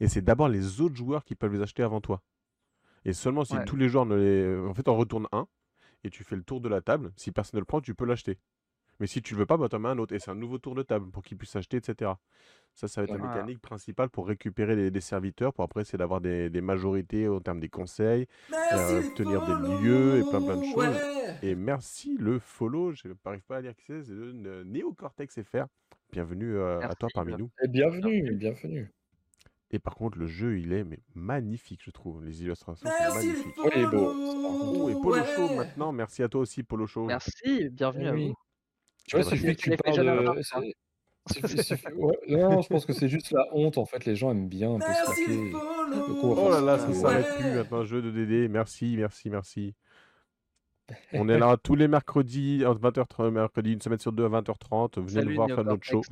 [0.00, 2.22] Et c'est d'abord les autres joueurs qui peuvent les acheter avant toi.
[3.04, 4.68] Et seulement si tous les joueurs ne les.
[4.68, 5.46] En fait, on retourne un
[6.02, 7.12] et tu fais le tour de la table.
[7.16, 8.38] Si personne ne le prend, tu peux l'acheter.
[9.00, 10.14] Mais si tu le veux pas, bah, tu en mets un autre.
[10.14, 12.12] Et c'est un nouveau tour de table pour qu'ils puissent acheter, etc.
[12.74, 16.20] Ça, ça va être la mécanique principale pour récupérer des serviteurs, pour après essayer d'avoir
[16.20, 20.64] des, des, majorités en termes des conseils, euh, obtenir des lieux et plein plein de
[20.64, 20.96] choses.
[21.42, 25.66] Et merci le follow, je n'arrive pas à dire qui c'est, c'est le Néocortex FR.
[26.12, 27.50] Bienvenue euh, à toi parmi nous.
[27.62, 28.92] Et bienvenue, bienvenue.
[29.70, 32.24] Et par contre, le jeu, il est mais magnifique, je trouve.
[32.24, 33.56] Les illustrations sont magnifiques.
[33.58, 34.12] Oui, il est beau.
[34.14, 35.92] Oh, et Polo Show maintenant.
[35.92, 37.06] Merci à toi aussi, Polo Show.
[37.06, 38.34] Merci, bienvenue à vous.
[39.14, 40.02] Tu vois, c'est que tu parles de...
[42.36, 43.78] non, je pense que c'est juste la honte.
[43.78, 45.54] En fait, les gens aiment bien un peu se
[46.22, 47.84] Oh là là, ça s'arrête plus maintenant.
[47.84, 48.48] Jeu de DD.
[48.48, 49.74] Merci, merci, merci.
[51.14, 55.00] On est là tous les mercredis, 20h30, mercredi, une semaine sur deux à 20h30.
[55.00, 56.02] Venez nous voir faire notre show.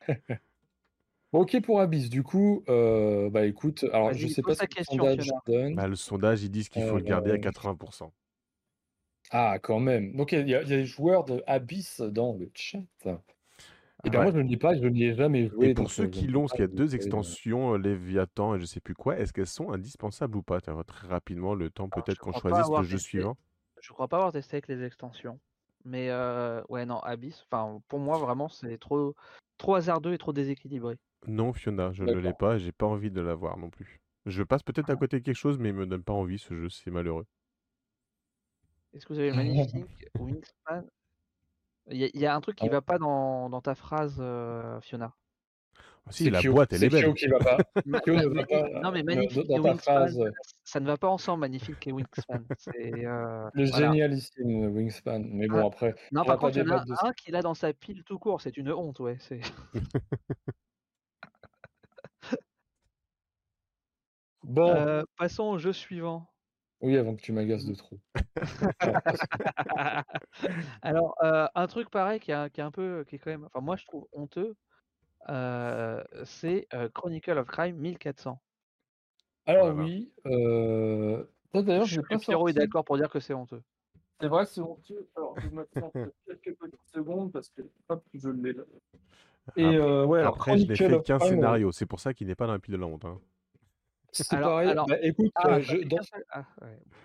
[1.32, 2.10] OK pour Abyss.
[2.10, 5.74] Du coup, euh, bah, écoute, alors je sais pas ce que le sondage donne.
[5.76, 8.06] Bah, le sondage, ils disent qu'il faut le garder à 80 euh,
[9.32, 10.14] Ah, quand même.
[10.14, 12.78] Donc il y a des joueurs de Abyss dans le chat.
[14.04, 16.06] Et bien moi je ne l'ai pas, je n'y ai jamais joué, Et pour ceux
[16.06, 19.32] qui l'ont, parce qu'il y a deux extensions, Léviathan et je sais plus quoi, est-ce
[19.32, 20.60] qu'elles sont indispensables ou pas?
[20.60, 23.36] très rapidement, le temps peut-être qu'on choisisse le jeu suivant.
[23.80, 25.40] Je crois pas avoir testé avec les extensions.
[25.84, 26.10] Mais
[26.68, 29.14] ouais, non, Abyss, enfin, pour moi, vraiment, c'est trop,
[29.58, 30.98] trop hasardeux et trop déséquilibré.
[31.26, 34.00] Non, Fiona, je ne l'ai pas et j'ai pas envie de l'avoir non plus.
[34.26, 34.96] Je passe peut-être à ah.
[34.96, 37.26] côté de quelque chose, mais il me donne pas envie ce jeu, c'est malheureux.
[38.94, 40.84] Est-ce que vous avez le magnifique Wingspan?
[41.90, 44.22] Il y, a un truc qui va pas dans, dans ta phrase,
[44.82, 45.14] Fiona?
[46.04, 47.14] Ah, si, la boîte, elle est belle.
[47.14, 47.58] qui va pas.
[48.82, 50.06] non, mais magnifique et Wingspan,
[50.64, 52.42] ça ne va pas ensemble, magnifique et Wingspan.
[52.76, 55.22] Euh, le génialissime Wingspan.
[55.30, 55.94] Mais bon, ah, après.
[56.10, 58.40] Non, par contre, il y en a un qui l'a dans sa pile tout court.
[58.40, 59.18] C'est une honte, ouais.
[64.42, 64.74] bon.
[64.74, 66.31] Euh, passons au jeu suivant.
[66.82, 67.98] Oui, avant que tu m'agaces de trop.
[70.82, 73.46] Alors, euh, un truc pareil qui est, qui est un peu, qui est quand même,
[73.46, 74.56] enfin moi je trouve honteux,
[76.24, 78.40] c'est Chronicle of Crime 1400.
[79.46, 80.12] Alors oui,
[81.54, 83.62] d'ailleurs je pas Pierrot est d'accord pour dire que c'est honteux.
[84.20, 85.08] C'est vrai que c'est honteux.
[85.16, 87.62] Alors je vais quelques petites secondes parce que
[88.14, 88.64] je l'ai là.
[89.56, 92.54] Et ouais, Après, je n'ai fait qu'un scénario, c'est pour ça qu'il n'est pas dans
[92.54, 93.04] la pile de la honte.
[93.04, 93.20] Hein.
[94.12, 94.74] C'est pareil.
[94.74, 95.98] Bah, écoute, ah, dans...
[96.30, 96.44] Ah,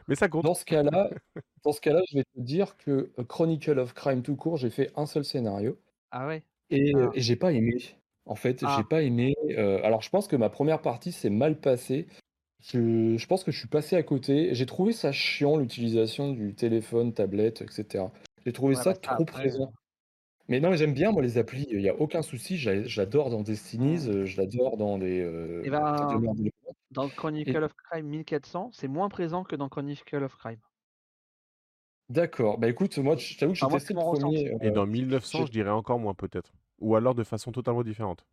[0.08, 0.44] Mais ça compte.
[0.44, 1.10] Dans ce cas-là,
[1.64, 4.92] dans ce cas-là, je vais te dire que Chronicle of Crime tout court, j'ai fait
[4.96, 5.78] un seul scénario.
[6.12, 6.44] Ah ouais.
[6.70, 7.10] Et, ah.
[7.14, 7.78] et j'ai pas aimé.
[8.26, 8.84] En fait, j'ai ah.
[8.88, 9.34] pas aimé.
[9.58, 12.08] Euh, alors, je pense que ma première partie s'est mal passée.
[12.60, 14.54] Je, pense que je suis passé à côté.
[14.54, 18.06] J'ai trouvé ça chiant, l'utilisation du téléphone, tablette, etc.
[18.46, 19.72] J'ai trouvé ça bah, trop présent.
[20.50, 21.68] Mais non, j'aime bien, moi, les applis.
[21.72, 22.58] Il n'y a aucun souci.
[22.58, 25.22] J'adore dans Destinies, euh, je l'adore dans les.
[25.22, 25.96] Euh, eh ben,
[26.92, 30.60] dans Chronicle of Crime 1400, c'est moins présent que dans Chronicle of Crime.
[32.10, 32.58] D'accord.
[32.58, 34.52] Bah écoute, moi, je t'avoue que j'ai testé le premier.
[34.62, 36.54] Et dans 1900, je dirais encore moins, peut-être.
[36.80, 38.26] Ou alors de façon totalement différente.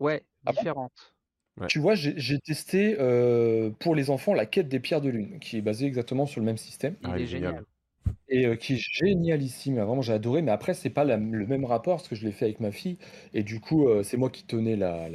[0.00, 1.14] Ouais, ah différente.
[1.68, 2.96] Tu vois, j'ai testé
[3.78, 6.46] pour les enfants la quête des pierres de lune, qui est basée exactement sur le
[6.46, 6.96] même système.
[7.02, 7.64] Il ah, est génial.
[8.28, 9.76] Et qui est génialissime.
[9.76, 10.42] Vraiment, j'ai adoré.
[10.42, 12.98] Mais après, c'est pas le même rapport, parce que je l'ai fait avec ma fille.
[13.32, 15.08] Et du coup, c'est moi qui tenais la,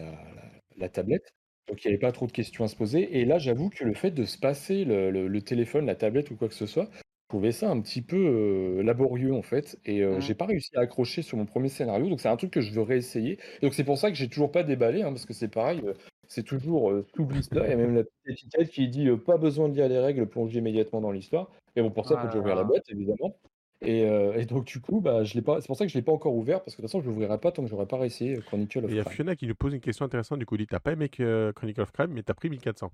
[0.78, 1.34] la, tablette.
[1.72, 3.18] Donc, il n'y avait pas trop de questions à se poser.
[3.18, 6.50] Et là, j'avoue que le fait de se passer le, téléphone, la tablette ou quoi
[6.50, 6.90] que ce soit,
[7.30, 9.80] trouvais ça un petit peu laborieux en fait.
[9.86, 10.20] Et mmh.
[10.20, 12.10] j'ai pas réussi à accrocher sur mon premier scénario.
[12.10, 13.40] Donc c'est un truc que je veux réessayer.
[13.62, 15.82] Donc c'est pour ça que j'ai toujours pas déballé hein, parce que c'est pareil
[16.28, 17.62] c'est toujours tout blister.
[17.64, 20.28] Il y a même la petite étiquette qui dit pas besoin de lire les règles
[20.28, 21.50] plongez immédiatement dans l'histoire.
[21.78, 23.34] Et bon pour ça il faut ouvrir la boîte évidemment
[23.82, 26.04] et, et, donc du coup bah je l'ai pas c'est pour ça que je l'ai
[26.04, 27.98] pas encore ouvert parce que de toute façon je l'ouvrirai pas tant que j'aurai pas
[27.98, 30.56] réessayé Chronicle of Il y a Fiona qui nous pose une question intéressante du coup
[30.58, 32.92] dit t'as pas aimé que Chronicle of Crime mais t'as pris 1400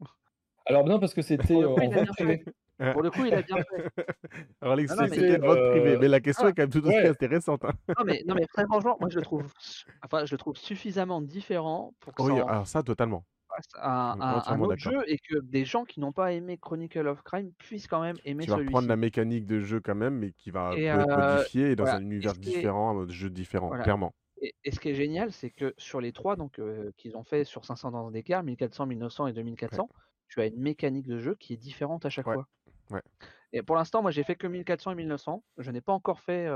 [0.66, 2.44] alors non parce que c'était en vente privée
[2.92, 3.90] pour le coup, il a bien fait.
[4.60, 4.78] Alors,
[5.08, 7.64] c'était de votre privé, mais la question est quand même tout aussi intéressante.
[7.64, 7.72] Hein.
[7.88, 9.50] Non, mais, non, mais très franchement, moi, je le trouve,
[10.02, 13.24] enfin, je le trouve suffisamment différent pour que Oui, alors ça, totalement.
[13.80, 17.52] Un, un, autre jeu et que des gens qui n'ont pas aimé Chronicle of Crime
[17.58, 18.86] puissent quand même aimer Tu vas celui-ci.
[18.86, 22.34] la mécanique de jeu quand même, mais qui va être euh, modifiée dans un univers
[22.34, 24.14] différent, un mode jeu différent, clairement.
[24.42, 27.44] Et, ce qui est génial, c'est que sur les trois donc euh, qu'ils ont fait
[27.44, 29.88] sur 500 ans d'écart, 1400, 1900 et 2400,
[30.28, 32.46] tu as une mécanique de jeu qui est différente à chaque fois.
[33.52, 35.42] Et pour l'instant, moi, j'ai fait que 1400 et 1900.
[35.58, 36.46] Je n'ai pas encore fait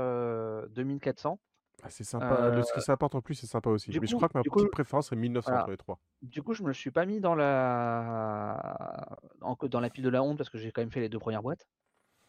[0.69, 1.39] 2400.
[1.83, 2.63] Ah, c'est sympa.
[2.63, 3.89] ce que ça apporte en plus, c'est sympa aussi.
[3.89, 5.99] Mais je crois que ma petite préférence c'est 1900 entre les trois.
[6.21, 10.37] Du coup, je me suis pas mis dans la dans la pile de la honte
[10.37, 11.67] parce que j'ai quand même fait les deux premières boîtes.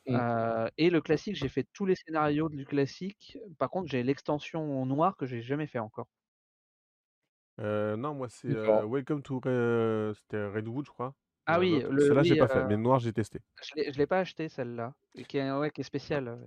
[0.09, 0.19] Mmh.
[0.79, 3.39] et le classique, j'ai fait tous les scénarios du classique.
[3.59, 6.09] Par contre, j'ai l'extension noire que j'ai jamais fait encore.
[7.59, 11.15] non, moi c'est Welcome to Redwood, je crois.
[11.47, 13.41] Ah oui, le Celle-là, j'ai pas fait, mais noir, j'ai testé.
[13.63, 14.95] je l'ai l'ai pas acheté celle-là,
[15.27, 16.39] qui est ouais, qui est spéciale,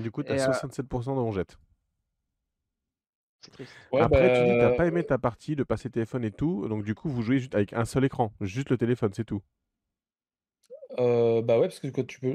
[0.00, 1.58] du coup, tu as 67% de rongette.
[3.46, 3.72] C'est triste.
[3.92, 6.82] Après, tu dis que t'as pas aimé ta partie de passer téléphone et tout, donc
[6.82, 9.40] du coup, vous jouez juste avec un seul écran, juste le téléphone, c'est tout.
[10.98, 12.34] bah ouais, parce que quand tu peux.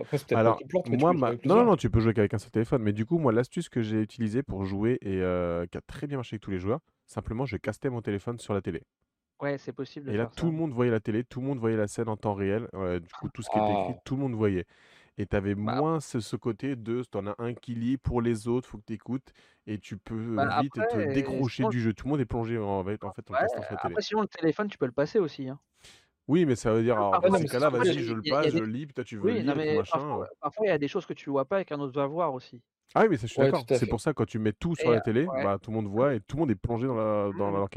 [0.00, 2.92] Après, c'est Alors, moi, non, non, non, tu peux jouer qu'avec un seul téléphone, mais
[2.92, 5.20] du coup, moi, l'astuce que j'ai utilisée pour jouer et
[5.70, 8.52] qui a très bien marché avec tous les joueurs, simplement, je castais mon téléphone sur
[8.52, 8.82] la télé.
[9.40, 11.76] Ouais, c'est possible Et là, tout le monde voyait la télé, tout le monde voyait
[11.76, 12.66] la scène en temps réel.
[12.72, 14.02] du coup, tout ce qui était écrit, ah.
[14.04, 14.66] tout le monde voyait.
[15.18, 18.22] Et tu avais bah moins ce, côté de, tu en as un qui lit pour
[18.22, 19.32] les autres, faut que tu écoutes,
[19.66, 21.92] et tu peux bah, vite te décrocher du jeu.
[21.92, 23.92] Tout le monde est plongé en, fait en fait en castant sur la télé.
[23.92, 25.48] après, sinon, le téléphone, tu peux le passer aussi.
[25.48, 25.58] Hein.
[26.28, 28.86] Oui, mais ça veut dire, alors, dans ces cas-là, vas-y, je le passe, je lis,
[28.86, 30.20] toi, tu veux Oui, lire, mais machin.
[30.40, 32.32] parfois, il y a des choses que tu vois pas et qu'un autre va voir
[32.32, 32.62] aussi.
[32.94, 33.64] Ah oui, mais ça, je suis d'accord.
[33.68, 36.14] C'est pour ça, quand tu mets tout sur la télé, bah, tout le monde voit
[36.14, 37.68] et tout le monde est plongé dans mmh.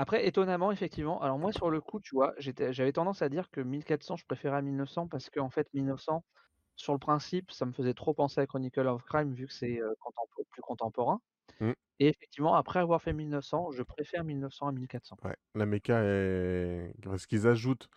[0.00, 3.60] Après, étonnamment, effectivement, alors moi, sur le coup, tu vois, j'avais tendance à dire que
[3.60, 6.24] 1400, je préférais à 1900 parce qu'en fait, 1900,
[6.74, 9.78] sur le principe, ça me faisait trop penser à Chronicle of Crime vu que c'est
[10.52, 11.20] plus contemporain.
[11.60, 11.72] Mmh.
[11.98, 15.18] Et effectivement, après avoir fait 1900, je préfère 1900 à 1400.
[15.22, 16.94] Ouais, la méca est.
[17.18, 17.90] Ce qu'ils ajoutent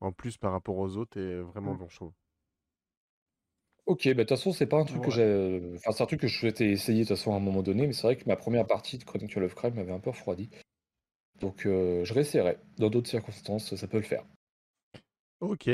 [0.00, 1.78] en plus par rapport aux autres est vraiment mmh.
[1.78, 2.14] bon, chaud.
[3.84, 5.74] Ok, bah, de toute façon, c'est pas un truc que j'ai.
[5.74, 7.86] Enfin, c'est un truc que je souhaitais essayer de toute façon à un moment donné,
[7.86, 10.48] mais c'est vrai que ma première partie de Chronicle of Crime m'avait un peu refroidi.
[11.40, 12.58] Donc, euh, je réessayerai.
[12.78, 14.24] Dans d'autres circonstances, ça peut le faire.
[15.40, 15.68] Ok.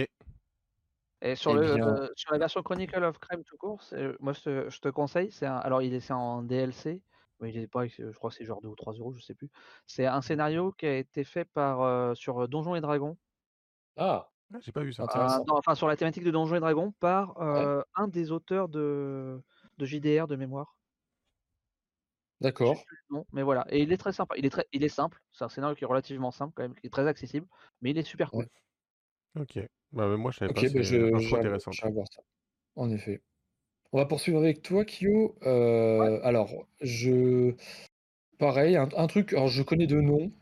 [1.23, 3.83] Et sur, eh le, sur la version Chronicle of Crime tout court,
[4.21, 7.01] moi je te, conseille, c'est alors il est en DLC,
[7.41, 9.35] mais il est pas, je crois que c'est genre 2 ou 3 euros, je sais
[9.35, 9.49] plus.
[9.87, 13.17] C'est un scénario qui a été fait par euh, sur Donjons et Dragons.
[13.97, 15.07] Ah, ah j'ai pas vu ça.
[15.09, 19.43] Ah, enfin sur la thématique de Donjons et Dragons par euh, un des auteurs de,
[19.79, 20.76] de JDR de mémoire.
[22.41, 22.85] D'accord.
[23.33, 23.67] mais voilà.
[23.71, 24.35] Et il est très sympa.
[24.37, 25.21] Il est très, il est simple.
[25.33, 27.47] C'est un scénario qui est relativement simple quand même, qui est très accessible,
[27.81, 28.47] mais il est super cool.
[29.39, 29.59] Ok.
[29.93, 30.61] Bah, moi, je savais pas.
[30.61, 31.73] Ok, bah, je, intéressant.
[31.73, 32.23] je vais voir ça.
[32.75, 33.23] En effet.
[33.93, 35.37] On va poursuivre avec toi, Kyo.
[35.43, 37.55] Euh, alors, je.
[38.39, 39.33] Pareil, un, truc.
[39.33, 40.33] Alors, je connais deux noms.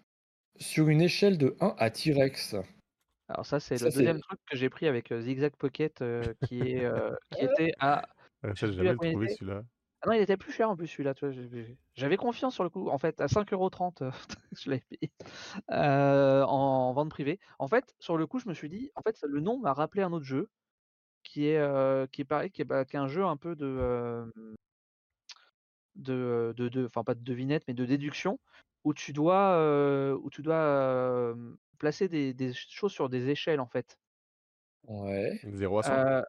[0.57, 2.57] Sur une échelle de 1 à T-Rex.
[3.29, 6.05] Alors ça, c'est le deuxième truc que j'ai pris avec Zigzag Pocket,
[6.47, 6.89] qui est
[7.33, 8.07] qui était à.
[8.43, 9.63] ça, j'ai jamais trouvé celui-là.
[10.05, 11.15] Ah non, il était plus cher en plus celui-là.
[11.95, 12.91] J'avais confiance sur le coup.
[12.91, 14.13] En fait, à 5,30€,
[14.53, 15.11] je l'avais payé
[15.71, 17.41] en vente privée.
[17.59, 20.03] En fait, sur le coup, je me suis dit, en fait, le nom m'a rappelé
[20.03, 20.51] un autre jeu
[21.23, 24.31] qui est qui est pareil, qui est, bah, un jeu un peu de
[25.95, 28.39] de, de, enfin pas de devinette, mais de déduction,
[28.85, 29.59] où tu dois
[30.17, 31.35] où tu dois
[31.79, 33.99] placer des, des, choses sur des échelles en fait.
[34.87, 35.41] Ouais.
[35.45, 36.25] 0 à 100.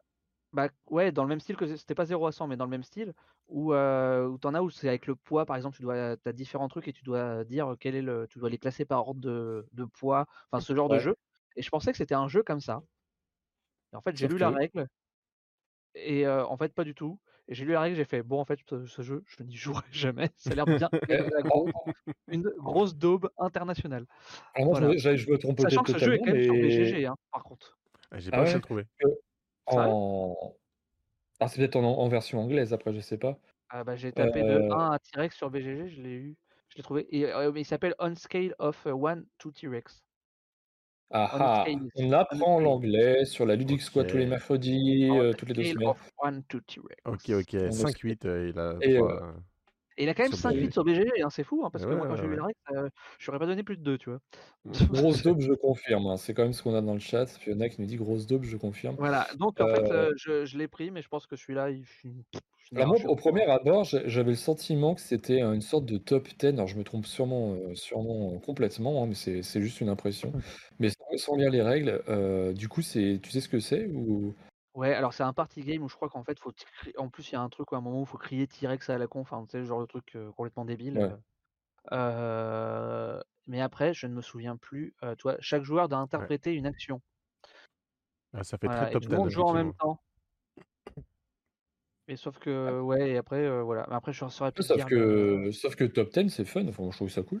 [0.56, 2.70] Bah, ouais, dans le même style que c'était pas 0 à 100, mais dans le
[2.70, 3.12] même style,
[3.48, 6.16] où, euh, où tu en as où c'est avec le poids, par exemple, tu dois,
[6.24, 9.06] as différents trucs et tu dois dire quel est le, tu dois les classer par
[9.06, 11.14] ordre de, de poids, enfin ce genre de jeu.
[11.56, 12.82] Et je pensais que c'était un jeu comme ça.
[13.92, 14.88] Et en fait, j'ai lu la règle
[15.94, 17.18] et euh, en fait, pas du tout.
[17.48, 19.84] Et j'ai lu la règle, j'ai fait bon, en fait, ce, jeu, je n'y jouerai
[19.92, 20.30] jamais.
[20.36, 20.88] Ça a l'air bien,
[22.28, 24.06] une grosse daube internationale.
[24.54, 27.14] Alors moi, j'avais joué à Sachant que ce jeu est quand même sur BGG, hein,
[27.30, 27.78] par contre.
[28.10, 28.84] Ah, j'ai ah pas réussi à le trouver.
[29.66, 30.56] En...
[31.40, 33.38] Ah, c'est peut-être en, version anglaise après, je sais pas.
[33.68, 36.36] Ah bah j'ai tapé de 1 euh à T-Rex sur BGG, je l'ai eu,
[36.68, 37.06] je l'ai trouvé.
[37.10, 40.02] Et euh, il s'appelle On Scale of 1 to T-Rex.
[41.10, 41.64] Ah ah,
[41.96, 45.88] on apprend l'anglais sur la Ludic Squad tous les mercredis, euh, toutes les deux semaines.
[45.88, 47.00] Of one to T-Rex.
[47.04, 48.76] Ok, ok, 5-8, il a.
[48.82, 48.98] Et,
[49.98, 51.94] et il a quand même 5 8 sur BGG, hein, c'est fou, hein, parce que
[51.94, 54.10] moi quand j'ai vu la règle, euh, je n'aurais pas donné plus de 2, tu
[54.10, 54.20] vois.
[54.90, 56.06] Grosse daube, je confirme.
[56.06, 57.26] Hein, c'est quand même ce qu'on a dans le chat.
[57.26, 58.96] Fiona qui nous dit grosse daube, je confirme.
[58.98, 61.84] Voilà, donc en fait, euh, je, je l'ai pris, mais je pense que celui-là, il
[62.72, 66.48] moi, au premier abord, j'avais le sentiment que c'était une sorte de top 10.
[66.48, 70.32] Alors, je me trompe sûrement, euh, sûrement complètement, mais c'est juste une impression.
[70.80, 72.02] Mais sans, lire les règles,
[72.54, 74.34] du coup, tu sais ce que c'est ou...
[74.76, 76.52] Ouais, alors c'est un party game où je crois qu'en fait, faut
[76.98, 78.90] en plus, il y a un truc à un moment où il faut crier T-Rex
[78.90, 81.18] à la con, enfin, tu sais, le genre de truc complètement débile.
[81.90, 84.94] mais après, je ne me souviens plus.
[85.18, 87.00] toi, chaque joueur doit interpréter une action.
[88.34, 89.98] Ah, ça fait très top tout le en même temps.
[92.06, 93.86] Mais sauf que, ouais, et après, voilà.
[93.88, 96.68] Mais après, je saurais plus Sauf que, sauf que top 10, c'est fun.
[96.68, 97.40] Enfin, je trouve ça cool.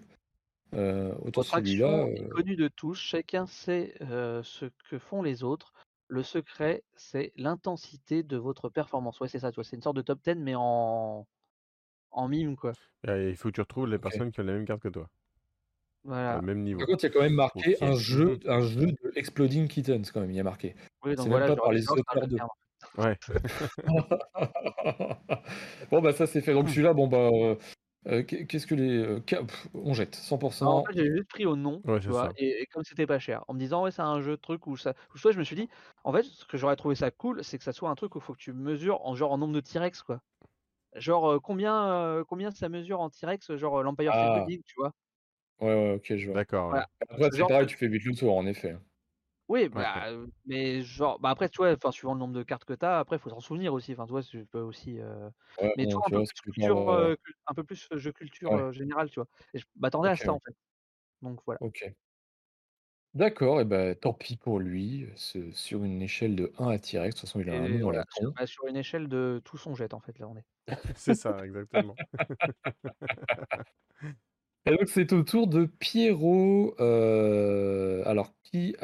[0.72, 2.08] autant celui-là.
[2.08, 2.94] est connu de tous.
[2.94, 5.74] Chacun sait ce que font les autres.
[6.08, 9.18] Le secret, c'est l'intensité de votre performance.
[9.20, 11.26] Ouais, c'est ça, tu c'est une sorte de top 10, mais en,
[12.10, 12.72] en mime, quoi.
[13.04, 15.08] il faut que tu retrouves les personnes qui ont la même carte que toi.
[16.04, 16.38] Voilà.
[16.38, 16.78] Au même niveau.
[16.78, 20.12] Par contre, il y a quand même marqué un jeu, un jeu de Exploding Kittens,
[20.12, 20.76] quand même, il y a marqué.
[21.04, 22.36] Oui, donc voilà, pas par les auteurs de.
[22.96, 23.18] Ouais.
[25.90, 26.52] bon, bah, ça, c'est fait.
[26.52, 27.56] Donc, celui-là, bon, bah, euh,
[28.06, 28.98] euh, qu'est-ce que les.
[28.98, 29.20] Euh,
[29.74, 30.64] on jette, 100%.
[30.64, 33.54] en fait, j'ai juste pris au nom, tu vois, et, comme c'était pas cher, en
[33.54, 34.94] me disant, ouais, c'est un jeu de truc où ça.
[35.14, 35.68] soit je me suis dit,
[36.04, 38.18] en fait, ce que j'aurais trouvé ça cool, c'est que ça soit un truc où
[38.18, 40.20] il faut que tu mesures en genre en nombre de T-Rex, quoi.
[40.94, 44.46] Genre, euh, combien, combien ça mesure en T-Rex, genre l'Empire State ah.
[44.46, 44.92] tu vois?
[45.60, 46.34] Ouais, ouais, ok, je vois.
[46.36, 46.74] D'accord.
[46.74, 48.76] Après, c'est pareil, tu fais vite le tour, en effet.
[49.48, 50.08] Oui, bah,
[50.46, 52.98] mais genre, bah après, tu vois, enfin, suivant le nombre de cartes que tu as,
[52.98, 53.92] après, il faut s'en souvenir aussi.
[53.92, 54.98] Enfin, tu vois, tu peux aussi.
[55.76, 57.16] mais tu vois, un, peu plus culture,
[57.46, 59.28] un peu plus jeu culture générale, tu vois.
[59.54, 60.54] Et je m'attendais à ça, en fait.
[61.22, 61.58] Donc voilà.
[61.62, 61.92] Ok.
[63.14, 65.06] D'accord, et ben tant pis pour lui.
[65.14, 68.04] sur une échelle de 1 à T-Rex, de toute façon, il a un nom à
[68.10, 70.44] sur, bah, sur une échelle de tout son jet, en fait, là, on est.
[70.96, 71.94] C'est ça, exactement.
[74.66, 76.74] Et donc, c'est au tour de Pierrot.
[76.78, 78.74] alors, qui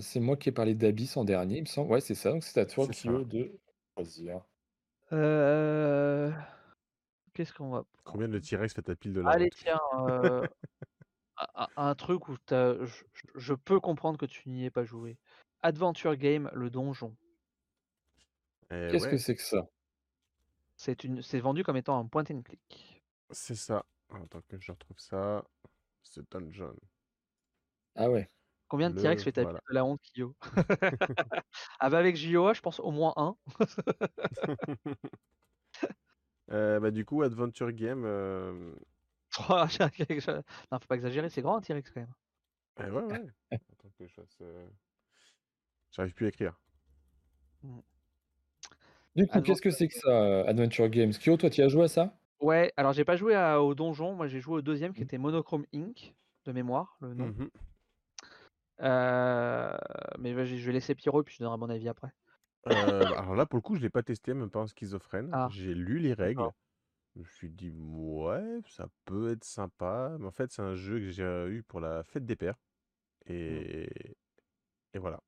[0.00, 1.90] C'est moi qui ai parlé d'Abyss en dernier, il me semble.
[1.90, 2.30] Ouais, c'est ça.
[2.30, 3.58] Donc, c'est à toi, Kyo, de
[3.96, 4.42] choisir.
[5.12, 6.32] Euh,
[7.32, 9.80] qu'est-ce qu'on va Combien de T-Rex fait ta pile de la Allez tiens,
[11.76, 15.16] un truc où je peux comprendre que tu n'y aies pas joué.
[15.62, 17.16] Adventure Game, le donjon.
[18.70, 19.68] Eh qu'est-ce que c'est que ça?
[20.76, 23.02] C'est une c'est vendu comme étant un point and click.
[23.30, 23.84] C'est ça.
[24.10, 25.44] Attends que je retrouve ça.
[26.02, 26.76] C'est Dungeon.
[27.94, 28.28] Ah ouais.
[28.68, 30.34] Combien de T-Rex fait ta pile de la honte, Kyo?
[31.80, 33.36] Ah bah, avec JOA, je pense au moins un.
[36.52, 38.72] Euh, bah, du coup, Adventure Game, euh
[39.50, 42.14] non, faut pas exagérer, c'est grand un T-Rex quand même.
[42.78, 43.26] Eh ouais, ouais.
[43.50, 44.68] Attends que je euh
[45.90, 46.60] J'arrive plus à écrire.
[47.62, 47.78] Mmh.
[49.16, 51.12] Du coup, qu'est-ce que c'est que ça, Adventure Games?
[51.12, 52.16] Kyo, toi, tu as joué à ça?
[52.40, 55.04] Ouais, alors j'ai pas joué au donjon, moi j'ai joué au deuxième qui mmh.
[55.04, 56.14] était Monochrome Inc.
[56.44, 57.34] de mémoire, le nom.
[58.78, 59.76] Mmh
[60.18, 62.12] mais je vais laisser Pierrot puis je donnerai mon avis après.
[62.68, 65.30] Euh, bah, alors là, pour le coup, je l'ai pas testé, même pas en schizophrène.
[65.32, 65.48] Ah.
[65.50, 66.48] J'ai lu les règles.
[67.14, 70.16] Je me suis dit, ouais, ça peut être sympa.
[70.18, 72.58] Mais en fait, c'est un jeu que j'ai eu pour la fête des pères.
[73.26, 73.88] Et,
[74.92, 75.20] et voilà.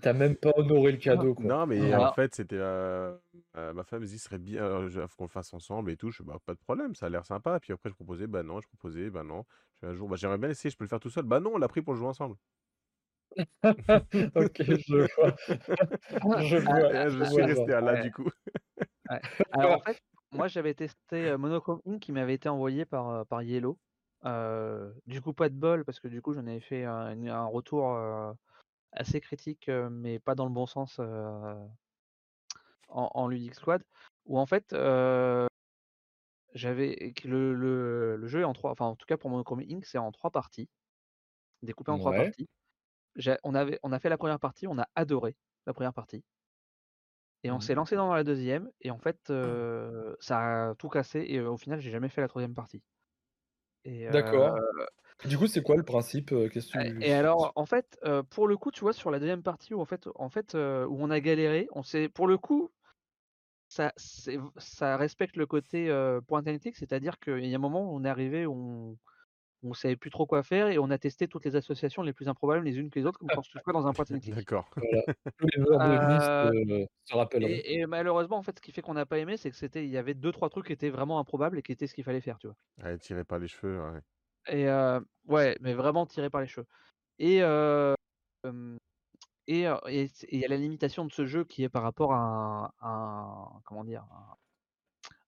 [0.00, 1.44] T'as même pas honoré le cadeau, quoi.
[1.44, 2.56] Non, mais en fait, c'était.
[2.58, 3.14] Euh,
[3.56, 6.10] euh, ma femme me dit, ce serait bien qu'on le fasse ensemble et tout.
[6.10, 7.60] Je bah, pas de problème, ça a l'air sympa.
[7.60, 9.44] Puis après, je proposais, bah non, je proposais, bah non.
[9.84, 11.24] Un jour, bah, j'aimerais bien essayer, je peux le faire tout seul.
[11.24, 12.36] Bah non, on l'a pris pour jouer ensemble.
[13.36, 15.36] ok, je vois.
[16.40, 17.08] je vois.
[17.08, 18.28] je suis resté à là, du coup.
[19.52, 20.00] Alors, en fait,
[20.32, 22.00] moi, j'avais testé Monochrome Inc.
[22.00, 23.78] qui m'avait été envoyé par, par Yellow.
[25.06, 27.98] du coup, pas de bol, parce que du coup, j'en avais fait un retour
[28.92, 31.68] assez critique, mais pas dans le bon sens en,
[32.88, 33.82] en Ludic Squad,
[34.26, 34.72] où en fait,
[36.54, 39.84] j'avais le, le, le, jeu est en trois, enfin en tout cas pour Monochrome Inc,
[39.84, 40.68] c'est en trois parties,
[41.62, 42.48] découpé en trois parties.
[43.42, 45.36] On, avait, on a fait la première partie, on a adoré
[45.66, 46.24] la première partie.
[47.42, 49.18] Et on mmh s'est lancé dans la deuxième, et en fait,
[50.20, 52.82] ça a tout cassé, et au final, j'ai jamais fait la troisième partie.
[53.84, 54.58] D'accord.
[55.26, 56.34] Du coup, c'est quoi le principe
[57.00, 57.98] Et alors, en fait,
[58.30, 60.96] pour le coup, tu vois, sur la deuxième partie où en fait, en fait, où
[60.98, 62.70] on a galéré, on s'est, pour le coup,
[63.74, 63.92] ça,
[64.56, 65.88] ça respecte le côté
[66.26, 68.98] point analytique, c'est-à-dire qu'il y a un moment où on est arrivé, où on,
[69.64, 72.28] on savait plus trop quoi faire et on a testé toutes les associations les plus
[72.28, 74.34] improbables les unes que les autres, comme quand tu fais dans un point technique.
[74.34, 74.70] D'accord.
[74.70, 75.78] Tous les joueurs
[76.52, 77.44] de se rappellent.
[77.44, 79.90] Et, malheureusement, en fait, ce qui fait qu'on n'a pas aimé, c'est que c'était, il
[79.90, 82.20] y avait deux trois trucs qui étaient vraiment improbables et qui étaient ce qu'il fallait
[82.20, 82.56] faire, tu vois.
[82.82, 83.80] Ouais, tirer par les cheveux.
[83.80, 84.00] Ouais.
[84.54, 84.68] Et
[85.26, 86.66] ouais, mais vraiment tiré par les cheveux.
[87.18, 87.40] Et
[89.46, 89.62] et
[89.92, 93.84] il y a la limitation de ce jeu qui est par rapport à un, comment
[93.84, 94.06] dire,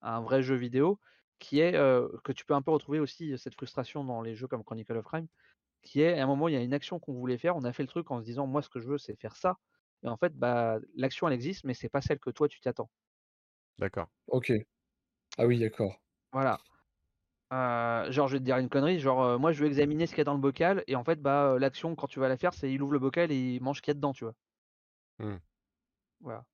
[0.02, 1.00] un vrai jeu vidéo
[1.40, 4.64] qui est que tu peux un peu retrouver aussi cette frustration dans les jeux comme
[4.64, 5.28] Chronicle of Crime,
[5.82, 7.72] qui est à un moment il y a une action qu'on voulait faire, on a
[7.74, 9.58] fait le truc en se disant moi ce que je veux c'est faire ça,
[10.04, 12.90] et en fait bah l'action elle existe mais c'est pas celle que toi tu t'attends.
[13.78, 14.08] D'accord.
[14.28, 14.52] Ok.
[15.38, 16.00] Ah oui d'accord.
[16.32, 16.58] Voilà.
[17.50, 20.22] Genre je vais te dire une connerie, genre moi je veux examiner ce qu'il y
[20.22, 22.72] a dans le bocal et en fait bah l'action quand tu vas la faire c'est
[22.72, 24.34] il ouvre le bocal et il mange ce qu'il y a dedans tu vois.
[25.18, 25.36] Mmh.
[26.20, 26.44] Voilà.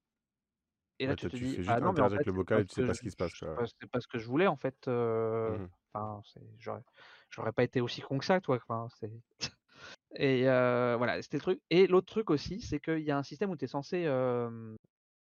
[0.98, 2.74] Et là, tu te dis, ah non, mais en fait, avec le bocal et tu
[2.74, 3.32] sais pas ce qui se passe.
[3.80, 4.86] C'est pas ce que je voulais, en fait.
[4.86, 6.22] Mmh enfin,
[7.30, 8.58] j'aurais pas été aussi con que ça, toi.
[8.68, 8.88] Enfin,
[10.14, 11.60] et voilà, c'était le truc.
[11.70, 14.06] Et l'autre truc aussi, c'est qu'il y a un système où tu es censé.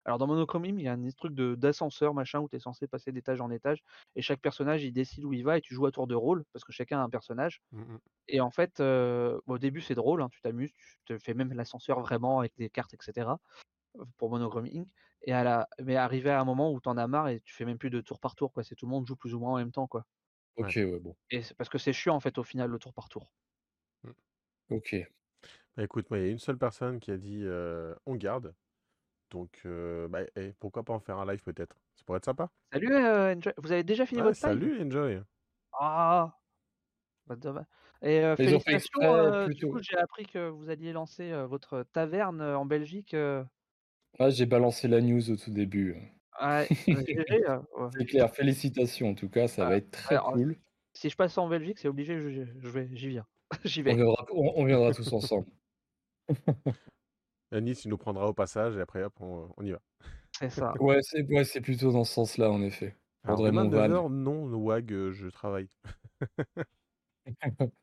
[0.08, 3.12] Alors, dans Monochrome, il y a un truc d'ascenseur, machin, où tu es censé passer
[3.12, 3.84] d'étage en étage.
[4.16, 6.46] Et chaque personnage, il décide où il va et tu joues à tour de rôle,
[6.54, 7.62] parce que chacun a un personnage.
[7.74, 7.98] Mmh
[8.30, 12.00] et en fait, au début, c'est drôle, hein, tu t'amuses, tu te fais même l'ascenseur
[12.02, 13.30] vraiment avec des cartes, etc.
[14.18, 14.88] Pour Monochrome Inc.
[15.24, 15.68] Et à la...
[15.82, 18.00] Mais arrivé à un moment où t'en as marre et tu fais même plus de
[18.02, 18.64] tour par tour, quoi.
[18.64, 20.06] C'est tout le monde joue plus ou moins en même temps, quoi.
[20.56, 21.16] Ok, ouais, bon.
[21.32, 23.32] Et c'est parce que c'est chiant, en fait, au final, le tour par tour.
[24.04, 24.12] Mmh.
[24.70, 24.96] Ok.
[25.76, 27.46] Bah, écoute, moi, il y a une seule personne qui a dit
[28.06, 28.54] on garde.
[29.30, 31.76] Donc, bah, eh, pourquoi pas en faire un live peut-être?
[31.96, 32.50] Ça pourrait être sympa.
[32.72, 33.54] Salut, Enjoy.
[33.58, 34.60] Vous avez déjà fini votre live?
[34.60, 35.22] Salut, Enjoy.
[35.74, 36.34] Ah
[37.28, 37.36] bah,
[38.02, 43.16] Et félicitations, du coup, j'ai appris que vous alliez lancer votre taverne en Belgique.
[44.20, 45.96] Ah, j'ai balancé la news au tout début.
[46.40, 50.56] Ouais, hein, C'est clair, félicitations en tout cas, ça va être très cool.
[50.94, 53.26] Si je passe en Belgique, c'est obligé, je, vais, j'y viens.
[53.66, 53.94] J'y vais.
[54.32, 55.48] On viendra, tous ensemble.
[57.52, 59.80] Nice, il nous prendra au passage et après, hop, on, y va.
[60.40, 60.74] C'est ça.
[60.82, 62.96] Ouais, c'est ouais, plutôt dans ce sens-là, en effet.
[63.24, 65.70] Alors, demain, 9h, non, WAG, euh, je travaille.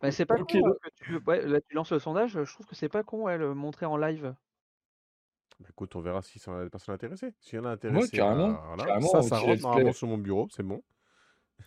[0.00, 1.16] Bah, c'est pas con hein, que tu...
[1.26, 3.86] Ouais, là, tu lances le sondage, je trouve que c'est pas con, ouais, le montrer
[3.86, 4.34] en live.
[5.60, 7.34] Bah, écoute, on verra si ça a des personnes intéressées.
[7.40, 10.16] S'il y en a intéressé, ouais, carrément, bah, carrément, ça, ça rentre normalement sur mon
[10.16, 10.82] bureau, c'est bon.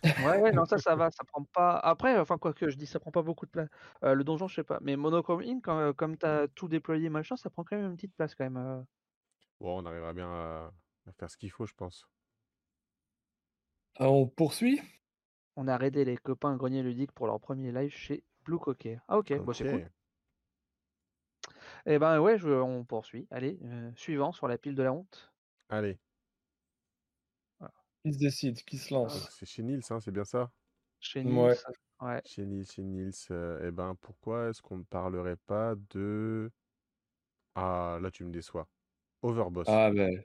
[0.04, 1.76] Ouais, ouais, non, ça, ça va, ça prend pas.
[1.78, 3.68] Après, enfin, quoi que je dis, ça prend pas beaucoup de place.
[4.04, 4.78] Euh, le donjon, je sais pas.
[4.80, 7.96] Mais Monochrome Inc, quand, euh, comme t'as tout déployé, machin, ça prend quand même une
[7.96, 8.56] petite place, quand même.
[8.56, 8.82] Euh.
[9.60, 10.70] Bon, on arrivera bien à
[11.18, 12.06] faire ce qu'il faut, je pense.
[13.96, 14.80] Ah, on poursuit?
[15.56, 19.00] On a raidé les copains Grenier Ludique pour leur premier live chez Blue Cocker.
[19.08, 19.90] Ah ok, bon, c'est cool.
[21.86, 23.26] Eh ben ouais, je, on poursuit.
[23.30, 25.32] Allez, euh, suivant sur la pile de la honte.
[25.70, 25.98] Allez.
[28.08, 30.50] Qui se décide Qui se lance C'est chez Nils, hein, c'est bien ça?
[31.00, 31.54] Chez Nils.
[32.00, 32.22] Ouais.
[32.24, 33.12] Chez Nils, chez Nils.
[33.30, 36.50] Euh, eh ben pourquoi est-ce qu'on ne parlerait pas de...
[37.54, 38.66] Ah, là tu me déçois.
[39.22, 39.66] Overboss.
[39.68, 40.22] Ah ben.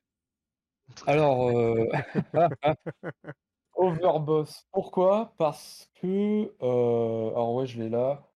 [1.08, 1.90] Alors, euh...
[3.76, 4.66] Overboss.
[4.72, 5.34] Pourquoi?
[5.38, 6.54] Parce que...
[6.62, 7.30] Euh...
[7.32, 8.30] Alors ouais, je l'ai là.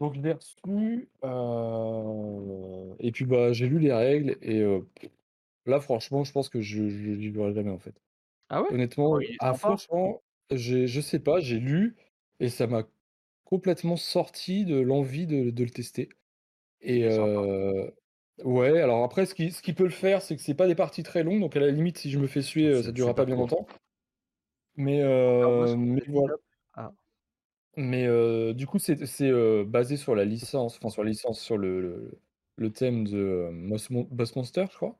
[0.00, 1.10] Donc je l'ai reçu.
[1.24, 2.94] Euh...
[3.00, 4.80] Et puis bah j'ai lu les règles et euh,
[5.66, 7.94] là franchement je pense que je ne vivrai jamais en fait.
[8.52, 8.68] Ah ouais?
[8.70, 11.96] Honnêtement, ah, franchement, je sais pas, j'ai lu
[12.38, 12.84] et ça m'a
[13.44, 16.10] complètement sorti de l'envie de, le tester.
[16.82, 17.90] Et euh,
[18.44, 20.74] ouais, alors après, ce qui, ce qui peut le faire, c'est que c'est pas des
[20.74, 23.14] parties très longues, donc à la limite, si je me fais suer, ça ne durera
[23.14, 23.66] pas bien longtemps.
[24.76, 26.34] Mais, euh, mais voilà.
[26.74, 26.92] Ah.
[27.76, 28.98] Mais euh, du coup, c'est
[29.64, 32.18] basé sur la licence, enfin sur la licence, sur le,
[32.56, 33.48] le, thème de
[34.10, 34.98] Boss Monster, je crois.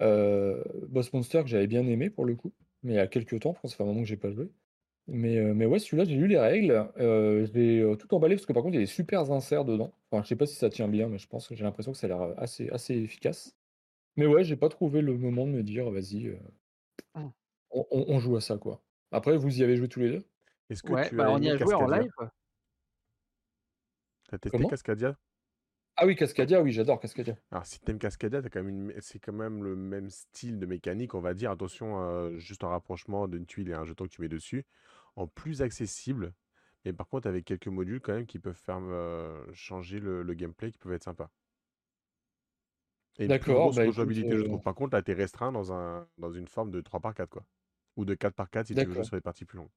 [0.00, 2.52] Boss Monster que j'avais bien aimé pour le coup,
[2.82, 4.16] mais il y a quelques temps, je pense que ça fait un moment que j'ai
[4.16, 4.50] pas joué.
[5.08, 6.90] Mais, mais ouais, celui-là, j'ai lu les règles,
[7.54, 9.92] j'ai tout emballé parce que par contre, il y a des super inserts dedans.
[10.10, 11.98] Enfin, je sais pas si ça tient bien, mais je pense que j'ai l'impression que
[11.98, 13.56] ça a l'air assez, assez efficace.
[14.16, 16.38] Mais ouais, j'ai pas trouvé le moment de me dire: «Vas-y,
[17.14, 17.32] mmh.
[17.70, 18.84] on joue à ça, quoi».
[19.10, 20.24] Après, vous y avez joué tous les deux?
[20.70, 22.10] Est-ce que tu bah, on y a joué en live,
[24.28, 25.16] T'as testé Cascadia?
[26.02, 27.36] Ah oui, Cascadia, oui, j'adore Cascadia.
[27.52, 31.20] Alors, si t'aimes Cascadia, quand même c'est quand même le même style de mécanique, on
[31.20, 31.52] va dire.
[31.52, 34.66] Attention, juste un rapprochement d'une tuile et un jeton que tu mets dessus.
[35.14, 36.32] En plus accessible,
[36.84, 38.80] mais par contre avec quelques modules quand même qui peuvent faire
[39.52, 41.30] changer le, gameplay, qui peuvent être sympas.
[43.20, 44.60] Et D'accord, bah, jouabilité, je trouve.
[44.60, 47.44] Par contre, là, t'es restreint dans, un, dans une forme de 3x4, quoi.
[47.96, 49.70] Ou de 4x4 si tu veux jouer sur les parties plus longues.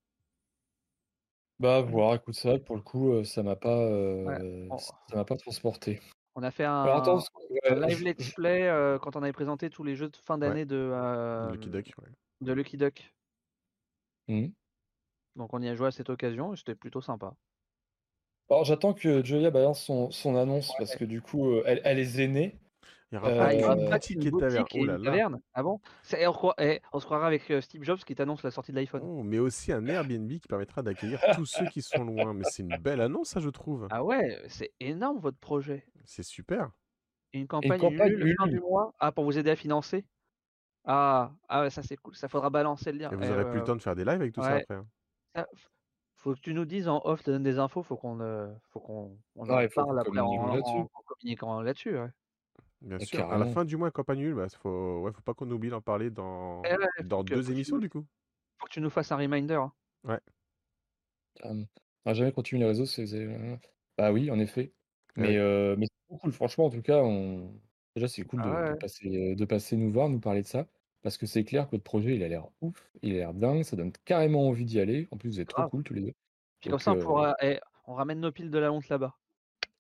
[1.60, 3.88] Bah, voir, écoute, ça, pour le coup, ça m'a pas,
[5.07, 6.02] ça m'a pas transporté.
[6.36, 6.84] On a fait un,
[7.88, 8.69] live let's play
[9.02, 11.94] quand on avait présenté tous les jeux de fin d'année de, Lucky Duck,
[12.41, 13.14] de Lucky Duck.
[14.27, 14.48] Mmh.
[15.36, 17.34] Donc on y a joué à cette occasion et c'était plutôt sympa.
[18.49, 22.06] Alors j'attends que Joya balance son, son annonce parce que du coup, elle, elle est
[22.06, 22.60] zénée.
[23.11, 24.65] Il y aura pas une boutique et taverne.
[24.73, 25.30] Oh là là.
[25.53, 25.80] Ah bon?
[26.14, 29.02] On, eh, on, se croira avec euh, Steve Jobs qui t'annonce la sortie de l'iPhone.
[29.03, 32.34] Oh, mais aussi un Airbnb qui permettra d'accueillir tous ceux qui sont loin.
[32.34, 33.88] Mais c'est une belle annonce, ça, je trouve.
[33.91, 35.86] Ah ouais, c'est énorme votre projet.
[36.03, 36.72] C'est super.
[37.34, 40.06] une campagne, une campagne Ulule, fin du mois Ah, pour vous aider à financer?
[40.84, 42.15] Ah, ah ouais, ça c'est cool.
[42.15, 43.11] Ça faudra balancer le lien.
[43.11, 44.80] Et vous aurez plus le temps de faire des lives avec tout ça après.
[45.36, 45.45] Hein.
[46.15, 48.80] faut que tu nous dises en off, te donnes des infos, faut qu'on euh, faut
[48.80, 51.98] qu'on on en parle après en, en, communiquant là-dessus.
[51.98, 52.10] Ouais.
[52.86, 54.99] Bien sûr, à la fin du mois, campagne nulle, bah, faut...
[55.02, 58.06] Ouais, faut pas qu'on oublie d'en parler dans, eh dans deux émissions, du coup.
[58.60, 59.56] Faut que tu nous fasses un reminder.
[59.56, 59.74] Hein.
[60.03, 60.20] Ouais.
[62.06, 63.12] va jamais continuer les réseaux, c'est.
[63.12, 63.57] Euh,
[63.98, 64.72] bah oui, en effet.
[65.16, 67.60] Mais, euh, mais c'est cool, franchement, en tout cas, on...
[67.95, 70.68] déjà, c'est cool ah de, passer, de passer nous voir, nous parler de ça.
[71.02, 73.64] Parce que c'est clair que votre projet, il a l'air ouf, il a l'air dingue,
[73.64, 75.07] ça donne carrément envie d'y aller.
[75.12, 76.14] En plus, vous êtes trop cool tous les deux.
[76.60, 77.36] Puis comme ça, on, pourra...
[77.41, 79.16] Eh, on ramène nos piles de la honte là-bas.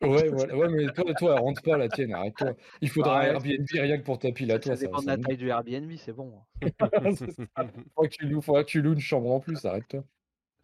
[0.01, 0.57] Ouais, voilà.
[0.57, 2.53] ouais, mais toi, toi, rentre pas la tienne, arrête-toi.
[2.81, 4.75] Il faudra un Airbnb rien que pour ta pile à toi.
[4.75, 6.33] Ça, dépend de la taille du Airbnb, c'est bon.
[6.61, 10.03] Il faudra, que tu loues, faudra que tu loues une chambre en plus, arrête-toi.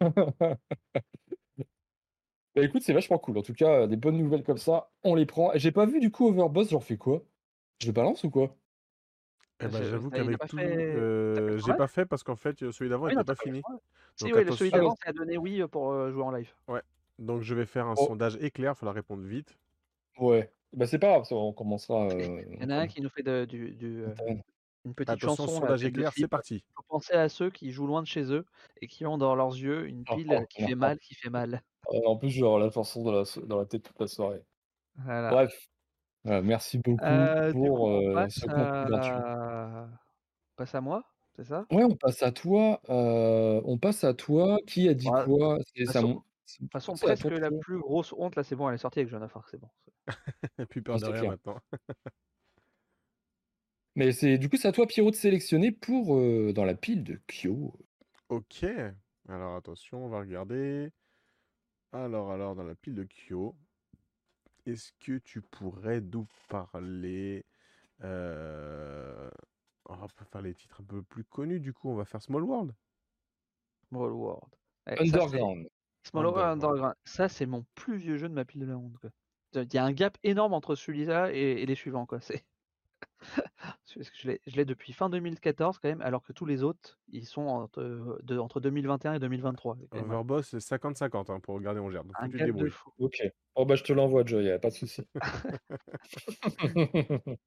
[0.00, 0.56] bah
[2.56, 3.38] écoute, c'est vachement cool.
[3.38, 5.52] En tout cas, des bonnes nouvelles comme ça, on les prend.
[5.54, 7.22] J'ai pas vu du coup Overboss, j'en fais quoi?
[7.80, 8.54] Je le balance ou quoi?
[9.60, 13.16] Eh ben, J'avoue qu'avec tout, euh, j'ai pas fait parce qu'en fait, celui d'avant il
[13.16, 13.62] n'était pas fini.
[14.16, 16.52] Si, oui, celui d'avant, ça a donné oui pour euh, jouer en live.
[16.68, 16.82] Ouais.
[17.18, 18.06] Donc je vais faire un oh.
[18.06, 19.56] sondage éclair, il faut la répondre vite.
[20.18, 20.52] Ouais.
[20.72, 22.08] Bah c'est pas grave, on commencera.
[22.12, 24.14] Il y en a un qui nous fait de, du, du euh,
[24.84, 25.60] une petite Attention, chanson.
[25.60, 26.64] sondage éclair, c'est parti.
[26.74, 28.46] Faut penser à ceux qui jouent loin de chez eux
[28.80, 31.30] et qui ont dans leurs yeux une oh, pile oh, qui fait mal, qui fait
[31.30, 31.62] mal.
[31.86, 34.42] en plus, j'aurai la chanson dans la, dans la tête toute la soirée.
[35.04, 35.68] Bref.
[36.26, 37.88] Euh, merci beaucoup euh, pour
[38.30, 39.88] ce à...
[39.88, 41.02] On passe à moi,
[41.36, 41.66] c'est ça?
[41.72, 42.80] Ouais, on passe à toi.
[42.88, 44.58] on passe à toi.
[44.66, 45.58] Qui a dit quoi?
[45.74, 46.00] C'est ça.
[46.60, 49.10] De toute façon, presque la plus grosse honte, là, c'est bon, elle est sortie avec
[49.10, 49.68] Jonah c'est bon.
[50.68, 51.58] Plus peur de rien maintenant.
[53.94, 57.04] Mais c'est du coup, c'est à toi, Pierrot, de sélectionner pour euh, dans la pile
[57.04, 57.74] de Kyo.
[58.28, 58.64] Ok.
[59.28, 60.90] Alors attention, on va regarder.
[61.92, 63.54] Alors, alors, dans la pile de Kyo,
[64.64, 67.44] est-ce que tu pourrais nous parler
[68.02, 69.30] euh,
[69.84, 72.44] On va faire les titres un peu plus connus, du coup, on va faire Small
[72.44, 72.74] World.
[73.88, 74.54] Small World.
[74.86, 75.68] Underground.
[76.04, 76.94] Small Underground.
[77.04, 79.06] Ça, c'est mon plus vieux jeu de ma pile de la honte.
[79.54, 82.06] Il y a un gap énorme entre celui-là et, les suivants.
[82.06, 82.20] Quoi.
[83.86, 88.18] je l'ai depuis fin 2014 quand même, alors que tous les autres, ils sont entre,
[88.22, 89.76] de, entre 2021 et 2023.
[89.92, 92.12] Overboss, c'est 50-50 hein, pour regarder en gerbe.
[92.18, 92.30] Un
[92.98, 93.22] Ok.
[93.54, 95.02] Oh bah je te l'envoie, Joe, y a pas de souci.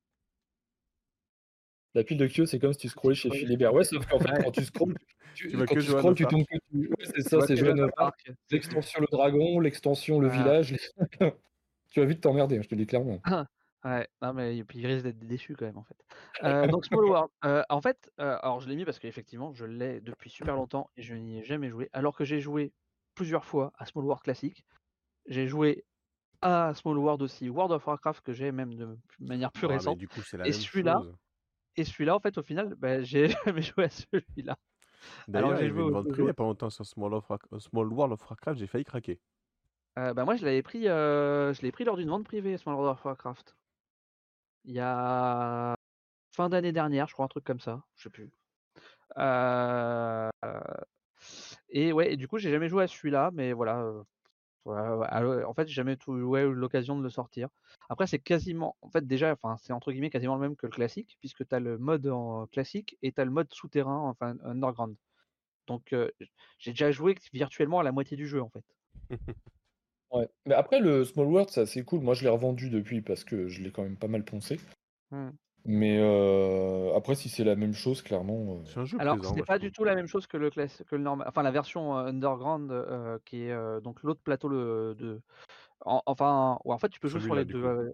[1.95, 3.73] La pile de Kyo, c'est comme si tu scrollais chez Philibert.
[3.73, 4.95] Ouais, sauf qu'en fait, quand tu scrolles,
[5.33, 6.89] tu, quand tu scrolles, tu tombes que tu.
[6.89, 7.89] Ouais, c'est ça, c'est Joanne
[8.51, 10.75] L'extension le dragon, l'extension le village.
[11.91, 13.21] tu vas vite t'emmerder, hein, je te dis clairement.
[13.85, 15.95] Ouais, non mais puis il risque d'être déçu quand même en fait.
[16.43, 19.63] Euh, donc Small World, euh, en fait, euh, alors je l'ai mis parce qu'effectivement je
[19.65, 22.73] l'ai depuis super longtemps et je n'y ai jamais joué, alors que j'ai joué
[23.13, 24.65] plusieurs fois à Small World classique.
[25.27, 25.85] J'ai joué
[26.41, 29.99] à Small World aussi, World of Warcraft que j'ai même de manière plus récente.
[29.99, 30.99] du coup, c'est la et celui-là,
[31.75, 34.57] et celui-là en fait au final, bah, j'ai jamais joué à celui-là.
[35.27, 38.67] D'ailleurs, j'ai joué une vente privée il pas longtemps sur Small, World of Warcraft, j'ai
[38.67, 39.19] failli craquer.
[39.95, 43.05] bah moi je l'avais pris, je l'ai pris lors d'une vente privée Small World of
[43.05, 43.55] Warcraft.
[44.63, 45.75] Il y a
[46.31, 48.31] fin d'année dernière, je crois, un truc comme ça, je sais plus.
[51.69, 54.03] et ouais, et du coup, j'ai jamais joué à celui-là, mais voilà.
[54.65, 57.49] En fait, j'ai jamais eu l'occasion de le sortir.
[57.89, 60.71] Après, c'est quasiment, en fait, déjà, enfin, c'est entre guillemets quasiment le même que le
[60.71, 64.35] classique, puisque tu as le mode en classique et tu as le mode souterrain, enfin,
[64.43, 64.95] underground.
[65.67, 65.95] Donc,
[66.59, 68.65] j'ai déjà joué virtuellement à la moitié du jeu, en fait.
[70.11, 70.29] Ouais.
[70.45, 71.99] Mais après, le Small World, c'est assez cool.
[72.01, 74.59] Moi, je l'ai revendu depuis parce que je l'ai quand même pas mal poncé.
[75.11, 75.29] Mmh.
[75.65, 75.99] Mais
[76.95, 78.63] après, si c'est la même chose, clairement.
[78.65, 80.83] C'est un jeu Alors, ce n'est pas du tout la même chose que le, class...
[80.87, 81.27] que le normal.
[81.27, 82.71] Enfin, la version Underground,
[83.25, 84.95] qui est donc l'autre plateau le...
[84.97, 85.21] de.
[85.81, 87.93] Enfin, en fait, tu peux jouer sur les deux.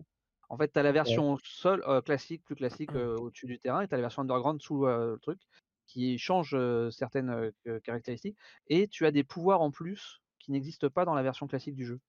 [0.49, 3.93] En fait, tu as la version seule, classique, plus classique, au-dessus du terrain, et tu
[3.93, 5.39] as la version Underground sous le truc,
[5.87, 6.57] qui change
[6.89, 7.53] certaines
[7.83, 8.37] caractéristiques.
[8.67, 11.85] Et tu as des pouvoirs en plus qui n'existent pas dans la version classique du
[11.85, 11.99] jeu.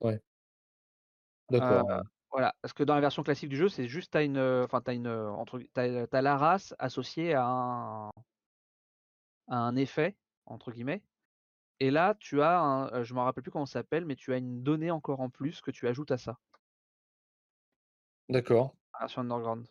[0.00, 0.20] Ouais.
[1.50, 2.02] D'accord,
[2.32, 4.92] voilà, parce que dans la version classique du jeu, c'est juste tu une, enfin tu
[4.92, 5.68] une, entre tu
[6.22, 8.10] la race associée à un
[9.48, 11.04] un «effet» entre guillemets
[11.80, 14.38] et là tu as un, je me rappelle plus comment ça s'appelle, mais tu as
[14.38, 16.38] une donnée encore en plus que tu ajoutes à ça.
[18.28, 18.72] D'accord.
[18.98, 19.68] version underground.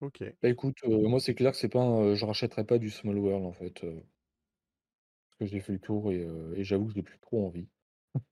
[0.00, 0.36] OK.
[0.42, 3.52] Bah, écoute, moi c'est clair que c'est pas je rachèterai pas du Small World en
[3.52, 6.26] fait, parce que j'ai fait le tour et
[6.56, 7.68] et j'avoue que j'ai plus trop envie.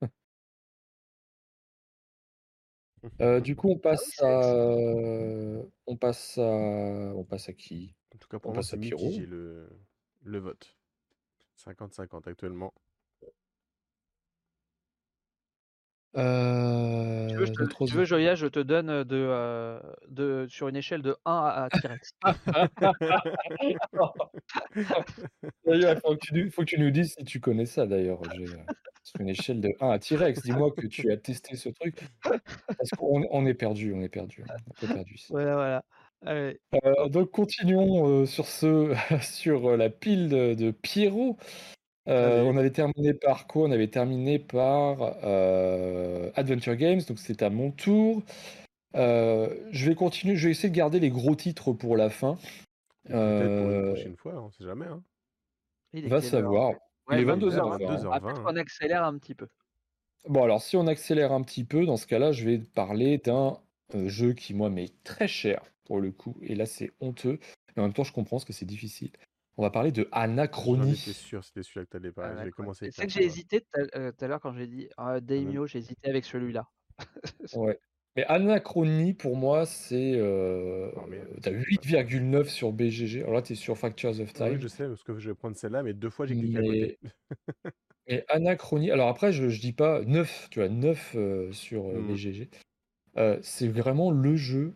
[3.42, 4.56] du coup, on ah passe à,
[5.86, 7.94] on passe à on passe à qui?
[8.14, 9.68] En tout cas, pour moi, c'est mitigé le
[10.24, 10.76] le vote.
[11.56, 12.72] 50-50 actuellement.
[16.14, 21.02] Tu veux, je te tu veux, Joya, je te donne de, de sur une échelle
[21.02, 22.12] de 1 à T-Rex.
[25.66, 28.20] D'ailleurs, faut que tu faut que tu nous dises si tu connais ça d'ailleurs,
[29.02, 32.00] sur une échelle de 1 à T-Rex, dis-moi que tu as testé ce truc.
[32.22, 35.84] Parce qu'on on est perdu, on est perdu, on est perdu Voilà, voilà.
[36.26, 36.54] Euh,
[37.08, 41.36] donc continuons, euh, sur ce sur, euh, la pile de de Pierrot.
[42.06, 43.68] On avait terminé par quoi?
[43.68, 45.02] On avait terminé par,
[46.34, 48.22] Adventure Games, donc c'est à mon tour.
[48.94, 52.36] je vais continuer, je vais essayer de garder les gros titres pour la fin.
[53.04, 55.02] Peut-être pour une prochaine fois, on sait jamais, hein.
[56.08, 56.72] va savoir.
[57.10, 58.20] Il est 22h20.
[58.20, 59.48] peut-être qu'on accélère un petit peu.
[60.28, 63.58] Bon, alors si on accélère un petit peu, dans ce cas-là, je vais parler d'un
[63.94, 66.36] euh, jeu qui, moi, m'est très cher pour le coup.
[66.42, 67.40] Et là, c'est honteux.
[67.74, 69.10] Mais en même temps, je comprends ce que c'est difficile.
[69.56, 70.94] On va parler de Anachronie.
[70.94, 72.50] J'étais sûr, c'était celui-là que tu allais parler.
[72.72, 76.08] C'est que j'ai hésité tout à euh, l'heure quand j'ai dit ah, Daimyo, j'ai hésité
[76.08, 76.68] avec celui-là.
[77.54, 77.78] ouais.
[78.16, 80.14] Mais Anachronie, pour moi, c'est.
[80.16, 80.90] Euh,
[81.40, 83.22] T'as 8,9 sur BGG.
[83.22, 84.52] Alors là, tu es sur Factures of Time.
[84.52, 86.62] Oui, je sais, parce que je vais prendre celle-là, mais deux fois, j'ai cliqué à
[86.62, 86.98] côté.
[88.06, 88.90] mais Anachronie.
[88.90, 92.06] Alors après, je, je dis pas 9, tu vois, 9 euh, sur euh, mmh.
[92.08, 92.50] BGG.
[93.16, 94.74] Euh, c'est vraiment le jeu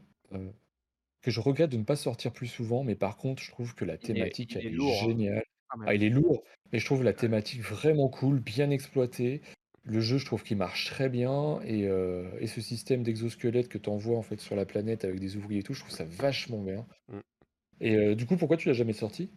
[1.26, 3.84] que je regrette de ne pas sortir plus souvent, mais par contre, je trouve que
[3.84, 4.92] la thématique est, hein.
[5.04, 5.44] géniale.
[5.70, 9.42] Ah, ah, il est lourd, mais je trouve la thématique vraiment cool, bien exploitée.
[9.82, 13.76] Le jeu, je trouve qu'il marche très bien et, euh, et ce système d'exosquelette que
[13.76, 16.04] tu envoies en fait sur la planète avec des ouvriers et tout, je trouve ça
[16.04, 16.86] vachement bien.
[17.08, 17.18] Mm.
[17.80, 19.28] Et euh, du coup, pourquoi tu l'as jamais sorti?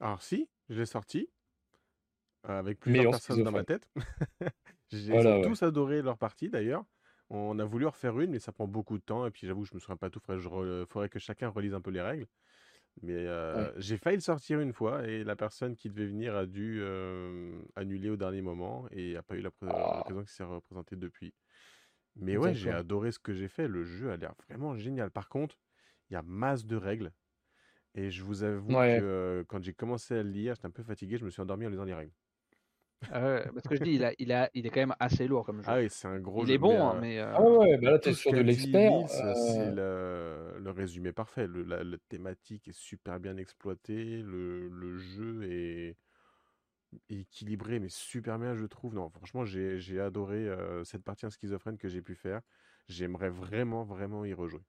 [0.00, 1.30] Alors si, je l'ai sorti
[2.46, 3.88] euh, avec plusieurs personnes dans ma tête.
[4.92, 6.84] J'ai ont tous adoré leur partie d'ailleurs.
[7.34, 9.26] On a voulu en refaire une, mais ça prend beaucoup de temps.
[9.26, 10.20] Et puis j'avoue, je me souviens pas tout.
[10.28, 12.26] Il faudrait que chacun relise un peu les règles.
[13.02, 13.26] Mais
[13.76, 16.82] j'ai failli le sortir une fois et la personne qui devait venir a dû
[17.74, 19.96] annuler au dernier moment et n'a pas eu la ah.
[19.98, 21.34] l'occasion qui s'est représentée depuis.
[22.16, 23.66] Mais ouais, j'ai adoré ce que j'ai fait.
[23.66, 25.10] Le jeu a l'air vraiment génial.
[25.10, 25.58] Par contre,
[26.08, 27.12] il y a masse de règles.
[27.96, 31.16] Et je vous avoue que quand j'ai commencé à le lire, j'étais un peu fatigué,
[31.16, 32.12] je me suis endormi en lisant les règles.
[33.12, 35.44] Ah parce que je dis, il, a, il, a, il est quand même assez lourd
[35.44, 35.68] comme jeu.
[35.68, 36.54] Ah oui, c'est un gros il jeu.
[36.54, 37.18] est bon, hein, mais.
[37.18, 39.08] Ah ouais, bah là, t'es sur de l'expert.
[39.08, 41.46] C'est le, résumé parfait.
[41.46, 44.22] Le, la, thématique est super bien exploitée.
[44.22, 45.96] Le, le jeu est
[47.08, 48.94] équilibré, mais super bien, je trouve.
[48.94, 50.48] Non, franchement, j'ai adoré
[50.84, 52.40] cette partie en schizophrène que j'ai pu faire.
[52.88, 54.62] J'aimerais vraiment, vraiment y rejouer.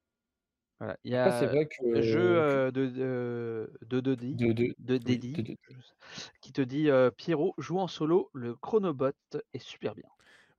[0.80, 0.98] Voilà.
[1.04, 5.58] Il y a vrai que, le jeu de, de, de, de, de,
[6.42, 9.12] qui te dit Pierrot joue en solo, le Chronobot
[9.54, 10.06] est super bien.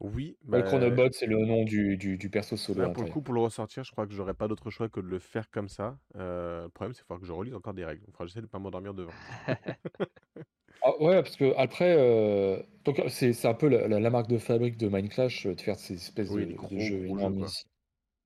[0.00, 2.90] Oui, le bah, Chronobot, c'est le nom du, du, du perso solo.
[2.92, 5.06] pour le coup, pour le ressortir, je crois que j'aurais pas d'autre choix que de
[5.06, 5.98] le faire comme ça.
[6.14, 8.04] le problème, c'est qu'il faut que je relise encore des règles.
[8.08, 9.12] Enfin, j'essaie de pas m'endormir devant.
[10.82, 14.88] Ah ouais, parce que après, euh, donc c'est un peu la, marque de fabrique de
[14.88, 17.66] Minecraft de faire ces espèces de, jeux énormes ici.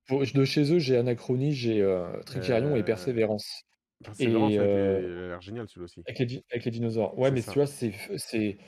[0.09, 3.63] De chez eux, j'ai Anachronie, j'ai euh, Tricarion et Persévérance.
[4.03, 6.03] Persévérance, Et, euh, l'air génial celui-là aussi.
[6.07, 7.19] avec les, avec les dinosaures.
[7.19, 8.59] Ouais, mais tu vois, c'est c'est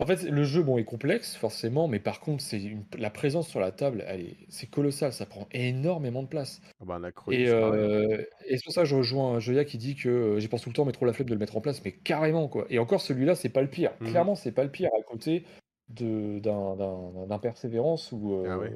[0.00, 2.60] en fait, le jeu, bon, est complexe, forcément, mais par contre, c'est
[2.98, 4.04] la présence sur la table,
[4.48, 6.60] c'est colossal, ça prend énormément de place.
[6.80, 7.00] Ah bah,
[7.30, 10.48] et, euh, et c'est pour ça que je rejoins Joya qui dit que euh, j'y
[10.48, 12.48] pense tout le temps, mais trop la flemme de le mettre en place, mais carrément,
[12.48, 12.66] quoi.
[12.70, 13.92] Et encore, celui-là, c'est pas le pire.
[14.00, 15.44] Mmh Clairement, c'est pas le pire à côté
[15.88, 18.70] d'un persévérance ou ah euh,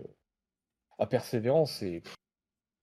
[0.98, 2.02] à persévérance, c'est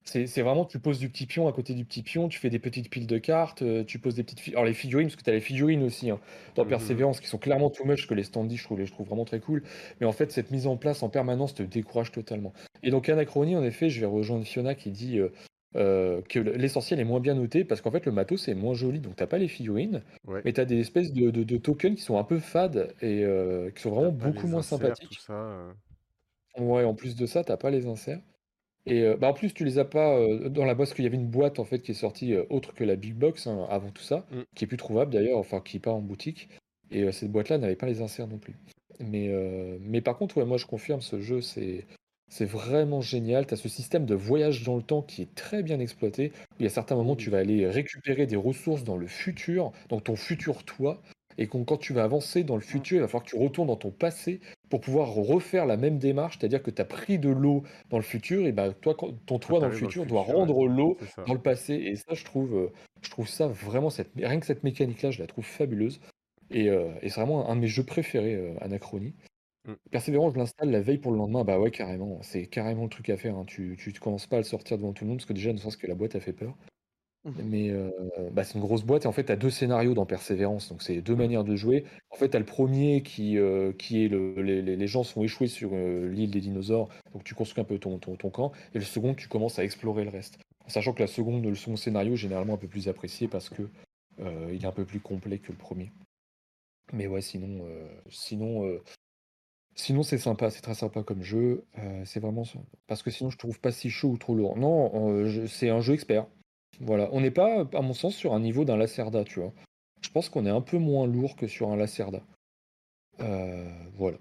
[0.05, 2.59] c'est vraiment, tu poses du petit pion à côté du petit pion, tu fais des
[2.59, 4.53] petites piles de cartes, euh, tu poses des petites.
[4.53, 6.19] Alors, les figurines, parce que tu as les figurines aussi, hein,
[6.55, 9.07] dans mmh Persévérance, qui sont clairement too much, que les standees, je trouve, je trouve
[9.07, 9.63] vraiment très cool.
[9.99, 12.53] Mais en fait, cette mise en place en permanence te décourage totalement.
[12.83, 15.29] Et donc, Anachronie, en effet, je vais rejoindre Fiona qui dit euh,
[15.75, 18.99] euh, que l'essentiel est moins bien noté, parce qu'en fait, le matos est moins joli.
[18.99, 20.03] Donc, t'as pas les figurines,
[20.45, 23.25] mais tu as des espèces de, tokens qui sont un peu fades et
[23.75, 25.19] qui sont vraiment beaucoup moins sympathiques.
[26.57, 28.21] Ouais, en plus de ça, t'as pas les inserts.
[28.85, 30.19] Et bah, en plus, tu les as pas
[30.49, 32.73] dans la boîte, parce qu'il y avait une boîte en fait qui est sortie autre
[32.73, 34.41] que la Big Box hein, avant tout ça, mmh.
[34.55, 36.49] qui est plus trouvable d'ailleurs, enfin qui est pas en boutique.
[36.91, 38.55] Et cette boîte-là n'avait pas les inserts non plus.
[38.99, 39.29] Mais,
[39.81, 41.85] mais par contre, ouais, moi je confirme, ce jeu c'est
[42.27, 43.45] c'est vraiment génial.
[43.45, 46.31] Tu as ce système de voyage dans le temps qui est très bien exploité.
[46.59, 49.99] Il y a certains moments, tu vas aller récupérer des ressources dans le futur, dans
[49.99, 51.01] ton futur toi.
[51.37, 53.75] Et quand, tu vas avancer dans le futur, il va falloir que tu retournes dans
[53.75, 54.39] ton passé
[54.69, 58.03] pour pouvoir refaire la même démarche, c'est-à-dire que tu as pris de l'eau dans le
[58.03, 58.95] futur, et ben toi,
[59.25, 60.97] ton toi dans le futur doit rendre l'eau
[61.27, 61.73] dans le passé.
[61.73, 62.71] Et ça, je trouve, euh,
[63.01, 65.99] je trouve ça vraiment, cette, rien que cette mécanique-là, je la trouve fabuleuse.
[66.51, 69.13] Et, euh, c'est vraiment un de mes jeux préférés, euh, Anachronie.
[69.89, 73.09] Persévérance, je l'installe la veille pour le lendemain, bah ouais, carrément, c'est carrément le truc
[73.09, 73.35] à faire.
[73.35, 73.45] Hein.
[73.47, 75.57] Tu, tu commences pas à le sortir devant tout le monde, parce que déjà, ne
[75.57, 76.55] serait-ce que la boîte a fait peur.
[77.25, 77.73] Mmh Mais
[78.31, 80.83] bah, c'est une grosse boîte et en fait, tu as deux scénarios dans Persévérance, donc
[80.83, 81.83] c'est deux manières de jouer.
[82.11, 83.37] En fait, tu as le premier qui,
[83.79, 87.65] qui est le les gens sont échoués sur, l'île des dinosaures, donc tu construis un
[87.65, 90.37] peu ton ton camp et le second, tu commences à explorer le reste.
[90.67, 93.63] sachant que la seconde le second scénario est généralement un peu plus apprécié parce que,
[94.19, 95.91] il est un peu plus complet que le premier.
[96.93, 97.65] Mais ouais, sinon,
[98.09, 98.79] sinon,
[99.73, 101.65] sinon c'est sympa, c'est très sympa comme jeu,
[102.03, 102.43] c'est vraiment
[102.85, 104.57] parce que sinon je trouve pas si chaud ou trop lourd.
[104.57, 106.27] Non, c'est un jeu expert.
[106.81, 109.53] Voilà, on n'est pas, à mon sens, sur un niveau d'un Lacerda, tu vois.
[110.01, 112.21] Je pense qu'on est un peu moins lourd que sur un Lacerda.
[113.21, 114.17] Euh, voilà.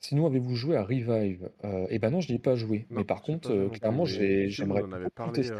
[0.00, 1.50] Sinon, avez-vous joué à Revive?
[1.64, 2.86] Euh, Eh ben non, je n'y ai pas joué.
[2.90, 5.50] mais par contre, euh, clairement, j'aimerais On avait parlé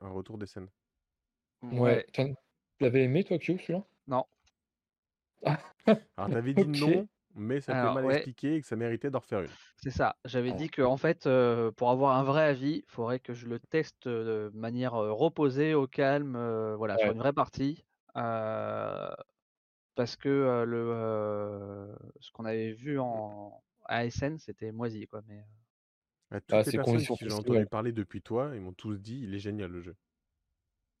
[0.00, 0.68] un, retour des scènes.
[1.62, 2.06] Ouais.
[2.12, 2.34] Tu
[2.80, 3.84] l'avais aimé, toi, Q, celui-là?
[4.06, 4.24] Non.
[6.16, 9.40] Alors, t'avais dit non, mais ça peut mal expliqué et que ça méritait d'en refaire
[9.40, 9.50] une.
[9.76, 10.16] C'est ça.
[10.24, 11.28] J'avais dit que en fait,
[11.76, 15.86] pour avoir un vrai avis, il faudrait que je le teste de manière reposée, au
[15.86, 16.32] calme,
[16.76, 17.84] voilà, sur une vraie partie.
[18.14, 25.22] parce que le, ce qu'on avait vu en ASN, c'était moisi, quoi.
[25.28, 25.44] Mais
[26.30, 29.34] toutes ah, les personnes qui j'ai entendu parler depuis toi, ils m'ont tous dit, il
[29.34, 29.96] est génial le jeu.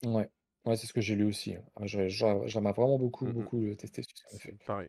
[0.04, 0.28] Ouais,
[0.64, 1.54] ouais, c'est ce que j'ai lu aussi.
[1.54, 1.62] Hein.
[1.76, 4.02] Ah, j'aimerais vraiment beaucoup, mmh beaucoup le tester.
[4.66, 4.88] Pareil.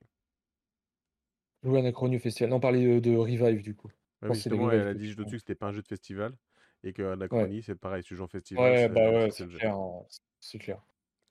[1.63, 2.49] Jouer Anachronie au festival.
[2.49, 3.91] Non, parler de, Revive du coup.
[4.23, 6.35] oui, justement, elle a dit juste dessus que c'était pas un jeu de festival
[6.83, 9.75] et que Anachronie, c'est pareil, joues en festival, Ouais, bah ouais, c'est clair.
[9.75, 10.05] Hein,
[10.39, 10.81] c'est clair.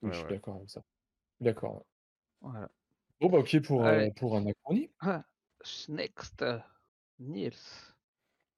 [0.02, 0.82] je suis d'accord avec ça.
[1.40, 1.84] D'accord.
[2.40, 2.70] Voilà.
[3.20, 4.90] Bon, bah ok pour, euh, pour Anachronie.
[5.00, 5.24] Ah,
[5.88, 6.44] next,
[7.18, 7.52] Niels.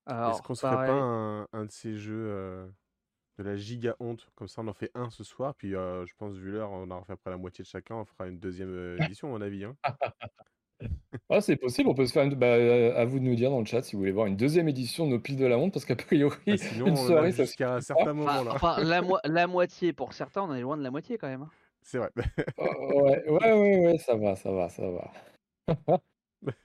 [0.06, 2.68] Est-ce qu'on serait pas un, un de ces jeux euh,
[3.38, 4.30] de la giga honte?
[4.34, 6.90] Comme ça, on en fait un ce soir, puis euh, je pense, vu l'heure, on
[6.90, 9.64] en fait après la moitié de chacun, on fera une deuxième édition, à mon avis.
[9.64, 9.76] Hein.
[11.32, 12.34] Ah, c'est possible, on peut se faire une...
[12.34, 14.68] bah, à vous de nous dire dans le chat si vous voulez voir une deuxième
[14.68, 17.44] édition de nos piles de la honte, parce qu'a priori, ah, sinon, une soirée, ça
[17.44, 18.52] jusqu'à un certain moment là.
[18.54, 21.42] Enfin, la, la, moitié, pour certains, on est loin de la moitié quand même.
[21.42, 21.50] Hein.
[21.82, 22.10] C'est vrai.
[22.58, 25.10] Oh, ouais, ouais, ouais, ouais, ça va, ça va, ça va.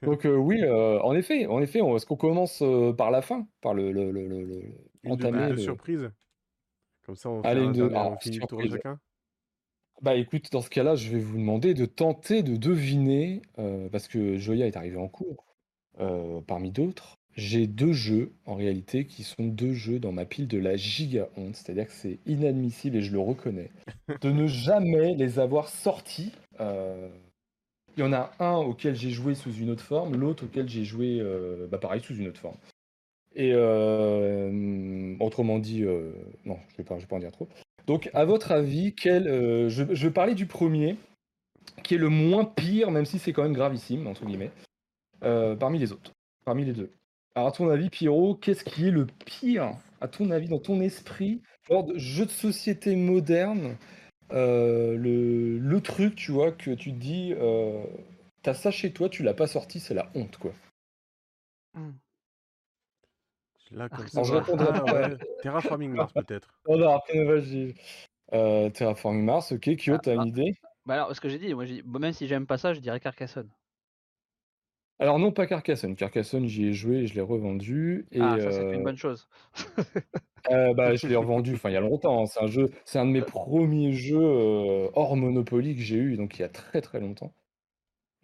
[0.02, 3.48] Donc euh, oui, euh, en effet, en effet, est-ce qu'on commence euh, par la fin,
[3.62, 4.64] par le, le, le, le
[5.04, 6.10] une entamer de, surprise
[7.06, 7.84] Comme ça, on, Allez, fait une de...
[7.84, 9.00] on finit le tour de chacun.
[10.02, 13.42] Bah écoute, dans ce cas-là, je vais vous demander de tenter de deviner,
[13.92, 15.46] parce que Joya est arrivé en cours,
[16.46, 17.18] parmi d'autres.
[17.38, 21.30] J'ai deux jeux, en réalité, qui sont deux jeux dans ma pile de la giga
[21.38, 21.56] honte.
[21.56, 23.70] C'est-à-dire que c'est inadmissible, et je le reconnais,
[24.22, 26.32] de ne jamais les avoir sortis.
[26.60, 27.10] Euh,
[27.96, 30.84] il y en a un auquel j'ai joué sous une autre forme, l'autre auquel j'ai
[30.84, 32.58] joué, euh, bah pareil, sous une autre forme.
[33.36, 35.82] Et euh, autrement dit,
[36.46, 37.48] non, je ne vais, pas en dire trop.
[37.88, 39.26] Donc, à votre avis, quel,
[39.70, 40.98] je, je vais parler du premier,
[41.84, 44.52] qui est le moins pire, même si c'est quand même gravissime, entre guillemets,
[45.22, 46.12] parmi les autres,
[46.46, 46.92] parmi les deux.
[47.36, 50.82] Alors, à ton avis, Pierrot, qu'est-ce qui est le pire, à ton avis, dans ton
[50.82, 53.78] esprit, genre de jeu de société moderne
[54.32, 57.84] euh, le, truc, tu vois, que tu te dis, euh,
[58.42, 60.54] t'as ça chez toi, tu l'as pas sorti, c'est la honte, quoi.
[61.74, 61.92] Hmm.
[63.72, 64.24] Là, comme ça.
[64.24, 65.10] je répondrai ah,
[65.42, 66.48] Terraforming Mars, peut-être.
[66.68, 67.76] Non, non, après, vas-y.
[68.34, 69.76] Euh, Terraforming Mars, ok.
[69.76, 70.28] Kyo, ah, t'as une ah.
[70.28, 70.56] idée?
[70.86, 73.00] Bah alors, ce que j'ai dit, moi, j'ai même si j'aime pas ça, je dirais
[73.00, 73.50] Carcassonne.
[75.00, 75.96] Alors non, pas Carcassonne.
[75.96, 79.28] Carcassonne, j'y ai joué et je l'ai revendu et Ah, ça, c'est une bonne chose.
[80.52, 82.26] Euh, bah, je l'ai revendu, enfin, il y a longtemps, hein.
[82.26, 86.16] C'est un jeu c'est un de mes premiers jeux, euh, hors Monopoly que j'ai eu,
[86.16, 87.34] donc il y a très, très longtemps.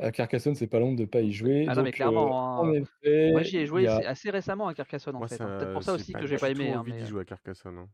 [0.04, 2.84] Euh, Carcassonne, c'est pas long de pas y jouer, Ah non, mais clairement, hein,
[3.32, 5.58] moi, j'y ai joué assez récemment à Carcassonne, en fait, hein.
[5.58, 7.90] Peut-être pour ça aussi que j'ai pas aimé, envie d'y jouer à Carcassonne, hein.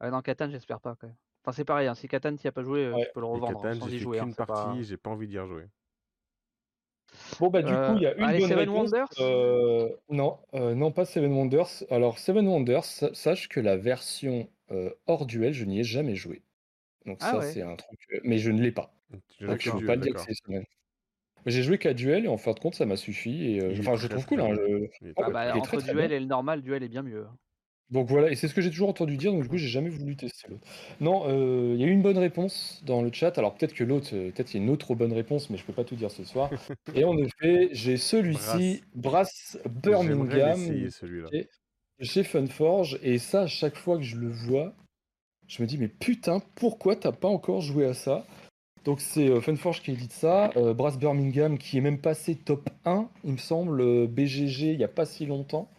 [0.00, 0.96] Ah non, Catan, j'espère pas.
[1.00, 3.98] Enfin, c'est pareil, si Catan, tu as pas joué, tu peux le revendre, sans y
[3.98, 5.66] jouer, qu'une partie, j'ai pas envie d'y rejouer.
[7.40, 10.38] Bon, bah, du coup, il y a euh, une allez, bonne Seven Wonders euh, non,
[10.54, 11.84] euh, non, pas Seven Wonders.
[11.90, 14.48] Alors, Seven Wonders, sache que la version
[15.06, 16.42] hors duel, je n'y ai jamais joué.
[17.06, 18.00] Donc, ah ça, c'est un truc.
[18.24, 18.94] Mais je ne l'ai pas.
[19.10, 20.34] Donc, je ne peux pas le dire que c'est
[21.46, 23.56] J'ai joué qu'à duel et en fin de compte, ça m'a suffi.
[23.56, 24.40] Et, enfin, je trouve cool.
[24.40, 24.56] Hein,
[25.16, 27.26] ah, bah, entre duel et le normal, duel est bien mieux.
[27.28, 27.36] Hein.
[27.90, 29.90] Donc voilà, et c'est ce que j'ai toujours entendu dire, donc du coup, j'ai jamais
[29.90, 30.66] voulu tester l'autre.
[31.00, 33.36] Non, euh, il y a eu une bonne réponse dans le chat.
[33.38, 35.64] Alors peut-être que l'autre, euh, peut-être il y a une autre bonne réponse, mais je
[35.64, 36.50] peux pas tout dire ce soir.
[36.94, 40.58] Et en effet, j'ai celui-ci, Brass Birmingham,
[42.00, 44.74] chez Funforge, et ça, à chaque fois que je le vois,
[45.46, 48.26] je me dis, mais putain, pourquoi t'as pas encore joué à ça?
[48.84, 53.08] Donc c'est euh, Funforge qui édite ça, Brass Birmingham qui est même passé top 1,
[53.24, 55.70] il me semble, BGG il y a pas si longtemps.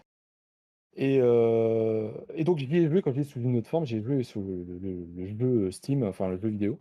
[0.95, 2.09] Et, euh,
[2.39, 5.71] donc j'y ai joué quand j'étais sous une autre forme, j'ai joué sur le, jeu
[5.71, 6.79] Steam, enfin le jeu vidéo.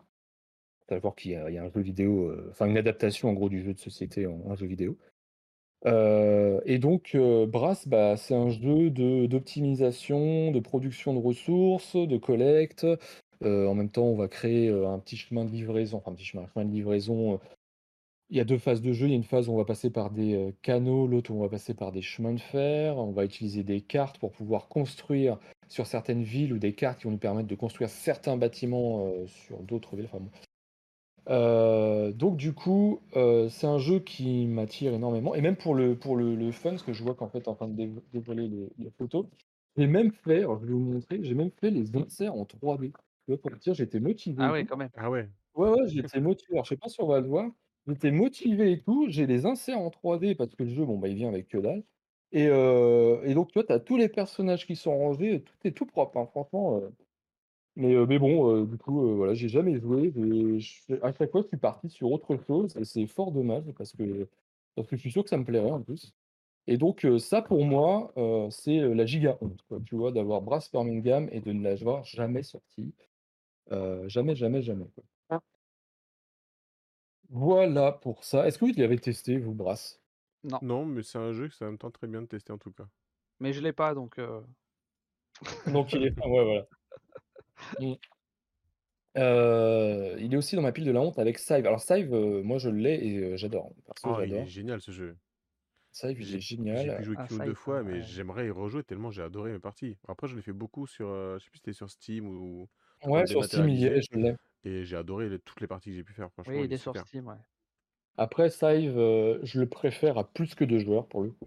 [0.89, 3.73] Savoir qu'il y, a un jeu vidéo, euh, enfin une adaptation en gros du jeu
[3.73, 4.99] de société en, jeu vidéo.
[5.87, 7.17] Euh, et donc
[7.49, 12.87] Brass, bah, c'est un jeu d'optimisation, de, production de ressources, de collecte.
[13.43, 16.47] En même temps, on va créer un petit chemin de livraison, enfin un petit chemin,
[16.57, 17.41] de livraison
[18.31, 19.07] il y a deux phases de jeu.
[19.07, 21.43] Il y a une phase où on va passer par des canaux, l'autre où on
[21.43, 22.97] va passer par des chemins de fer.
[22.97, 25.39] On va utiliser des cartes pour pouvoir construire
[25.69, 29.59] sur certaines villes ou des cartes qui vont nous permettre de construire certains bâtiments sur
[29.63, 30.09] d'autres villes.
[31.27, 35.35] donc du coup, c'est un jeu qui m'attire énormément.
[35.35, 37.69] Et même pour le, pour le, fun, parce que je vois qu'en fait, en train
[37.69, 38.49] de dévoiler
[38.79, 39.27] les, photos,
[39.77, 42.93] j'ai même fait, je vais vous montrer, j'ai même fait les inserts en 3D.
[43.27, 44.43] Pour dire, j'étais motivé.
[44.43, 44.91] Ah ouais, quand même.
[44.97, 45.29] Ah ouais.
[45.55, 46.53] Ouais, ouais, j'étais motivé.
[46.55, 47.51] Alors, je sais pas si on va le voir.
[47.87, 51.09] J'étais motivé et tout, j'ai les inserts en 3D parce que le jeu, bon, bah,
[51.09, 51.85] il vient avec que dalle.
[52.33, 55.73] Et, et donc, tu vois, tu as tous les personnages qui sont rangés, tout est
[55.73, 56.81] tout propre, hein, franchement.
[57.77, 60.13] Mais, mais bon, du coup, voilà, j'ai jamais joué.
[61.03, 64.29] à chaque fois, je suis parti sur autre chose et c'est fort dommage parce que,
[64.77, 66.15] parce que je suis sûr que ça me plairait en plus.
[66.67, 68.13] Et donc, ça pour moi,
[68.51, 72.43] c'est la giga honte, quoi, tu vois, d'avoir Brass Birmingham et de ne l'avoir jamais
[72.43, 72.95] sorti.
[74.07, 74.89] Jamais, jamais, jamais.
[74.95, 75.05] Quoi.
[77.31, 78.47] Voilà pour ça.
[78.47, 80.01] Est-ce que vous l'avez testé, vous, Brass?
[80.45, 80.59] Non.
[80.63, 82.71] Non, mais c'est un jeu que ça me tente très bien de tester en tout
[82.71, 82.87] cas.
[83.41, 84.19] Mais je l'ai pas, donc.
[84.19, 84.41] Euh.
[85.67, 86.25] Donc il est.
[86.25, 86.67] Ouais, voilà.
[87.81, 87.95] Mm.
[89.17, 91.67] Euh, il est aussi dans ma pile de la honte avec Sive.
[91.67, 93.73] Alors Sive, euh, moi je l'ai et j'adore.
[94.05, 95.17] Oh, il est génial ce jeu.
[95.91, 96.99] Sive, il est J'ai génial.
[96.99, 99.97] pu jouer ah, deux fois, mais j'aimerais y rejouer tellement j'ai adoré mes parties.
[100.09, 102.69] Après, je l'ai fait beaucoup sur, je sais plus si c'était sur Steam ou,
[103.07, 104.35] Ouais, sur Steam, il est, je l'ai.
[104.65, 106.31] Et j'ai adoré toutes les parties que j'ai pu faire.
[106.33, 107.35] Franchement, Oui, il est sur Steam, ouais.
[108.17, 111.47] Après, Sive, euh, je le préfère à plus que deux joueurs pour le coup.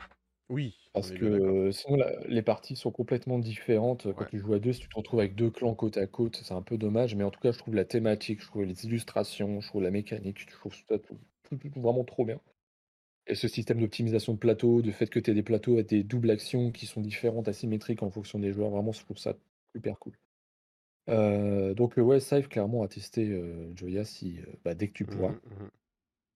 [0.49, 1.97] Oui, Parce que sinon,
[2.27, 4.11] les parties sont complètement différentes.
[4.13, 6.41] Quand tu joues à deux, si tu te retrouves avec deux clans côte à côte,
[6.43, 7.15] c'est un peu dommage.
[7.15, 9.91] Mais en tout cas, je trouve la thématique, je trouve les illustrations, je trouve la
[9.91, 12.39] mécanique, je trouve tout, tout, tout vraiment trop bien.
[13.27, 16.03] Et ce système d'optimisation de plateau, du fait que tu aies des plateaux avec des
[16.03, 19.35] doubles actions qui sont différentes, asymétriques en fonction des joueurs, vraiment, je trouve ça
[19.75, 20.13] super cool.
[21.09, 25.03] Euh, donc, ouais, Scythe, clairement, à tester, euh, Joya, si, euh, bah, dès que tu
[25.03, 25.31] mmh pourras.
[25.31, 25.69] Mmh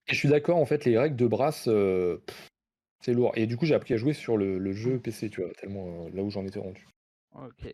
[0.08, 1.68] et je suis d'accord, en fait, les règles de brasse,
[3.00, 3.30] c'est lourd.
[3.36, 6.24] Et du coup, j'ai appris à jouer sur le, jeu PC, tu vois, tellement là
[6.24, 6.84] où j'en étais rendu.
[7.36, 7.72] Ok.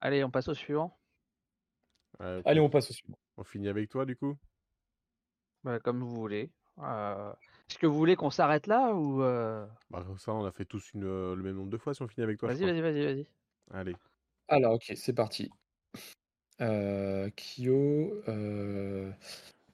[0.00, 0.98] Allez, on passe au suivant.
[2.18, 3.16] Allez, on passe au suivant.
[3.36, 4.36] On finit avec toi, du coup?
[5.62, 6.50] Bah, comme vous voulez.
[6.76, 11.04] Est-ce que vous voulez qu'on s'arrête là ou Bah, ça, on a fait tous une,
[11.04, 13.26] le même nombre de fois si on finit avec toi, Vas-y, vas-y, vas-y, vas-y.
[13.70, 13.94] Allez.
[14.48, 15.52] Alors, OK, c'est parti.
[16.60, 19.10] Euh, Kyo, euh...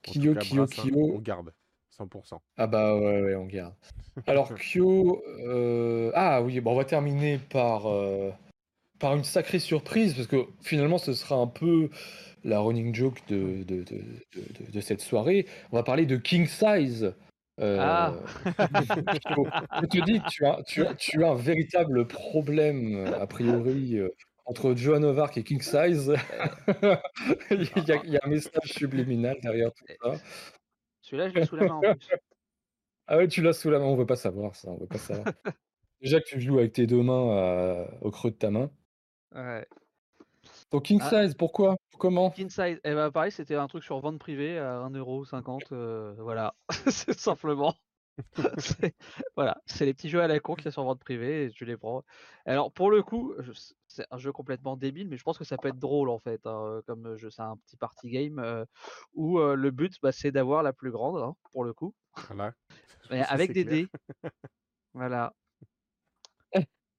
[0.01, 1.15] Kyo, Kyo, Kyo.
[1.15, 1.53] On garde,
[1.97, 2.39] 100%.
[2.57, 3.73] Ah bah ouais, ouais, on garde.
[4.27, 5.23] Alors, Kyo...
[5.45, 6.11] Euh...
[6.15, 8.31] Ah oui, bon, on va terminer par, euh,
[8.99, 11.89] par une sacrée surprise, parce que finalement, ce sera un peu
[12.43, 14.01] la running joke de, de, de,
[14.35, 15.45] de, de cette soirée.
[15.71, 17.13] On va parler de King Size.
[17.59, 18.13] Euh, ah.
[19.81, 23.97] je te dis que tu as, tu, as, tu as un véritable problème, a priori,
[23.97, 24.09] euh,
[24.51, 26.13] entre Joan Ovark et King Size.
[27.51, 30.15] il, y a, un message subliminal derrière tout ça.
[31.01, 32.09] Celui-là, je l'ai sous la main en plus.
[33.07, 34.97] Ah ouais, tu l'as sous la main, on veut pas savoir ça, on veut pas
[34.97, 35.25] savoir.
[36.01, 38.71] Déjà que tu joues avec tes deux mains euh, au creux de ta main.
[39.35, 39.67] Ouais.
[40.71, 41.09] Donc King ah.
[41.09, 41.75] Size, pourquoi?
[41.97, 42.29] Comment?
[42.29, 46.55] King Size, eh ben, pareil, c'était un truc sur vente privée à 1,50€, euh, voilà,
[46.87, 47.75] c'est simplement.
[49.35, 51.65] voilà, c'est les petits jeux à la con qui sont sur vente privée et tu
[51.65, 52.03] les prends.
[52.45, 53.33] Alors pour le coup,
[53.87, 56.45] c'est un jeu complètement débile, mais je pense que ça peut être drôle en fait,
[56.45, 58.65] hein, comme jeu, c'est un petit party game euh,
[59.13, 61.93] où euh, le but bah, c'est d'avoir la plus grande hein, pour le coup.
[62.27, 62.53] Voilà.
[63.11, 63.87] Mais avec des dés.
[64.93, 65.33] voilà.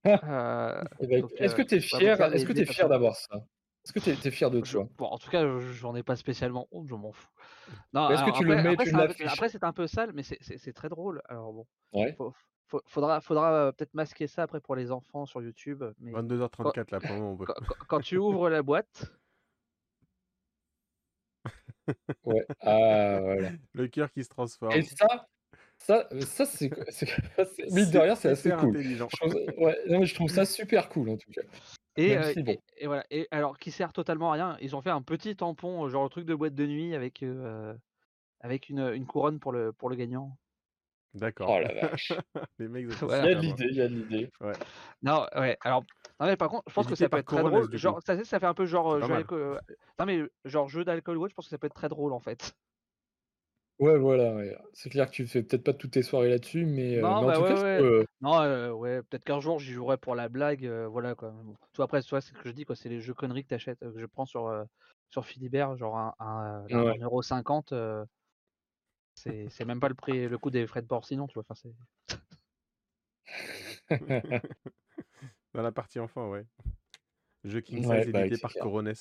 [0.05, 3.44] Euh, eh ben, est-ce que tu es fier, est-ce que tu es fier d'avoir ça?
[3.84, 4.88] Est-ce que tu es, fier de toi?
[4.96, 7.28] bon, En tout cas, j'en ai pas spécialement honte, je m'en fous.
[7.92, 8.76] Non, est-ce que tu le mets,
[9.26, 11.20] Après, c'est un peu sale, mais c'est très drôle.
[11.28, 12.16] Alors bon, ouais.
[12.86, 15.82] faudra, faudra euh, peut-être masquer ça après pour les enfants sur YouTube.
[15.98, 17.54] Mais 22h34 là, pour on quand,
[17.88, 19.12] quand, tu ouvres la boîte.
[22.24, 22.46] ouais.
[22.60, 23.50] Ah, voilà.
[23.72, 24.74] Le cœur qui se transforme.
[24.74, 25.26] Et ça,
[25.76, 26.70] ça, ça c'est.
[27.72, 28.80] Mine de rien, c'est assez cool.
[28.80, 31.42] Je trouve, ouais, non, mais je trouve ça super cool en tout cas.
[31.97, 32.32] Et, euh,
[32.78, 33.05] et, voilà.
[33.10, 36.09] Et alors, qui sert totalement à rien, ils ont fait un petit tampon, genre le
[36.09, 37.74] truc de boîte de nuit avec, euh,
[38.40, 40.36] avec une, une, couronne pour le, pour le gagnant.
[41.14, 41.51] D'accord.
[41.51, 42.12] Oh la vache.
[42.59, 44.31] Les mecs, il y a de l'idée, il y a de l'idée.
[44.40, 44.55] Ouais.
[45.02, 45.59] Non, ouais.
[45.60, 45.82] Alors,
[46.19, 47.77] non, mais par contre, je pense que ça peut être très drôle.
[47.77, 49.01] Genre, ça, ça fait un peu genre.
[49.01, 49.27] Jeu
[49.98, 52.20] non, mais genre jeu d'alcool watch, je pense que ça peut être très drôle en
[52.20, 52.55] fait.
[53.78, 54.36] Ouais, voilà,
[54.74, 57.32] c'est clair que tu fais peut-être pas toutes tes soirées là-dessus, mais, Non, en bah,
[57.32, 58.07] tout ouais, cas, ouais.
[58.20, 61.31] Non, ouais, peut-être qu'un jour j'y jouerai pour la blague, voilà quoi.
[61.31, 61.57] bon.
[61.73, 63.81] Toi après, toi, c'est ce que je dis quoi, c'est les jeux conneries que t'achètes,
[63.81, 64.66] que je prends sur,
[65.11, 66.99] sur Philibert, genre un, un, Ouais.
[67.01, 67.73] 1,50€,
[69.15, 71.44] c'est c'est même pas le prix, le coût des frais de port sinon, tu vois.
[71.49, 71.74] Enfin, c'est.
[75.55, 76.47] Dans la partie enfant, ouais.
[77.44, 78.94] Jeu King Size bah, édité par Corones.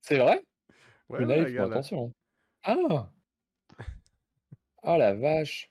[0.00, 0.42] C'est vrai?
[1.08, 2.12] Ouais, ouais, attention.
[2.66, 3.08] Ah!
[4.82, 5.70] Oh la vache!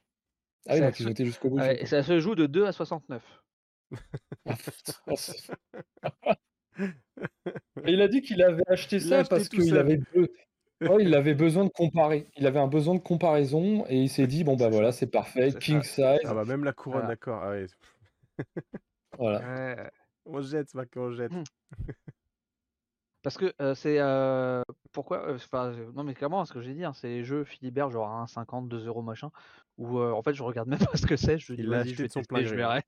[0.68, 1.60] Ah oui, donc ils ont été jusqu'au bout.
[1.60, 3.22] et ça se joue de 2 à 69.
[4.46, 4.48] Et
[7.88, 10.00] il a dit qu'il avait acheté ça parce qu'il avait,
[11.00, 12.28] il avait besoin de comparer.
[12.38, 15.54] Il avait un besoin de comparaison et il s'est dit bon bah voilà, c'est parfait,
[15.60, 16.20] king size.
[16.24, 17.44] Ah bah même la couronne, d'accord.
[17.44, 17.66] Ah ouais.
[19.18, 19.92] Voilà.
[20.26, 21.32] On jette, c'est pas jette.
[23.26, 24.00] Parce que c'est
[24.92, 28.08] pourquoi enfin non mais clairement ce que j'ai dit hein, c'est les jeux Philibert genre
[28.08, 29.32] 1,50, 2 euros machin
[29.80, 32.08] où en fait je regarde même pas ce que c'est, je dis vas-y je vais
[32.08, 32.84] son plein je verrai.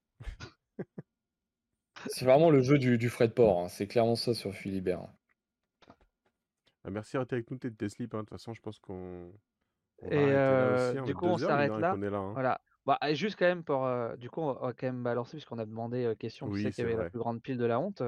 [2.05, 5.01] c'est vraiment le jeu du, du frais de port, hein, c'est clairement ça sur Philibert.
[6.83, 8.19] Bah, merci d'être avec nous, t'es Sleep, hein.
[8.19, 9.31] de toute façon je pense qu'on.
[10.03, 11.95] Et aussi, du coup on s'arrête là.
[12.33, 12.61] Voilà.
[12.85, 13.89] Bah, juste quand même pour
[14.19, 16.95] du coup on va quand même balancer puisqu'on a demandé question qui c'est qui avait
[16.95, 18.03] la plus grande pile de la honte.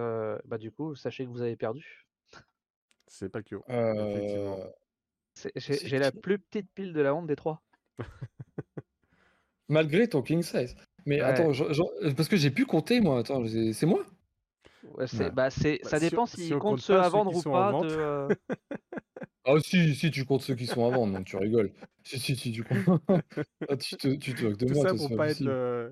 [0.46, 2.06] bah du coup sachez que vous avez perdu.
[3.10, 3.56] C'est pas que.
[3.69, 4.64] Euh...
[5.56, 7.61] J'ai la plus petite pile de la honte des trois.
[9.69, 10.76] Malgré ton king size.
[11.06, 11.52] Mais attends,
[12.15, 13.19] parce que j'ai pu compter moi.
[13.19, 14.06] Attends, c'est moi?
[14.95, 17.72] Ouais, bah, bah ça dépend s'ils si comptent ceux à vendre ou pas.
[17.81, 18.27] De, euh
[19.45, 21.72] ah si, si tu comptes ceux qui sont à vendre, donc tu rigoles.
[22.02, 23.03] Si, si, si tu comptes.
[23.68, 24.90] ah, tu te, tu te moques de Tout moi.
[24.90, 25.91] Ça pour pas être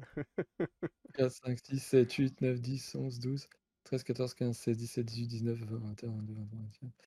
[1.14, 3.48] 4, 5, 6, 7, 8, 9, 10, 11, 12.
[3.84, 7.07] 13, 14, 15, 16, 17, 18, 19, 20, 21, 22, 23, 24,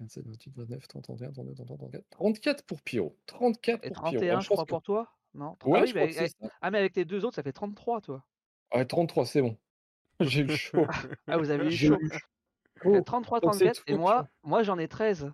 [0.00, 2.04] 27, 28, 29, 30, 31, 32, 33, 34.
[2.10, 3.16] 34 pour Pio.
[3.26, 6.28] 34 Et pour 31, je crois, pour toi Non Ouais, ah, je crois que c'est
[6.28, 6.48] ça.
[6.60, 8.24] ah, mais avec les deux autres, ça fait 33, toi.
[8.74, 9.56] Ouais, 33, c'est bon.
[10.20, 10.86] J'ai eu chaud.
[11.26, 11.98] ah, vous avez eu chaud.
[12.84, 13.02] Eu...
[13.04, 15.32] 33, 34, et moi, moi j'en ai 13.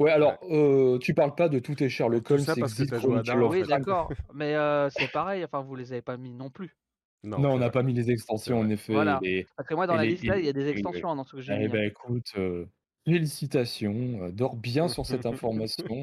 [0.00, 2.82] Ouais, alors, euh, tu parles pas de tout est cher le col, c'est parce que
[2.82, 6.32] t'as joué à Oui, d'accord, mais euh, c'est pareil, enfin, vous les avez pas mis
[6.32, 6.76] non plus.
[7.24, 8.92] Non, on n'a pas mis les extensions en effet.
[8.92, 9.20] Voilà.
[9.56, 11.36] Parce que moi, dans la liste, là, il y a des extensions hein, dans ce
[11.36, 12.66] que j'ai Eh ben, écoute, euh,
[13.04, 14.28] félicitations.
[14.30, 16.02] dors bien sur cette information,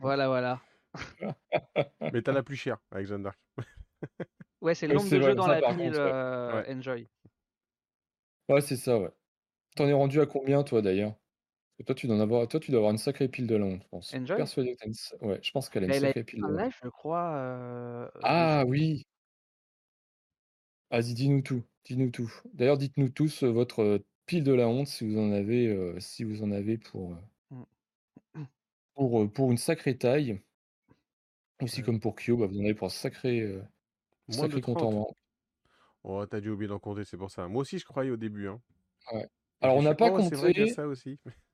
[0.00, 0.60] Voilà, voilà.
[2.12, 3.38] Mais t'as la plus chère avec Jeanne d'Arc.
[4.60, 5.98] ouais, c'est le nombre de jeux dans la pile
[6.68, 7.08] Enjoy.
[8.48, 9.10] Ouais, c'est ça, ouais.
[9.76, 11.14] T'en es rendu à combien, toi, d'ailleurs?
[11.86, 14.14] Toi, tu dois avoir, toi, tu dois avoir une sacrée pile de langue, je pense.
[14.26, 14.94] Persuadé que une...
[15.26, 16.60] Ouais, je pense qu'elle a une sacrée pile de langue.
[16.60, 17.34] live, je crois.
[17.36, 19.06] Euh, ah oui.
[20.90, 21.62] Vas-y, dis-nous tout.
[21.84, 22.30] Dis-nous tout.
[22.52, 23.98] D'ailleurs, dites-nous tous euh, votre euh,
[24.30, 27.16] pile de la honte si vous en avez, si vous en avez pour,
[27.50, 28.44] mmh.
[28.94, 30.40] pour, pour une sacrée taille.
[31.60, 33.58] Aussi comme pour Kyo, bah, vous en avez pour un sacré,
[34.28, 35.08] sacré compte en
[36.04, 37.48] Oh, t'as dû oublier d'en compter, c'est pour ça.
[37.48, 38.46] Moi aussi, je croyais au début.
[38.48, 38.60] Hein.
[39.12, 39.26] Ouais.
[39.60, 40.68] Alors, on n'a pas compté.
[40.68, 41.18] ça aussi.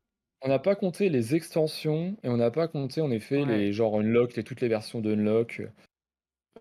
[0.43, 3.99] On n'a pas compté les extensions et on n'a pas compté en effet les genre
[3.99, 5.15] Unlock, les, toutes les versions de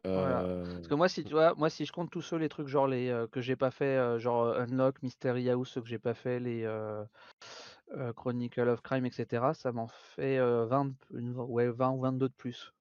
[0.06, 0.45] Unlock.
[0.45, 2.68] Euh, Parce que moi, si tu vois, moi, si je compte tous ceux les trucs
[2.68, 5.99] genre les euh, que j'ai pas fait, euh, genre Unlock, Mystery House, ceux que j'ai
[5.99, 6.68] pas fait, les
[8.15, 12.73] Chronicle of Crime, etc., ça m'en fait 20, ouais, 20 ou 22 de plus.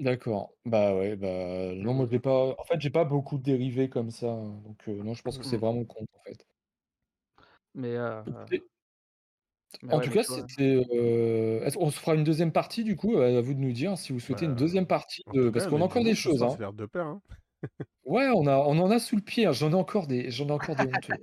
[0.00, 0.52] D'accord.
[0.64, 2.54] Bah ouais, bah non, moi j'ai pas.
[2.58, 4.32] En fait, j'ai pas beaucoup de dérivés comme ça.
[4.32, 6.46] Hein, donc non, je pense que c'est vraiment le compte en fait.
[7.74, 7.96] Mais
[9.90, 10.84] en tout cas, c'était.
[11.76, 13.18] on se fera une deuxième partie du coup?
[13.18, 15.50] À vous de nous dire si vous souhaitez une bah, deuxième partie de.
[15.50, 16.42] Parce qu'on a encore des choses.
[16.42, 16.56] Hein.
[16.72, 17.22] de peur, hein.
[18.04, 19.46] Ouais, on a, on en a sous le pied.
[19.46, 19.52] Hein.
[19.52, 21.14] J'en ai encore des, j'en ai encore des honteux.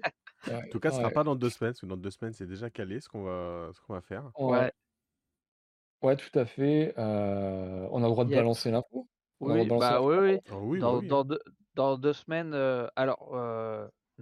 [0.52, 2.48] En tout cas, ce sera pas dans deux semaines, parce que dans deux semaines, c'est
[2.48, 4.32] déjà calé ce qu'on va, ce qu'on va faire.
[4.40, 4.72] Ouais.
[6.02, 6.94] Ouais, tout à fait.
[6.98, 7.02] on
[8.03, 9.07] a le droit de balancer l'info.
[9.40, 10.40] Oui, bah oui, oui.
[10.48, 11.40] Ah dans, Dans, deux,
[11.73, 12.53] dans, deux, semaines.
[12.95, 13.36] alors,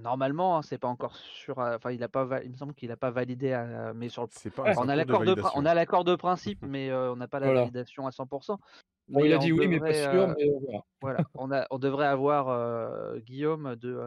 [0.01, 1.57] Normalement, hein, c'est pas encore sûr.
[1.57, 2.27] Enfin, il a pas.
[2.43, 3.61] Il me semble qu'il a pas validé.
[3.95, 4.49] mais sur le.
[4.49, 7.53] Pas, on, a l'accord de, on a l'accord de principe, mais on n'a pas la
[7.53, 8.57] validation à 100%.
[9.09, 10.35] Bon, il a dit oui, mais pas sûr.
[10.37, 10.49] Mais
[11.01, 11.19] voilà.
[11.35, 13.99] on a, on devrait avoir Guillaume de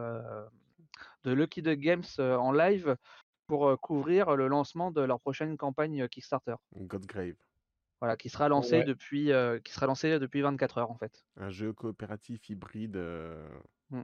[1.23, 2.95] de Lucky the Games en live
[3.47, 6.55] pour couvrir le lancement de leur prochaine campagne Kickstarter.
[6.75, 7.35] Godgrave.
[7.99, 9.31] Voilà, qui sera lancé depuis
[9.63, 11.25] qui sera lancé depuis 24 heures en fait.
[11.37, 12.97] Un jeu coopératif hybride.
[13.89, 14.01] Mmh.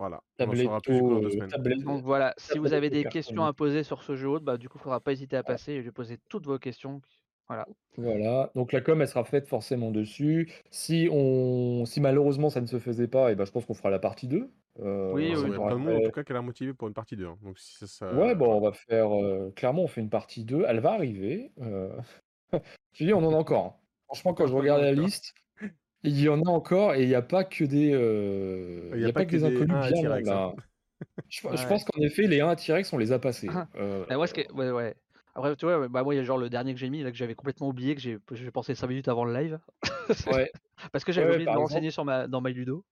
[0.00, 0.22] Voilà.
[0.38, 4.70] Donc voilà, si vous avez des questions à poser sur ce jeu autre, bah, du
[4.70, 7.02] coup, il ne faudra pas hésiter à passer et je vais poser toutes vos questions.
[7.48, 7.66] Voilà.
[7.98, 8.50] Voilà.
[8.54, 10.50] Donc la com, elle sera faite forcément dessus.
[10.70, 13.74] Si on, si malheureusement ça ne se faisait pas, et eh ben, je pense qu'on
[13.74, 14.50] fera la partie 2.
[14.78, 15.56] Euh, oui, oui.
[15.58, 17.26] en tout cas qu'elle a motivé pour une partie 2.
[17.26, 17.36] Hein.
[17.42, 19.14] Donc, si ça, Ouais, bon, on va faire.
[19.14, 20.64] Euh, clairement, on fait une partie 2.
[20.66, 21.52] Elle va arriver.
[21.60, 21.90] Euh...
[22.94, 23.66] je dis, on en a encore.
[23.66, 23.74] Hein.
[24.06, 25.34] Franchement, quand je regarde la liste,
[26.02, 29.04] il y en a encore et il n'y a pas que des, euh, il y
[29.04, 30.54] a, pas, que des inconnus bien là.
[31.28, 33.48] Je, pense qu'en effet, les 1 à T-Rex, on les a passés.
[33.50, 33.66] Ah.
[33.76, 34.94] Euh, ouais, ouais, ouais.
[35.34, 37.10] Après, tu vois, bah, moi, il y a genre le dernier que j'ai mis, là,
[37.10, 39.58] que j'avais complètement oublié, que j'ai pensé 5 minutes avant le live.
[40.26, 40.50] ouais.
[40.92, 42.84] Parce que j'avais oublié de me renseigner sur ma, dans Ludo.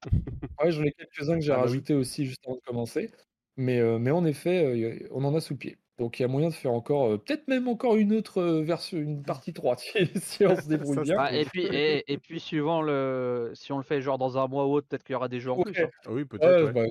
[0.63, 3.11] ouais, j'en ai quelques-uns que j'ai ah, bah rajoutés aussi juste avant de commencer.
[3.57, 5.77] Mais, euh, mais en effet, on en a sous le pied.
[5.99, 9.25] Donc il y a moyen de faire encore, peut-être même encore une autre version, une
[9.25, 9.77] partie 3
[10.17, 11.17] si, on se débrouille bien.
[11.19, 14.67] Ah, et puis et, puis suivant le, si on le fait genre dans un mois
[14.67, 15.77] ou autre, peut-être qu'il y aura des jeux en plus.
[15.77, 15.91] Hein.
[16.09, 16.73] Oui, peut-être.
[16.73, 16.83] Bah,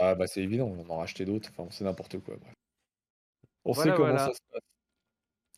[0.00, 1.50] ah, bah, c'est évident, on en a acheté d'autres.
[1.52, 2.36] Enfin, c'est n'importe quoi.
[3.66, 4.62] On sait comment ça se passe.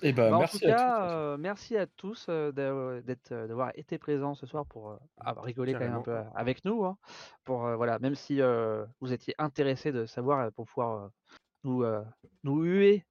[0.02, 4.34] Et eh bah, merci, en tout cas, à merci à tous d'être, d'avoir été présents
[4.34, 6.84] ce soir pour avoir rigolé quand même un peu avec nous.
[6.86, 6.96] Hein.
[7.44, 8.40] pour voilà, même si
[9.00, 11.10] vous étiez intéressés de savoir pour pouvoir
[11.64, 11.84] nous,
[12.44, 13.04] nous huer.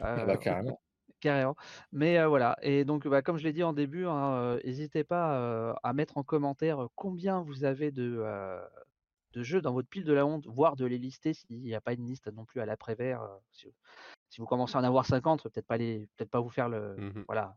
[0.00, 0.80] Ah bah, carrément.
[1.20, 1.56] Carrément.
[1.92, 2.56] Mais voilà.
[2.62, 6.22] Et donc, bah, comme je l'ai dit en début, hein, n'hésitez pas à mettre en
[6.22, 8.24] commentaire combien vous avez de,
[9.32, 11.80] de jeux dans votre pile de la honte, voire de les lister s'il n'y a
[11.80, 13.22] pas une liste non plus à l'après-vert.
[13.52, 13.72] Si,
[14.30, 16.96] si, vous commencez à en avoir 50, peut-être pas les, peut-être pas vous faire le,
[16.96, 17.56] mmh voilà.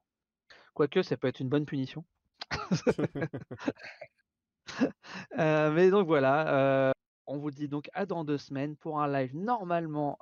[0.74, 2.06] Quoique, ça peut être une bonne punition.
[5.38, 6.94] mais donc voilà,
[7.30, 10.18] on vous dit donc à dans deux semaines pour un live normalement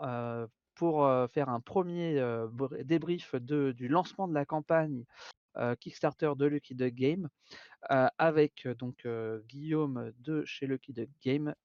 [0.76, 2.22] pour faire un premier
[2.84, 5.06] débrief de, du lancement de la campagne
[5.80, 7.30] Kickstarter de Lucky Duck Game
[7.90, 9.08] avec donc
[9.48, 11.56] Guillaume de chez Lucky Duck Game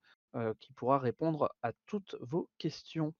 [0.60, 3.12] qui pourra répondre à toutes vos questions.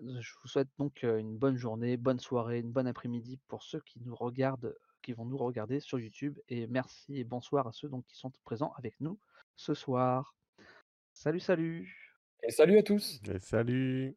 [0.00, 4.00] Je vous souhaite donc une bonne journée, bonne soirée, une bonne après-midi pour ceux qui
[4.00, 6.38] nous regardent, qui vont nous regarder sur YouTube.
[6.48, 9.18] Et merci et bonsoir à ceux qui sont présents avec nous
[9.54, 10.34] ce soir.
[11.22, 11.88] Salut, salut.
[12.42, 13.20] Et salut à tous.
[13.32, 14.16] Et salut.